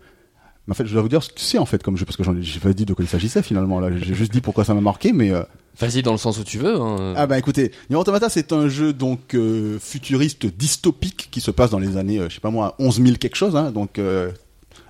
Mais 0.66 0.72
en 0.72 0.74
fait, 0.74 0.86
je 0.86 0.92
dois 0.92 1.02
vous 1.02 1.08
dire 1.08 1.22
ce 1.22 1.28
que 1.30 1.40
c'est 1.40 1.56
en 1.58 1.64
fait 1.66 1.82
comme 1.84 1.96
jeu, 1.96 2.04
parce 2.04 2.16
que 2.16 2.24
j'en 2.24 2.36
ai, 2.36 2.42
j'ai 2.42 2.58
pas 2.58 2.72
dit 2.72 2.84
de 2.84 2.92
quoi 2.94 3.04
il 3.04 3.08
s'agissait 3.08 3.42
finalement, 3.42 3.78
là, 3.80 3.88
j'ai 3.96 4.14
juste 4.14 4.32
dit 4.32 4.40
pourquoi 4.40 4.64
ça 4.64 4.74
m'a 4.74 4.80
marqué, 4.80 5.12
mais... 5.12 5.30
euh, 5.30 5.42
Vas-y 5.78 6.02
dans 6.02 6.10
le 6.12 6.18
sens 6.18 6.36
où 6.40 6.42
tu 6.44 6.58
veux. 6.58 6.74
hein. 6.80 7.14
ah 7.16 7.26
bah 7.28 7.38
écoutez, 7.38 7.70
Nier 7.88 7.96
Automata 7.96 8.28
c'est 8.28 8.52
un 8.52 8.68
jeu 8.68 8.92
donc 8.92 9.34
euh, 9.36 9.78
futuriste 9.78 10.46
dystopique 10.46 11.28
qui 11.30 11.40
se 11.40 11.52
passe 11.52 11.70
dans 11.70 11.78
les 11.78 11.96
années, 11.96 12.20
je 12.28 12.34
sais 12.34 12.40
pas 12.40 12.50
moi, 12.50 12.74
11 12.80 13.00
000 13.04 13.16
quelque 13.20 13.36
chose, 13.36 13.54
hein, 13.54 13.70
donc 13.70 14.00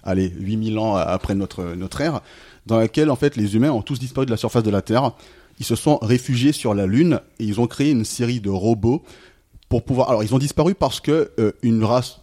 allez, 0.02 0.32
8000 0.40 0.78
ans 0.78 0.96
après 0.96 1.34
notre, 1.34 1.74
notre 1.76 2.00
ère, 2.00 2.22
dans 2.66 2.78
laquelle 2.78 3.10
en 3.10 3.16
fait 3.16 3.36
les 3.36 3.54
humains 3.54 3.70
ont 3.70 3.82
tous 3.82 3.98
disparu 3.98 4.24
de 4.24 4.30
la 4.30 4.38
surface 4.38 4.62
de 4.62 4.70
la 4.70 4.80
Terre, 4.80 5.12
ils 5.60 5.66
se 5.66 5.76
sont 5.76 5.98
réfugiés 6.00 6.52
sur 6.52 6.72
la 6.74 6.86
Lune 6.86 7.20
et 7.38 7.44
ils 7.44 7.60
ont 7.60 7.66
créé 7.66 7.90
une 7.90 8.06
série 8.06 8.40
de 8.40 8.48
robots 8.50 9.02
pour 9.68 9.84
pouvoir... 9.84 10.08
Alors 10.08 10.22
ils 10.22 10.34
ont 10.34 10.38
disparu 10.38 10.74
parce 10.74 11.00
que 11.00 11.30
euh, 11.38 11.52
une 11.62 11.84
race 11.84 12.20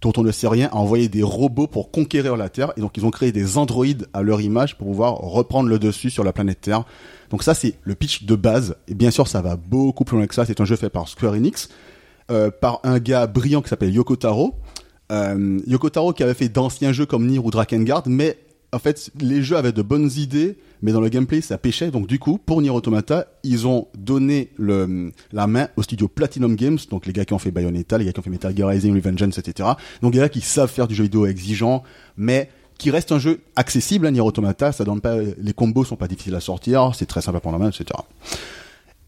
dont 0.00 0.12
on 0.16 0.22
ne 0.22 0.32
sait 0.32 0.48
rien 0.48 0.68
a 0.72 0.76
envoyé 0.76 1.08
des 1.08 1.22
robots 1.22 1.66
pour 1.66 1.90
conquérir 1.90 2.36
la 2.36 2.48
Terre 2.48 2.72
et 2.76 2.80
donc 2.80 2.96
ils 2.96 3.04
ont 3.04 3.10
créé 3.10 3.32
des 3.32 3.58
androïdes 3.58 4.06
à 4.14 4.22
leur 4.22 4.40
image 4.40 4.78
pour 4.78 4.86
pouvoir 4.86 5.16
reprendre 5.16 5.68
le 5.68 5.78
dessus 5.78 6.10
sur 6.10 6.24
la 6.24 6.32
planète 6.32 6.60
Terre. 6.62 6.84
Donc 7.30 7.42
ça 7.42 7.54
c'est 7.54 7.74
le 7.82 7.94
pitch 7.94 8.24
de 8.24 8.34
base 8.34 8.76
et 8.88 8.94
bien 8.94 9.10
sûr 9.10 9.28
ça 9.28 9.42
va 9.42 9.56
beaucoup 9.56 10.04
plus 10.04 10.16
loin 10.16 10.26
que 10.26 10.34
ça. 10.34 10.46
C'est 10.46 10.60
un 10.60 10.64
jeu 10.64 10.76
fait 10.76 10.90
par 10.90 11.08
Square 11.08 11.34
Enix 11.34 11.68
euh, 12.30 12.50
par 12.50 12.80
un 12.84 12.98
gars 12.98 13.26
brillant 13.26 13.62
qui 13.62 13.68
s'appelle 13.68 13.94
Yoko 13.94 14.16
Taro. 14.16 14.54
Euh, 15.12 15.60
Yoko 15.66 15.90
Taro 15.90 16.12
qui 16.12 16.22
avait 16.22 16.34
fait 16.34 16.48
d'anciens 16.48 16.92
jeux 16.92 17.06
comme 17.06 17.26
Nier 17.26 17.38
ou 17.38 17.50
Drakengard, 17.50 18.02
mais 18.06 18.38
en 18.72 18.78
fait 18.78 19.10
les 19.20 19.42
jeux 19.42 19.56
avaient 19.56 19.72
de 19.72 19.82
bonnes 19.82 20.10
idées, 20.16 20.56
mais 20.82 20.92
dans 20.92 21.00
le 21.00 21.08
gameplay 21.08 21.40
ça 21.40 21.58
pêchait. 21.58 21.90
Donc 21.90 22.06
du 22.06 22.18
coup 22.18 22.38
pour 22.38 22.60
Nier 22.62 22.70
Automata 22.70 23.26
ils 23.42 23.66
ont 23.66 23.88
donné 23.96 24.50
la 24.58 25.46
main 25.46 25.68
au 25.76 25.82
studio 25.82 26.08
Platinum 26.08 26.56
Games, 26.56 26.78
donc 26.90 27.06
les 27.06 27.12
gars 27.12 27.24
qui 27.24 27.32
ont 27.32 27.38
fait 27.38 27.50
Bayonetta, 27.50 27.98
les 27.98 28.04
gars 28.04 28.12
qui 28.12 28.20
ont 28.20 28.22
fait 28.22 28.30
Metal 28.30 28.56
Gear 28.56 28.68
Rising, 28.68 28.94
Revengeance, 28.94 29.38
etc. 29.38 29.68
Donc 30.02 30.14
les 30.14 30.20
gars 30.20 30.28
qui 30.28 30.40
savent 30.40 30.70
faire 30.70 30.88
du 30.88 30.94
jeu 30.94 31.04
vidéo 31.04 31.26
exigeant, 31.26 31.82
mais 32.16 32.50
qui 32.78 32.90
reste 32.90 33.12
un 33.12 33.18
jeu 33.18 33.40
accessible 33.56 34.06
à 34.06 34.10
Nier 34.10 34.20
Automata. 34.20 34.72
Ça 34.72 34.84
pas, 35.02 35.16
les 35.38 35.52
combos 35.52 35.84
sont 35.84 35.96
pas 35.96 36.08
difficiles 36.08 36.34
à 36.34 36.40
sortir, 36.40 36.92
c'est 36.94 37.06
très 37.06 37.22
simple 37.22 37.38
à 37.38 37.40
prendre 37.40 37.56
en 37.56 37.60
main, 37.60 37.70
etc. 37.70 37.86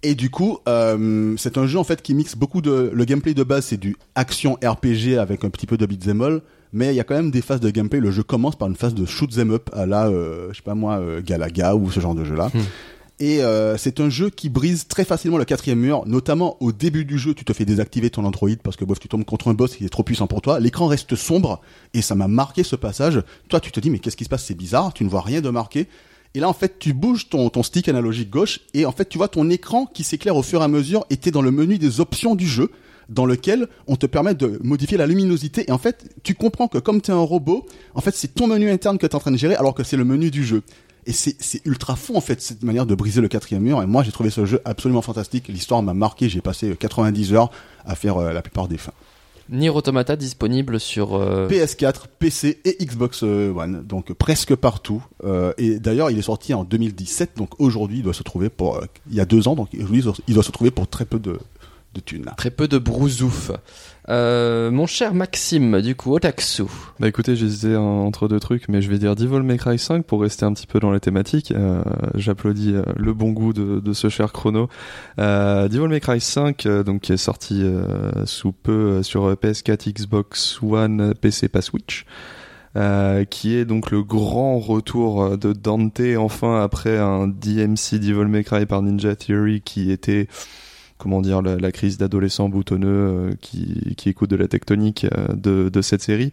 Et 0.02 0.14
du 0.14 0.30
coup, 0.30 0.59
euh, 0.68 1.34
c'est 1.36 1.59
un 1.59 1.66
jeu 1.66 1.78
en 1.78 1.84
fait 1.84 2.02
qui 2.02 2.14
mixe 2.14 2.36
beaucoup 2.36 2.61
de. 2.61 2.90
Le 2.92 3.04
gameplay 3.04 3.34
de 3.34 3.42
base, 3.42 3.66
c'est 3.66 3.76
du 3.76 3.96
action 4.14 4.56
RPG 4.62 5.18
avec 5.18 5.44
un 5.44 5.50
petit 5.50 5.66
peu 5.66 5.76
de 5.76 5.86
beat'em 5.86 6.22
all, 6.22 6.40
mais 6.72 6.92
il 6.92 6.96
y 6.96 7.00
a 7.00 7.04
quand 7.04 7.14
même 7.14 7.30
des 7.30 7.42
phases 7.42 7.60
de 7.60 7.70
gameplay. 7.70 8.00
Le 8.00 8.10
jeu 8.10 8.22
commence 8.22 8.56
par 8.56 8.68
une 8.68 8.76
phase 8.76 8.94
de 8.94 9.06
shoot 9.06 9.30
'em 9.38 9.50
up 9.50 9.70
à 9.72 9.86
la, 9.86 10.08
euh, 10.08 10.48
je 10.50 10.56
sais 10.56 10.62
pas 10.62 10.74
moi, 10.74 10.98
euh, 10.98 11.20
Galaga 11.22 11.74
ou 11.74 11.90
ce 11.90 12.00
genre 12.00 12.14
de 12.14 12.24
jeu-là. 12.24 12.50
Et 13.20 13.42
euh, 13.42 13.76
c'est 13.76 13.98
un 13.98 14.10
jeu 14.10 14.30
qui 14.30 14.48
brise 14.48 14.86
très 14.86 15.04
facilement 15.04 15.38
le 15.38 15.44
quatrième 15.44 15.80
mur, 15.80 16.04
notamment 16.06 16.56
au 16.60 16.70
début 16.70 17.04
du 17.04 17.18
jeu, 17.18 17.34
tu 17.34 17.44
te 17.44 17.52
fais 17.52 17.64
désactiver 17.64 18.10
ton 18.10 18.24
Android 18.24 18.50
parce 18.62 18.76
que 18.76 18.84
bof, 18.84 19.00
tu 19.00 19.08
tombes 19.08 19.24
contre 19.24 19.48
un 19.48 19.54
boss 19.54 19.74
qui 19.74 19.84
est 19.84 19.88
trop 19.88 20.04
puissant 20.04 20.28
pour 20.28 20.40
toi. 20.40 20.60
L'écran 20.60 20.86
reste 20.86 21.16
sombre 21.16 21.60
et 21.94 22.02
ça 22.02 22.14
m'a 22.14 22.28
marqué 22.28 22.62
ce 22.62 22.76
passage. 22.76 23.20
Toi, 23.48 23.58
tu 23.58 23.72
te 23.72 23.80
dis 23.80 23.90
mais 23.90 23.98
qu'est-ce 23.98 24.16
qui 24.16 24.24
se 24.24 24.28
passe? 24.28 24.44
C'est 24.44 24.54
bizarre, 24.54 24.92
tu 24.94 25.02
ne 25.02 25.08
vois 25.08 25.22
rien 25.22 25.40
de 25.40 25.50
marqué. 25.50 25.88
Et 26.34 26.40
là, 26.40 26.48
en 26.48 26.52
fait, 26.52 26.78
tu 26.78 26.92
bouges 26.92 27.28
ton, 27.28 27.50
ton 27.50 27.64
stick 27.64 27.88
analogique 27.88 28.30
gauche 28.30 28.60
et 28.72 28.86
en 28.86 28.92
fait, 28.92 29.08
tu 29.08 29.18
vois 29.18 29.28
ton 29.28 29.50
écran 29.50 29.86
qui 29.86 30.04
s'éclaire 30.04 30.36
au 30.36 30.42
fur 30.42 30.60
et 30.60 30.64
à 30.64 30.68
mesure 30.68 31.04
et 31.10 31.16
t'es 31.16 31.32
dans 31.32 31.42
le 31.42 31.50
menu 31.50 31.78
des 31.78 32.00
options 32.00 32.36
du 32.36 32.46
jeu 32.46 32.70
dans 33.09 33.26
lequel 33.26 33.68
on 33.86 33.96
te 33.96 34.06
permet 34.06 34.34
de 34.34 34.59
modifier 34.62 34.98
la 34.98 35.06
luminosité. 35.06 35.64
Et 35.68 35.72
en 35.72 35.78
fait, 35.78 36.14
tu 36.22 36.34
comprends 36.34 36.68
que 36.68 36.78
comme 36.78 37.00
tu 37.00 37.11
es 37.11 37.14
un 37.14 37.18
robot, 37.18 37.66
en 37.94 38.00
fait, 38.00 38.14
c'est 38.14 38.34
ton 38.34 38.46
menu 38.46 38.70
interne 38.70 38.98
que 38.98 39.06
tu 39.06 39.12
es 39.12 39.16
en 39.16 39.20
train 39.20 39.30
de 39.30 39.36
gérer 39.36 39.54
alors 39.54 39.74
que 39.74 39.82
c'est 39.84 39.96
le 39.96 40.04
menu 40.04 40.30
du 40.30 40.44
jeu. 40.44 40.62
Et 41.06 41.12
c'est 41.12 41.64
ultra 41.64 41.96
fou 41.96 42.16
en 42.16 42.20
fait 42.20 42.42
cette 42.42 42.62
manière 42.62 42.84
de 42.84 42.94
briser 42.94 43.22
le 43.22 43.28
quatrième 43.28 43.62
mur. 43.62 43.82
Et 43.82 43.86
moi 43.86 44.02
j'ai 44.02 44.12
trouvé 44.12 44.28
ce 44.28 44.44
jeu 44.44 44.61
absolument 44.66 45.00
fantastique. 45.00 45.48
L'histoire 45.48 45.82
m'a 45.82 45.94
marqué. 45.94 46.28
J'ai 46.28 46.42
passé 46.42 46.76
90 46.78 47.32
heures 47.32 47.50
à 47.86 47.94
faire 47.94 48.18
euh, 48.18 48.34
la 48.34 48.42
plupart 48.42 48.68
des 48.68 48.76
fins. 48.76 48.92
Nier 49.50 49.70
Automata 49.70 50.16
disponible 50.16 50.78
sur. 50.78 51.14
euh, 51.14 51.48
PS4, 51.48 52.02
PC 52.18 52.61
et 52.66 52.76
Xbox 52.84 53.22
euh, 53.22 53.54
One, 53.54 53.82
donc 53.86 54.12
presque 54.12 54.54
partout. 54.54 55.02
Euh, 55.24 55.54
et 55.56 55.78
d'ailleurs, 55.78 56.11
il 56.11 56.18
est 56.18 56.22
sorti 56.22 56.52
en 56.52 56.64
2017, 56.64 57.38
donc 57.38 57.59
aujourd'hui, 57.59 57.98
il 57.98 58.02
doit 58.02 58.12
se 58.12 58.22
trouver 58.22 58.50
pour, 58.50 58.76
euh, 58.76 58.84
il 59.09 59.16
y 59.16 59.20
a 59.20 59.24
deux 59.24 59.48
ans, 59.48 59.54
donc 59.54 59.70
aujourd'hui, 59.80 60.04
il 60.26 60.34
doit 60.34 60.42
se 60.42 60.52
trouver 60.52 60.70
pour 60.70 60.86
très 60.86 61.06
peu 61.06 61.18
de, 61.18 61.38
de 61.95 62.01
thunes. 62.01 62.26
Très 62.36 62.51
peu 62.51 62.68
de 62.68 62.78
brousouf. 62.78 63.51
Euh, 64.11 64.70
mon 64.70 64.86
cher 64.86 65.12
Maxime, 65.14 65.80
du 65.82 65.95
coup, 65.95 66.14
Otaksu. 66.14 66.64
Bah 67.01 67.09
écoutez, 67.09 67.36
j'hésitais 67.36 67.76
en- 67.76 68.07
entre 68.07 68.26
deux 68.28 68.41
trucs, 68.41 68.68
mais 68.68 68.80
je 68.80 68.89
vais 68.91 68.99
dire 68.99 69.16
Devil 69.16 69.41
May 69.43 69.59
Cry 69.59 69.78
5 69.78 70.05
pour 70.05 70.22
rester 70.22 70.45
un 70.47 70.53
petit 70.53 70.66
peu 70.66 70.80
dans 70.80 70.91
la 70.91 71.01
thématique. 71.01 71.53
Euh, 71.53 71.82
J'applaudis 72.14 72.74
euh, 72.74 72.82
le 72.97 73.12
bon 73.12 73.32
goût 73.32 73.53
de, 73.53 73.80
de 73.80 73.93
ce 73.93 74.09
cher 74.09 74.32
chrono. 74.32 74.68
Euh, 75.18 75.68
Devil 75.68 75.89
May 75.89 76.01
Cry 76.01 76.20
5, 76.20 76.64
euh, 76.66 76.82
donc 76.82 77.03
qui 77.03 77.12
est 77.12 77.16
sorti 77.18 77.61
euh, 77.62 78.24
sous 78.26 78.53
peu 78.53 78.72
euh, 78.72 79.03
sur 79.03 79.32
PS4, 79.34 79.93
Xbox 79.93 80.59
One, 80.62 81.14
PC, 81.20 81.49
pas 81.49 81.62
Switch. 81.62 82.05
Euh, 82.76 83.24
qui 83.24 83.55
est 83.57 83.64
donc 83.64 83.91
le 83.91 84.03
grand 84.03 84.59
retour 84.59 85.39
de 85.39 85.53
Dante 85.55 86.01
enfin 86.18 86.62
après 86.62 86.99
un 86.99 87.26
DMC 87.26 87.95
Devil 87.99 88.26
May 88.26 88.45
Cry 88.45 88.66
par 88.66 88.82
Ninja 88.82 89.16
Theory 89.16 89.62
qui 89.62 89.91
était 89.91 90.28
comment 90.99 91.22
dire 91.22 91.42
la, 91.42 91.57
la 91.57 91.72
crise 91.72 91.96
d'adolescent 91.99 92.49
boutonneux 92.49 92.88
euh, 92.88 93.34
qui, 93.40 93.94
qui 93.96 94.09
écoute 94.09 94.30
de 94.30 94.36
la 94.36 94.49
tectonique 94.49 95.07
euh, 95.16 95.28
de, 95.34 95.68
de 95.68 95.82
cette 95.82 96.03
série 96.03 96.32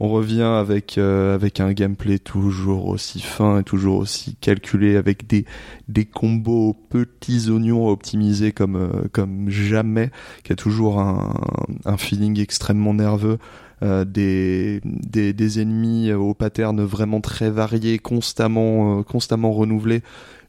On 0.00 0.08
revient 0.08 0.42
avec 0.42 0.96
euh, 0.96 1.34
avec 1.34 1.58
un 1.60 1.72
gameplay 1.72 2.18
toujours 2.18 2.86
aussi 2.86 3.20
fin 3.20 3.60
et 3.60 3.64
toujours 3.64 3.98
aussi 3.98 4.36
calculé, 4.36 4.96
avec 4.96 5.26
des 5.26 5.44
des 5.88 6.04
combos 6.04 6.74
petits 6.88 7.50
oignons 7.50 7.88
optimisés 7.88 8.52
comme 8.52 8.76
euh, 8.76 9.08
comme 9.12 9.50
jamais, 9.50 10.10
qui 10.44 10.52
a 10.52 10.56
toujours 10.56 11.00
un, 11.00 11.34
un 11.84 11.96
feeling 11.96 12.38
extrêmement 12.40 12.94
nerveux. 12.94 13.38
Euh, 13.80 14.04
des, 14.04 14.80
des, 14.84 15.32
des 15.32 15.60
ennemis 15.60 16.12
aux 16.12 16.34
patterns 16.34 16.82
vraiment 16.82 17.20
très 17.20 17.48
variés, 17.48 18.00
constamment 18.00 19.04
constamment 19.04 19.52
renouvelés 19.52 20.02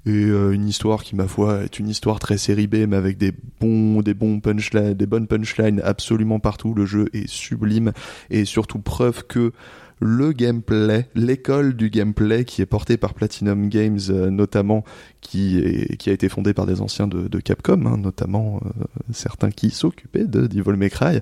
et 0.05 0.23
une 0.23 0.67
histoire 0.67 1.03
qui 1.03 1.15
ma 1.15 1.27
foi 1.27 1.63
est 1.63 1.79
une 1.79 1.89
histoire 1.89 2.19
très 2.19 2.37
série 2.37 2.67
B 2.67 2.87
mais 2.87 2.95
avec 2.95 3.17
des 3.17 3.33
bons 3.59 4.01
des 4.01 4.13
bons 4.13 4.39
punchlines 4.39 4.93
des 4.93 5.05
bonnes 5.05 5.27
punchlines 5.27 5.81
absolument 5.83 6.39
partout 6.39 6.73
le 6.73 6.85
jeu 6.85 7.09
est 7.13 7.27
sublime 7.27 7.91
et 8.29 8.45
surtout 8.45 8.79
preuve 8.79 9.25
que 9.27 9.51
le 9.99 10.31
gameplay, 10.31 11.07
l'école 11.15 11.73
du 11.75 11.89
gameplay 11.89 12.45
qui 12.45 12.61
est 12.61 12.65
portée 12.65 12.97
par 12.97 13.13
Platinum 13.13 13.69
Games 13.69 13.99
euh, 14.09 14.29
notamment, 14.29 14.83
qui, 15.21 15.59
est, 15.59 15.97
qui 15.97 16.09
a 16.09 16.13
été 16.13 16.29
fondée 16.29 16.53
par 16.53 16.65
des 16.65 16.81
anciens 16.81 17.07
de, 17.07 17.27
de 17.27 17.39
Capcom, 17.39 17.85
hein, 17.85 17.97
notamment 17.97 18.61
euh, 18.65 18.83
certains 19.11 19.51
qui 19.51 19.71
s'occupaient 19.71 20.25
de 20.25 20.47
Devil 20.47 20.77
May 20.77 20.89
Cry. 20.89 21.19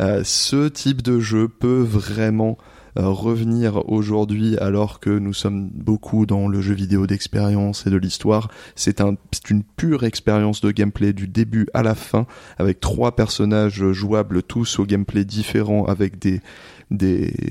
Euh, 0.00 0.22
ce 0.24 0.68
type 0.68 1.02
de 1.02 1.18
jeu 1.20 1.48
peut 1.48 1.82
vraiment 1.82 2.58
revenir 2.96 3.88
aujourd'hui 3.88 4.58
alors 4.58 5.00
que 5.00 5.10
nous 5.10 5.32
sommes 5.32 5.70
beaucoup 5.70 6.26
dans 6.26 6.48
le 6.48 6.60
jeu 6.60 6.74
vidéo 6.74 7.06
d'expérience 7.06 7.86
et 7.86 7.90
de 7.90 7.96
l'histoire. 7.96 8.48
C'est 8.74 9.00
un, 9.00 9.16
c'est 9.32 9.50
une 9.50 9.62
pure 9.62 10.04
expérience 10.04 10.60
de 10.60 10.70
gameplay 10.70 11.12
du 11.12 11.26
début 11.26 11.66
à 11.74 11.82
la 11.82 11.94
fin 11.94 12.26
avec 12.58 12.80
trois 12.80 13.16
personnages 13.16 13.92
jouables 13.92 14.42
tous 14.42 14.78
au 14.78 14.84
gameplay 14.84 15.24
différent 15.24 15.84
avec 15.84 16.18
des, 16.18 16.40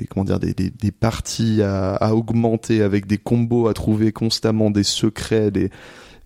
comment 0.10 0.26
dire 0.26 0.40
des 0.40 0.92
parties 0.92 1.62
à, 1.62 1.96
à, 1.96 2.14
augmenter 2.14 2.82
avec 2.84 3.08
des 3.08 3.18
combos 3.18 3.68
à 3.68 3.74
trouver 3.74 4.12
constamment 4.12 4.70
des 4.70 4.84
secrets 4.84 5.52
des 5.52 5.70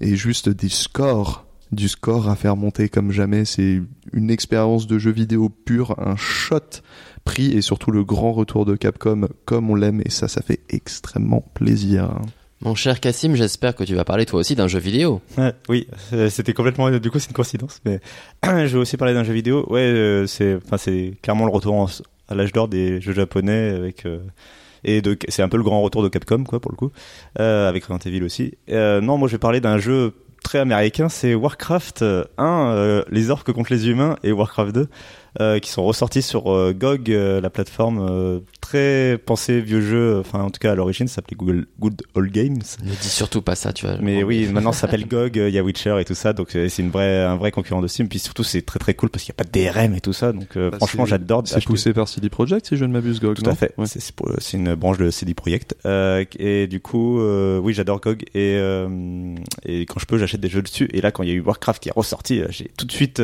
et 0.02 0.16
juste 0.16 0.50
des 0.50 0.70
scores 0.70 1.46
du 1.72 1.88
score 1.88 2.30
à 2.30 2.36
faire 2.36 2.56
monter 2.56 2.90
comme 2.90 3.12
jamais 3.12 3.46
c'est 3.46 3.82
une 4.14 4.30
expérience 4.30 4.88
de 4.88 4.98
jeu 4.98 5.12
vidéo 5.12 5.50
pure 5.50 5.96
un 5.98 6.16
shot 6.16 6.82
pris 7.26 7.52
et 7.52 7.62
surtout 7.62 7.92
le 7.92 8.04
grand 8.04 8.32
retour 8.32 8.66
de 8.66 8.76
Capcom 8.76 9.28
comme 9.44 9.70
on 9.70 9.76
l'aime 9.76 10.02
et 10.06 10.10
ça 10.10 10.28
ça 10.28 10.42
fait 10.42 10.62
extrêmement 10.70 11.44
plaisir 11.54 12.10
mon 12.62 12.74
cher 12.74 13.02
Cassim, 13.02 13.36
j'espère 13.36 13.76
que 13.76 13.84
tu 13.84 13.96
vas 13.96 14.06
parler 14.06 14.26
toi 14.26 14.40
aussi 14.40 14.56
d'un 14.56 14.70
jeu 14.70 14.80
vidéo. 14.80 15.22
Oui, 15.70 15.88
c'était 16.30 16.54
complètement. 16.54 16.90
Du 16.90 17.12
coup, 17.12 17.20
c'est 17.20 17.28
une 17.28 17.36
coïncidence, 17.36 17.82
mais 17.86 18.00
je 18.44 18.50
vais 18.66 18.78
aussi 18.78 18.96
parler 18.96 19.14
d'un 19.14 19.26
jeu 19.26 19.34
vidéo. 19.34 19.68
Ouais, 19.70 19.82
euh, 19.82 20.26
c'est, 20.26 20.56
enfin, 20.56 20.78
c'est 20.78 21.16
clairement 21.22 21.46
le 21.46 21.52
retour 21.52 21.76
en, 21.76 21.88
à 22.28 22.36
l'âge 22.36 22.52
d'or 22.52 22.68
des 22.68 23.02
jeux 23.02 23.14
japonais 23.14 23.70
avec 23.70 24.06
euh, 24.06 24.20
et 24.84 25.02
de 25.02 25.18
c'est 25.30 25.42
un 25.42 25.50
peu 25.50 25.58
le 25.58 25.64
grand 25.64 25.82
retour 25.82 26.04
de 26.04 26.10
Capcom 26.10 26.44
quoi 26.44 26.60
pour 26.60 26.72
le 26.72 26.78
coup 26.78 26.92
euh, 27.40 27.70
avec 27.70 27.86
Resident 27.86 28.00
Evil 28.06 28.24
aussi. 28.24 28.54
Euh, 28.70 29.02
non, 29.02 29.18
moi 29.18 29.28
je 29.28 29.34
vais 29.34 29.40
parler 29.40 29.62
d'un 29.62 29.78
jeu 29.78 30.14
très 30.44 30.60
américain, 30.60 31.10
c'est 31.10 31.34
Warcraft 31.34 32.06
1, 32.38 33.04
les 33.10 33.30
orques 33.32 33.52
contre 33.52 33.74
les 33.74 33.90
humains 33.90 34.16
et 34.24 34.32
Warcraft 34.32 34.76
2. 34.76 34.88
Euh, 35.42 35.60
qui 35.60 35.70
sont 35.70 35.84
ressortis 35.84 36.22
sur 36.22 36.50
euh, 36.50 36.74
GOG, 36.74 37.12
euh, 37.12 37.42
la 37.42 37.50
plateforme 37.50 38.42
très 38.62 39.18
pensée 39.18 39.60
vieux 39.60 39.82
jeu. 39.82 40.20
Enfin, 40.20 40.42
en 40.42 40.50
tout 40.50 40.60
cas, 40.60 40.72
à 40.72 40.76
l'origine, 40.76 41.10
ça 41.10 41.16
s'appelait 41.16 41.36
Google 41.36 41.68
Good 41.78 42.04
Old 42.14 42.32
Games. 42.32 42.62
Ne 42.84 42.92
dis 42.92 43.10
surtout 43.10 43.42
pas 43.42 43.56
ça, 43.56 43.74
tu 43.74 43.86
vois. 43.86 43.98
Mais 44.00 44.24
oui, 44.24 44.48
maintenant 44.48 44.72
ça 44.72 44.82
s'appelle 44.82 45.06
GOG. 45.10 45.36
Il 45.36 45.50
y 45.50 45.58
a 45.58 45.64
Witcher 45.64 45.98
et 46.00 46.06
tout 46.06 46.16
ça, 46.16 46.32
donc 46.32 46.50
c'est 46.52 46.80
une 46.80 46.90
vraie, 46.90 47.24
un 47.24 47.36
vrai 47.36 47.52
concurrent 47.52 47.82
de 47.82 47.88
Steam. 47.88 48.08
Puis 48.08 48.20
surtout, 48.20 48.44
c'est 48.44 48.62
très 48.62 48.80
très 48.80 48.94
cool 48.94 49.10
parce 49.10 49.26
qu'il 49.26 49.34
n'y 49.34 49.36
a 49.36 49.44
pas 49.44 49.50
de 49.50 49.72
DRM 49.72 49.94
et 49.96 50.02
tout 50.02 50.14
ça. 50.14 50.32
Donc 50.32 50.58
bah, 50.58 50.72
franchement, 50.78 51.06
j'adore. 51.06 51.44
C'est 51.46 51.64
poussé 51.66 51.92
par 51.92 52.08
CD 52.08 52.30
Projekt, 52.30 52.68
si 52.68 52.78
je 52.78 52.86
ne 52.86 52.94
m'abuse, 52.94 53.20
GOG. 53.20 53.36
Tout 53.36 53.50
à 53.50 53.56
fait. 53.56 53.74
Ouais. 53.78 53.88
C'est 53.88 54.58
une 54.58 54.76
branche 54.76 54.98
de 54.98 55.10
CD 55.12 55.34
Projekt. 55.34 55.76
et 55.86 56.68
du 56.68 56.80
coup, 56.80 57.20
oui, 57.60 57.74
j'adore 57.74 58.00
GOG 58.00 58.24
et 58.34 58.56
et 59.66 59.86
quand 59.86 60.00
je 60.00 60.06
peux, 60.06 60.18
j'achète 60.18 60.40
des 60.40 60.50
jeux 60.50 60.62
dessus. 60.62 60.90
Et 60.94 61.02
là, 61.02 61.12
quand 61.12 61.24
il 61.24 61.30
y 61.30 61.32
a 61.34 61.36
eu 61.36 61.42
Warcraft 61.42 61.84
qui 61.84 61.90
est 61.90 61.96
ressorti, 61.96 62.42
j'ai 62.50 62.72
tout 62.78 62.86
de 62.86 62.92
suite 62.92 63.22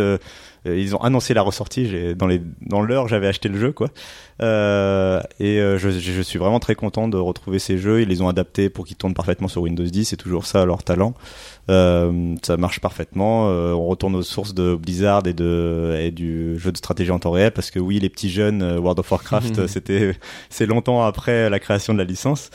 euh, 0.68 0.78
ils 0.78 0.96
ont 0.96 1.02
annoncé 1.02 1.34
la 1.34 1.42
ressortie. 1.42 1.88
J'ai 1.88 2.01
dans 2.16 2.28
les 2.28 2.42
dans 2.62 2.82
l'heure, 2.82 3.08
j'avais 3.08 3.28
acheté 3.28 3.50
le 3.50 3.58
jeu 3.58 3.72
quoi. 3.72 3.90
Euh, 4.42 5.22
et 5.40 5.60
euh, 5.60 5.78
je, 5.78 5.90
je, 5.92 6.22
suis 6.22 6.40
vraiment 6.40 6.60
très 6.60 6.74
content 6.74 7.08
de 7.08 7.18
retrouver 7.18 7.60
ces 7.60 7.78
jeux. 7.78 8.02
Ils 8.02 8.08
les 8.08 8.22
ont 8.22 8.28
adaptés 8.28 8.70
pour 8.70 8.86
qu'ils 8.86 8.98
tournent 8.98 9.14
parfaitement 9.14 9.48
sur 9.48 9.62
Windows 9.62 9.84
10. 9.84 10.06
C'est 10.06 10.18
toujours 10.18 10.46
ça 10.46 10.66
leur 10.66 10.84
talent. 10.84 11.14
Euh, 11.70 12.36
ça 12.42 12.58
marche 12.58 12.80
parfaitement. 12.80 13.50
Euh, 13.50 13.74
on 13.74 13.86
retourne 13.86 14.16
aux 14.16 14.24
sources 14.24 14.56
de 14.56 14.76
Blizzard 14.76 15.28
et 15.28 15.34
de 15.34 15.96
et 16.00 16.12
du 16.12 16.58
jeu 16.58 16.72
de 16.72 16.78
stratégie 16.78 17.12
en 17.12 17.20
temps 17.20 17.32
réel 17.32 17.52
parce 17.52 17.70
que 17.70 17.80
oui, 17.80 18.00
les 18.00 18.10
petits 18.10 18.32
jeunes 18.32 18.64
World 18.80 19.00
of 19.00 19.12
Warcraft, 19.12 19.68
c'était 19.68 20.16
c'est 20.50 20.66
longtemps 20.66 21.04
après 21.04 21.50
la 21.50 21.60
création 21.60 21.94
de 21.94 22.00
la 22.00 22.06
licence. 22.06 22.50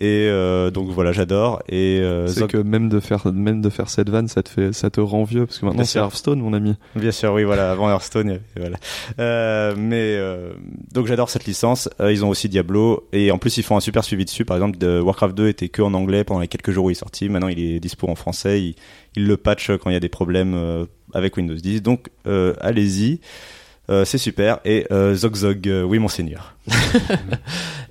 Et 0.00 0.28
euh, 0.28 0.70
donc 0.70 0.88
voilà, 0.88 1.12
j'adore. 1.12 1.62
Et 1.68 2.00
euh, 2.00 2.26
c'est 2.26 2.46
que 2.46 2.58
même 2.58 2.88
de 2.88 3.00
faire 3.00 3.32
même 3.32 3.60
de 3.60 3.70
faire 3.70 3.88
cette 3.88 4.08
vanne, 4.08 4.28
ça 4.28 4.42
te 4.42 4.48
fait 4.48 4.72
ça 4.72 4.90
te 4.90 5.00
rend 5.00 5.24
vieux 5.24 5.46
parce 5.46 5.58
que 5.58 5.66
maintenant 5.66 5.84
c'est 5.84 5.98
Hearthstone, 5.98 6.40
mon 6.40 6.52
ami. 6.52 6.74
Bien 6.94 7.12
sûr, 7.12 7.32
oui, 7.32 7.44
voilà. 7.44 7.72
Avant 7.72 7.90
Hearthstone, 7.90 8.40
voilà. 8.56 8.76
Euh, 9.18 9.74
mais 9.76 10.18
donc 10.92 11.06
j'adore 11.06 11.30
cette 11.30 11.46
licence. 11.46 11.88
Ils 12.00 12.24
ont 12.24 12.28
aussi 12.28 12.48
Diablo 12.48 13.08
et 13.12 13.30
en 13.30 13.38
plus 13.38 13.56
ils 13.56 13.62
font 13.62 13.76
un 13.76 13.80
super 13.80 14.04
suivi 14.04 14.24
dessus. 14.24 14.44
Par 14.44 14.56
exemple, 14.56 14.78
de 14.78 15.00
Warcraft 15.00 15.34
2 15.34 15.48
était 15.48 15.68
que 15.68 15.82
en 15.82 15.94
anglais 15.94 16.24
pendant 16.24 16.40
les 16.40 16.48
quelques 16.48 16.70
jours 16.70 16.86
où 16.86 16.90
il 16.90 16.92
est 16.92 16.96
sorti. 16.96 17.28
Maintenant, 17.28 17.48
il 17.48 17.58
est 17.58 17.80
dispo 17.80 18.08
en 18.08 18.14
français. 18.14 18.62
Il, 18.62 18.74
il 19.16 19.26
le 19.26 19.36
patch 19.36 19.70
quand 19.78 19.90
il 19.90 19.94
y 19.94 19.96
a 19.96 20.00
des 20.00 20.08
problèmes 20.08 20.86
avec 21.12 21.36
Windows 21.36 21.54
10. 21.54 21.82
Donc 21.82 22.08
allez-y. 22.60 23.20
C'est 24.04 24.18
super. 24.18 24.58
Et 24.64 24.86
Zog 25.14 25.36
Zog, 25.36 25.68
euh, 25.68 25.82
oui 25.82 25.98
monseigneur. 25.98 26.54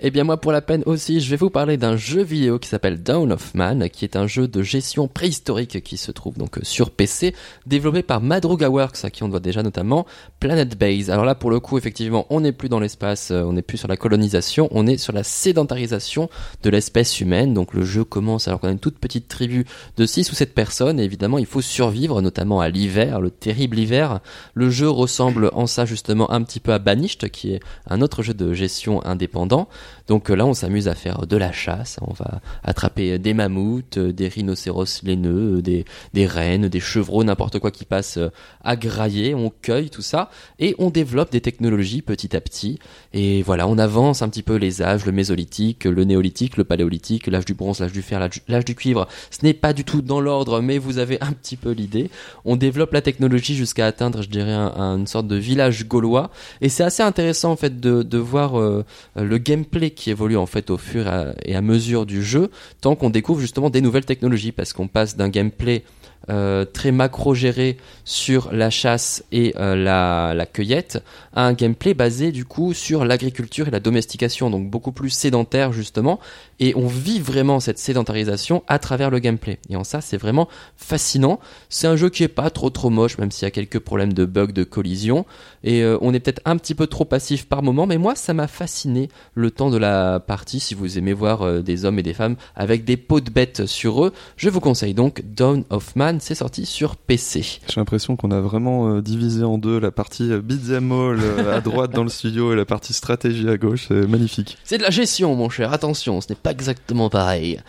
Eh 0.03 0.09
bien 0.09 0.23
moi 0.23 0.37
pour 0.37 0.51
la 0.51 0.61
peine 0.61 0.81
aussi, 0.87 1.19
je 1.19 1.29
vais 1.29 1.35
vous 1.35 1.51
parler 1.51 1.77
d'un 1.77 1.95
jeu 1.95 2.23
vidéo 2.23 2.57
qui 2.57 2.67
s'appelle 2.67 3.03
Dawn 3.03 3.31
of 3.31 3.53
Man, 3.53 3.87
qui 3.87 4.03
est 4.03 4.15
un 4.15 4.25
jeu 4.25 4.47
de 4.47 4.63
gestion 4.63 5.07
préhistorique 5.07 5.83
qui 5.83 5.95
se 5.95 6.11
trouve 6.11 6.39
donc 6.39 6.57
sur 6.63 6.89
PC, 6.89 7.35
développé 7.67 8.01
par 8.01 8.19
Madruga 8.19 8.67
Works, 8.67 9.05
à 9.05 9.11
qui 9.11 9.21
on 9.21 9.29
doit 9.29 9.39
déjà 9.39 9.61
notamment 9.61 10.07
Planet 10.39 10.75
Base. 10.75 11.11
Alors 11.11 11.23
là 11.23 11.35
pour 11.35 11.51
le 11.51 11.59
coup 11.59 11.77
effectivement 11.77 12.25
on 12.31 12.41
n'est 12.41 12.51
plus 12.51 12.67
dans 12.67 12.79
l'espace, 12.79 13.29
on 13.29 13.53
n'est 13.53 13.61
plus 13.61 13.77
sur 13.77 13.87
la 13.87 13.95
colonisation, 13.95 14.67
on 14.71 14.87
est 14.87 14.97
sur 14.97 15.13
la 15.13 15.21
sédentarisation 15.21 16.31
de 16.63 16.69
l'espèce 16.71 17.21
humaine. 17.21 17.53
Donc 17.53 17.75
le 17.75 17.83
jeu 17.83 18.03
commence 18.03 18.47
alors 18.47 18.59
qu'on 18.59 18.69
a 18.69 18.71
une 18.71 18.79
toute 18.79 18.97
petite 18.97 19.27
tribu 19.27 19.67
de 19.97 20.05
6 20.07 20.31
ou 20.31 20.33
7 20.33 20.55
personnes 20.55 20.99
et 20.99 21.03
évidemment 21.03 21.37
il 21.37 21.45
faut 21.45 21.61
survivre 21.61 22.23
notamment 22.23 22.59
à 22.59 22.69
l'hiver, 22.69 23.21
le 23.21 23.29
terrible 23.29 23.77
hiver. 23.77 24.19
Le 24.55 24.71
jeu 24.71 24.89
ressemble 24.89 25.51
en 25.53 25.67
ça 25.67 25.85
justement 25.85 26.31
un 26.31 26.41
petit 26.41 26.59
peu 26.59 26.73
à 26.73 26.79
Banished 26.79 27.29
qui 27.29 27.53
est 27.53 27.59
un 27.87 28.01
autre 28.01 28.23
jeu 28.23 28.33
de 28.33 28.51
gestion 28.51 28.60
indépendant. 29.05 29.69
Donc 30.11 30.29
euh, 30.29 30.35
là, 30.35 30.45
on 30.45 30.53
s'amuse 30.53 30.89
à 30.89 30.93
faire 30.93 31.25
de 31.25 31.37
la 31.37 31.53
chasse. 31.53 31.97
On 32.01 32.11
va 32.11 32.41
attraper 32.65 33.17
des 33.17 33.33
mammouths, 33.33 33.97
euh, 33.97 34.11
des 34.11 34.27
rhinocéros 34.27 35.03
laineux, 35.03 35.59
euh, 35.59 35.61
des, 35.61 35.85
des 36.13 36.25
rennes, 36.27 36.67
des 36.67 36.81
chevreaux, 36.81 37.23
n'importe 37.23 37.59
quoi 37.59 37.71
qui 37.71 37.85
passe 37.85 38.19
à 38.61 38.75
grailler. 38.75 39.33
On 39.35 39.53
cueille 39.61 39.89
tout 39.89 40.01
ça 40.01 40.29
et 40.59 40.75
on 40.79 40.89
développe 40.89 41.31
des 41.31 41.39
technologies 41.39 42.01
petit 42.01 42.35
à 42.35 42.41
petit. 42.41 42.77
Et 43.13 43.41
voilà, 43.41 43.69
on 43.69 43.77
avance 43.77 44.21
un 44.21 44.27
petit 44.27 44.43
peu 44.43 44.57
les 44.57 44.81
âges, 44.81 45.05
le 45.05 45.13
mésolithique, 45.13 45.85
le 45.85 46.03
néolithique, 46.03 46.57
le 46.57 46.65
paléolithique, 46.65 47.27
l'âge 47.27 47.45
du 47.45 47.53
bronze, 47.53 47.79
l'âge 47.79 47.93
du 47.93 48.01
fer, 48.01 48.19
l'âge 48.49 48.65
du 48.65 48.75
cuivre. 48.75 49.07
Ce 49.29 49.45
n'est 49.45 49.53
pas 49.53 49.71
du 49.71 49.85
tout 49.85 50.01
dans 50.01 50.19
l'ordre, 50.19 50.59
mais 50.59 50.77
vous 50.77 50.97
avez 50.97 51.21
un 51.21 51.31
petit 51.31 51.55
peu 51.55 51.71
l'idée. 51.71 52.09
On 52.43 52.57
développe 52.57 52.91
la 52.91 53.01
technologie 53.01 53.55
jusqu'à 53.55 53.85
atteindre, 53.85 54.23
je 54.23 54.27
dirais, 54.27 54.51
une 54.51 55.07
sorte 55.07 55.27
de 55.27 55.37
village 55.37 55.87
gaulois. 55.87 56.31
Et 56.59 56.67
c'est 56.67 56.83
assez 56.83 57.01
intéressant 57.01 57.53
en 57.53 57.55
fait 57.55 57.79
de, 57.79 58.17
voir 58.17 58.59
le 58.59 59.37
gameplay 59.37 59.89
évolue 60.09 60.37
en 60.37 60.45
fait 60.45 60.69
au 60.69 60.77
fur 60.77 61.05
et 61.45 61.55
à 61.55 61.61
mesure 61.61 62.05
du 62.05 62.23
jeu, 62.23 62.49
tant 62.81 62.95
qu'on 62.95 63.09
découvre 63.09 63.39
justement 63.39 63.69
des 63.69 63.81
nouvelles 63.81 64.05
technologies, 64.05 64.51
parce 64.51 64.73
qu'on 64.73 64.87
passe 64.87 65.15
d'un 65.15 65.29
gameplay 65.29 65.83
euh, 66.29 66.65
très 66.65 66.91
macro 66.91 67.33
géré 67.33 67.77
sur 68.05 68.51
la 68.51 68.69
chasse 68.69 69.23
et 69.31 69.55
euh, 69.57 69.75
la, 69.75 70.45
cueillette 70.45 71.03
à 71.33 71.47
un 71.47 71.53
gameplay 71.53 71.95
basé 71.95 72.31
du 72.31 72.45
coup 72.45 72.75
sur 72.75 73.05
l'agriculture 73.05 73.67
et 73.67 73.71
la 73.71 73.79
domestication, 73.79 74.51
donc 74.51 74.69
beaucoup 74.69 74.91
plus 74.91 75.09
sédentaire 75.09 75.73
justement, 75.73 76.19
et 76.59 76.73
on 76.75 76.85
vit 76.85 77.19
vraiment 77.19 77.59
cette 77.59 77.79
sédentarisation 77.79 78.63
à 78.67 78.77
travers 78.77 79.09
le 79.09 79.17
gameplay. 79.17 79.57
Et 79.69 79.75
en 79.75 79.83
ça, 79.83 79.99
c'est 79.99 80.17
vraiment 80.17 80.47
fascinant. 80.77 81.39
C'est 81.69 81.87
un 81.87 81.95
jeu 81.95 82.09
qui 82.09 82.23
est 82.23 82.27
pas 82.27 82.51
trop 82.51 82.69
trop 82.69 82.91
moche, 82.91 83.17
même 83.17 83.31
s'il 83.31 83.45
y 83.45 83.47
a 83.47 83.51
quelques 83.51 83.79
problèmes 83.79 84.13
de 84.13 84.25
bugs, 84.25 84.47
de 84.47 84.63
collision, 84.63 85.25
et 85.63 85.81
euh, 85.81 85.97
on 86.01 86.13
est 86.13 86.19
peut-être 86.19 86.41
un 86.45 86.57
petit 86.57 86.75
peu 86.75 86.85
trop 86.85 87.05
passif 87.05 87.47
par 87.47 87.63
moment, 87.63 87.87
mais 87.87 87.97
moi, 87.97 88.15
ça 88.15 88.35
m'a 88.35 88.47
fasciné 88.47 89.09
le 89.33 89.49
temps 89.49 89.71
de 89.71 89.77
la 89.77 90.19
partie. 90.19 90.59
Si 90.59 90.75
vous 90.75 90.99
aimez 90.99 91.13
voir 91.13 91.63
des 91.63 91.85
hommes 91.85 91.97
et 91.97 92.03
des 92.03 92.13
femmes 92.13 92.35
avec 92.55 92.85
des 92.85 92.97
peaux 92.97 93.21
de 93.21 93.31
bêtes 93.31 93.65
sur 93.65 94.05
eux, 94.05 94.13
je 94.37 94.49
vous 94.49 94.59
conseille 94.59 94.93
donc 94.93 95.23
Dawn 95.25 95.63
of 95.71 95.95
Man 95.95 96.11
c'est 96.21 96.35
sorti 96.35 96.65
sur 96.65 96.95
PC. 96.95 97.41
J'ai 97.41 97.59
l'impression 97.77 98.15
qu'on 98.15 98.31
a 98.31 98.39
vraiment 98.41 98.87
euh, 98.95 99.01
divisé 99.01 99.43
en 99.43 99.57
deux 99.57 99.79
la 99.79 99.91
partie 99.91 100.31
euh, 100.31 100.41
beat'em 100.41 100.91
all 100.91 101.19
euh, 101.21 101.57
à 101.57 101.61
droite 101.61 101.91
dans 101.91 102.03
le 102.03 102.09
studio 102.09 102.53
et 102.53 102.55
la 102.55 102.65
partie 102.65 102.93
stratégie 102.93 103.49
à 103.49 103.57
gauche. 103.57 103.85
C'est 103.87 104.07
magnifique. 104.07 104.57
C'est 104.63 104.77
de 104.77 104.83
la 104.83 104.89
gestion, 104.89 105.35
mon 105.35 105.49
cher. 105.49 105.73
Attention, 105.73 106.21
ce 106.21 106.29
n'est 106.29 106.35
pas 106.35 106.51
exactement 106.51 107.09
pareil. 107.09 107.59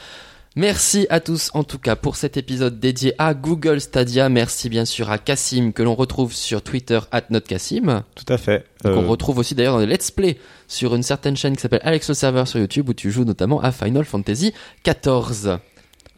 Merci 0.54 1.06
à 1.08 1.20
tous 1.20 1.50
en 1.54 1.64
tout 1.64 1.78
cas 1.78 1.96
pour 1.96 2.14
cet 2.16 2.36
épisode 2.36 2.78
dédié 2.78 3.14
à 3.16 3.32
Google 3.32 3.80
Stadia. 3.80 4.28
Merci 4.28 4.68
bien 4.68 4.84
sûr 4.84 5.10
à 5.10 5.16
Cassim 5.16 5.72
que 5.72 5.82
l'on 5.82 5.94
retrouve 5.94 6.34
sur 6.34 6.60
Twitter 6.60 7.00
at 7.10 7.22
notcassim. 7.30 8.02
Tout 8.14 8.30
à 8.30 8.36
fait. 8.36 8.66
Qu'on 8.82 8.90
Euh, 8.90 9.06
retrouve 9.08 9.38
aussi 9.38 9.54
d'ailleurs 9.54 9.74
dans 9.76 9.80
les 9.80 9.86
let's 9.86 10.10
play 10.10 10.36
sur 10.68 10.94
une 10.94 11.02
certaine 11.02 11.38
chaîne 11.38 11.56
qui 11.56 11.62
s'appelle 11.62 11.80
Alex 11.84 12.06
le 12.08 12.14
Server 12.14 12.44
sur 12.44 12.60
YouTube 12.60 12.86
où 12.90 12.92
tu 12.92 13.10
joues 13.10 13.24
notamment 13.24 13.62
à 13.62 13.72
Final 13.72 14.04
Fantasy 14.04 14.52
XIV. 14.86 15.56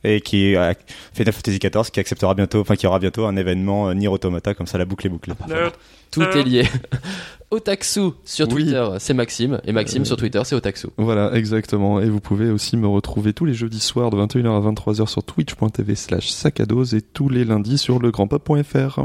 Et 0.05 0.21
qui 0.21 0.55
a 0.55 0.75
Final 1.13 1.33
Fantasy 1.33 1.59
XIV 1.59 1.91
qui 1.91 1.99
acceptera 2.01 2.35
bientôt, 2.35 2.61
enfin 2.61 2.77
qui 2.77 2.87
aura 2.87 2.99
bientôt 2.99 3.25
un 3.27 3.37
événement 3.37 3.89
euh, 3.89 3.95
Nier 3.95 4.09
Automata, 4.09 4.55
comme 4.55 4.67
ça 4.67 4.79
la 4.79 4.85
boucle 4.85 5.07
est 5.07 5.11
bouclée. 5.11 5.33
Tout 6.11 6.23
est 6.23 6.43
lié. 6.45 6.69
Otaksu 7.51 8.11
sur 8.25 8.47
Oui. 8.49 8.65
Twitter, 8.65 8.85
c'est 8.99 9.15
Maxime. 9.15 9.61
Et 9.65 9.73
Maxime 9.73 10.03
Euh, 10.03 10.05
sur 10.05 10.17
Twitter, 10.17 10.41
c'est 10.45 10.55
Otaksu. 10.55 10.89
Voilà, 10.97 11.33
exactement. 11.35 12.01
Et 12.01 12.09
vous 12.09 12.21
pouvez 12.21 12.51
aussi 12.51 12.77
me 12.77 12.87
retrouver 12.89 13.33
tous 13.33 13.45
les 13.45 13.55
jeudis 13.55 13.81
soirs 13.81 14.11
de 14.11 14.17
21h 14.17 14.57
à 14.57 14.61
23h 14.71 15.07
sur 15.07 15.23
twitch.tv 15.23 15.95
slash 15.95 16.31
sacadose 16.31 16.95
et 16.95 17.03
tous 17.03 17.29
les 17.29 17.45
lundis 17.45 17.79
sur 17.79 18.01
legrandpop.fr. 18.01 19.01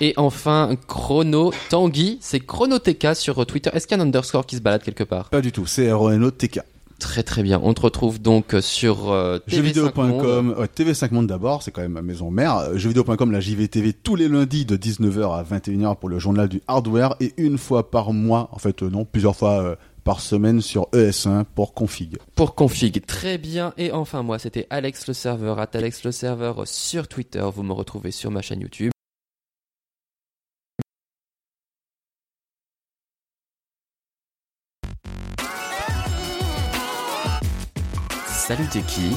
Et 0.00 0.14
enfin, 0.16 0.74
Chrono 0.88 1.52
Tanguy, 1.70 2.18
c'est 2.20 2.40
Chronoteka 2.40 3.14
sur 3.14 3.44
Twitter. 3.46 3.70
Est-ce 3.72 3.86
qu'il 3.86 3.96
y 3.96 4.00
a 4.00 4.02
un 4.02 4.06
underscore 4.06 4.44
qui 4.44 4.56
se 4.56 4.60
balade 4.60 4.82
quelque 4.82 5.04
part? 5.04 5.28
Pas 5.30 5.40
du 5.40 5.52
tout, 5.52 5.64
c'est 5.66 5.90
RONO-TK. 5.92 6.60
Très 6.98 7.22
très 7.22 7.42
bien. 7.42 7.60
On 7.62 7.74
te 7.74 7.82
retrouve 7.82 8.20
donc 8.20 8.54
sur 8.60 9.10
euh, 9.10 9.38
TV5 9.48 9.52
Monde. 9.52 9.64
Jeuxvideo.com, 9.64 10.54
ouais, 10.58 10.66
TV5 10.66 11.12
Monde 11.12 11.26
d'abord, 11.26 11.62
c'est 11.62 11.70
quand 11.70 11.82
même 11.82 11.92
ma 11.92 12.02
maison 12.02 12.30
mère. 12.30 12.56
Euh, 12.56 12.76
Jeuxvideo.com, 12.76 13.32
la 13.32 13.40
JVTV 13.40 13.92
tous 13.92 14.16
les 14.16 14.28
lundis 14.28 14.64
de 14.64 14.76
19h 14.76 15.34
à 15.34 15.42
21h 15.42 15.96
pour 15.96 16.08
le 16.08 16.18
journal 16.18 16.48
du 16.48 16.62
hardware 16.66 17.16
et 17.20 17.34
une 17.36 17.58
fois 17.58 17.90
par 17.90 18.12
mois, 18.12 18.48
en 18.52 18.58
fait 18.58 18.82
euh, 18.82 18.88
non, 18.88 19.04
plusieurs 19.04 19.36
fois 19.36 19.62
euh, 19.62 19.76
par 20.04 20.20
semaine 20.20 20.62
sur 20.62 20.88
ES1 20.92 21.44
pour 21.54 21.74
config. 21.74 22.16
Pour 22.34 22.54
config, 22.54 23.04
très 23.04 23.36
bien. 23.36 23.74
Et 23.76 23.92
enfin, 23.92 24.22
moi, 24.22 24.38
c'était 24.38 24.66
Alex 24.70 25.06
le 25.08 25.14
serveur, 25.14 25.58
at 25.58 25.68
Alex 25.74 26.04
le 26.04 26.12
serveur 26.12 26.66
sur 26.66 27.08
Twitter. 27.08 27.44
Vous 27.54 27.62
me 27.62 27.72
retrouvez 27.72 28.10
sur 28.10 28.30
ma 28.30 28.40
chaîne 28.40 28.60
YouTube. 28.60 28.92
Salut, 38.46 38.68
t'es 38.68 38.82
qui? 38.82 39.16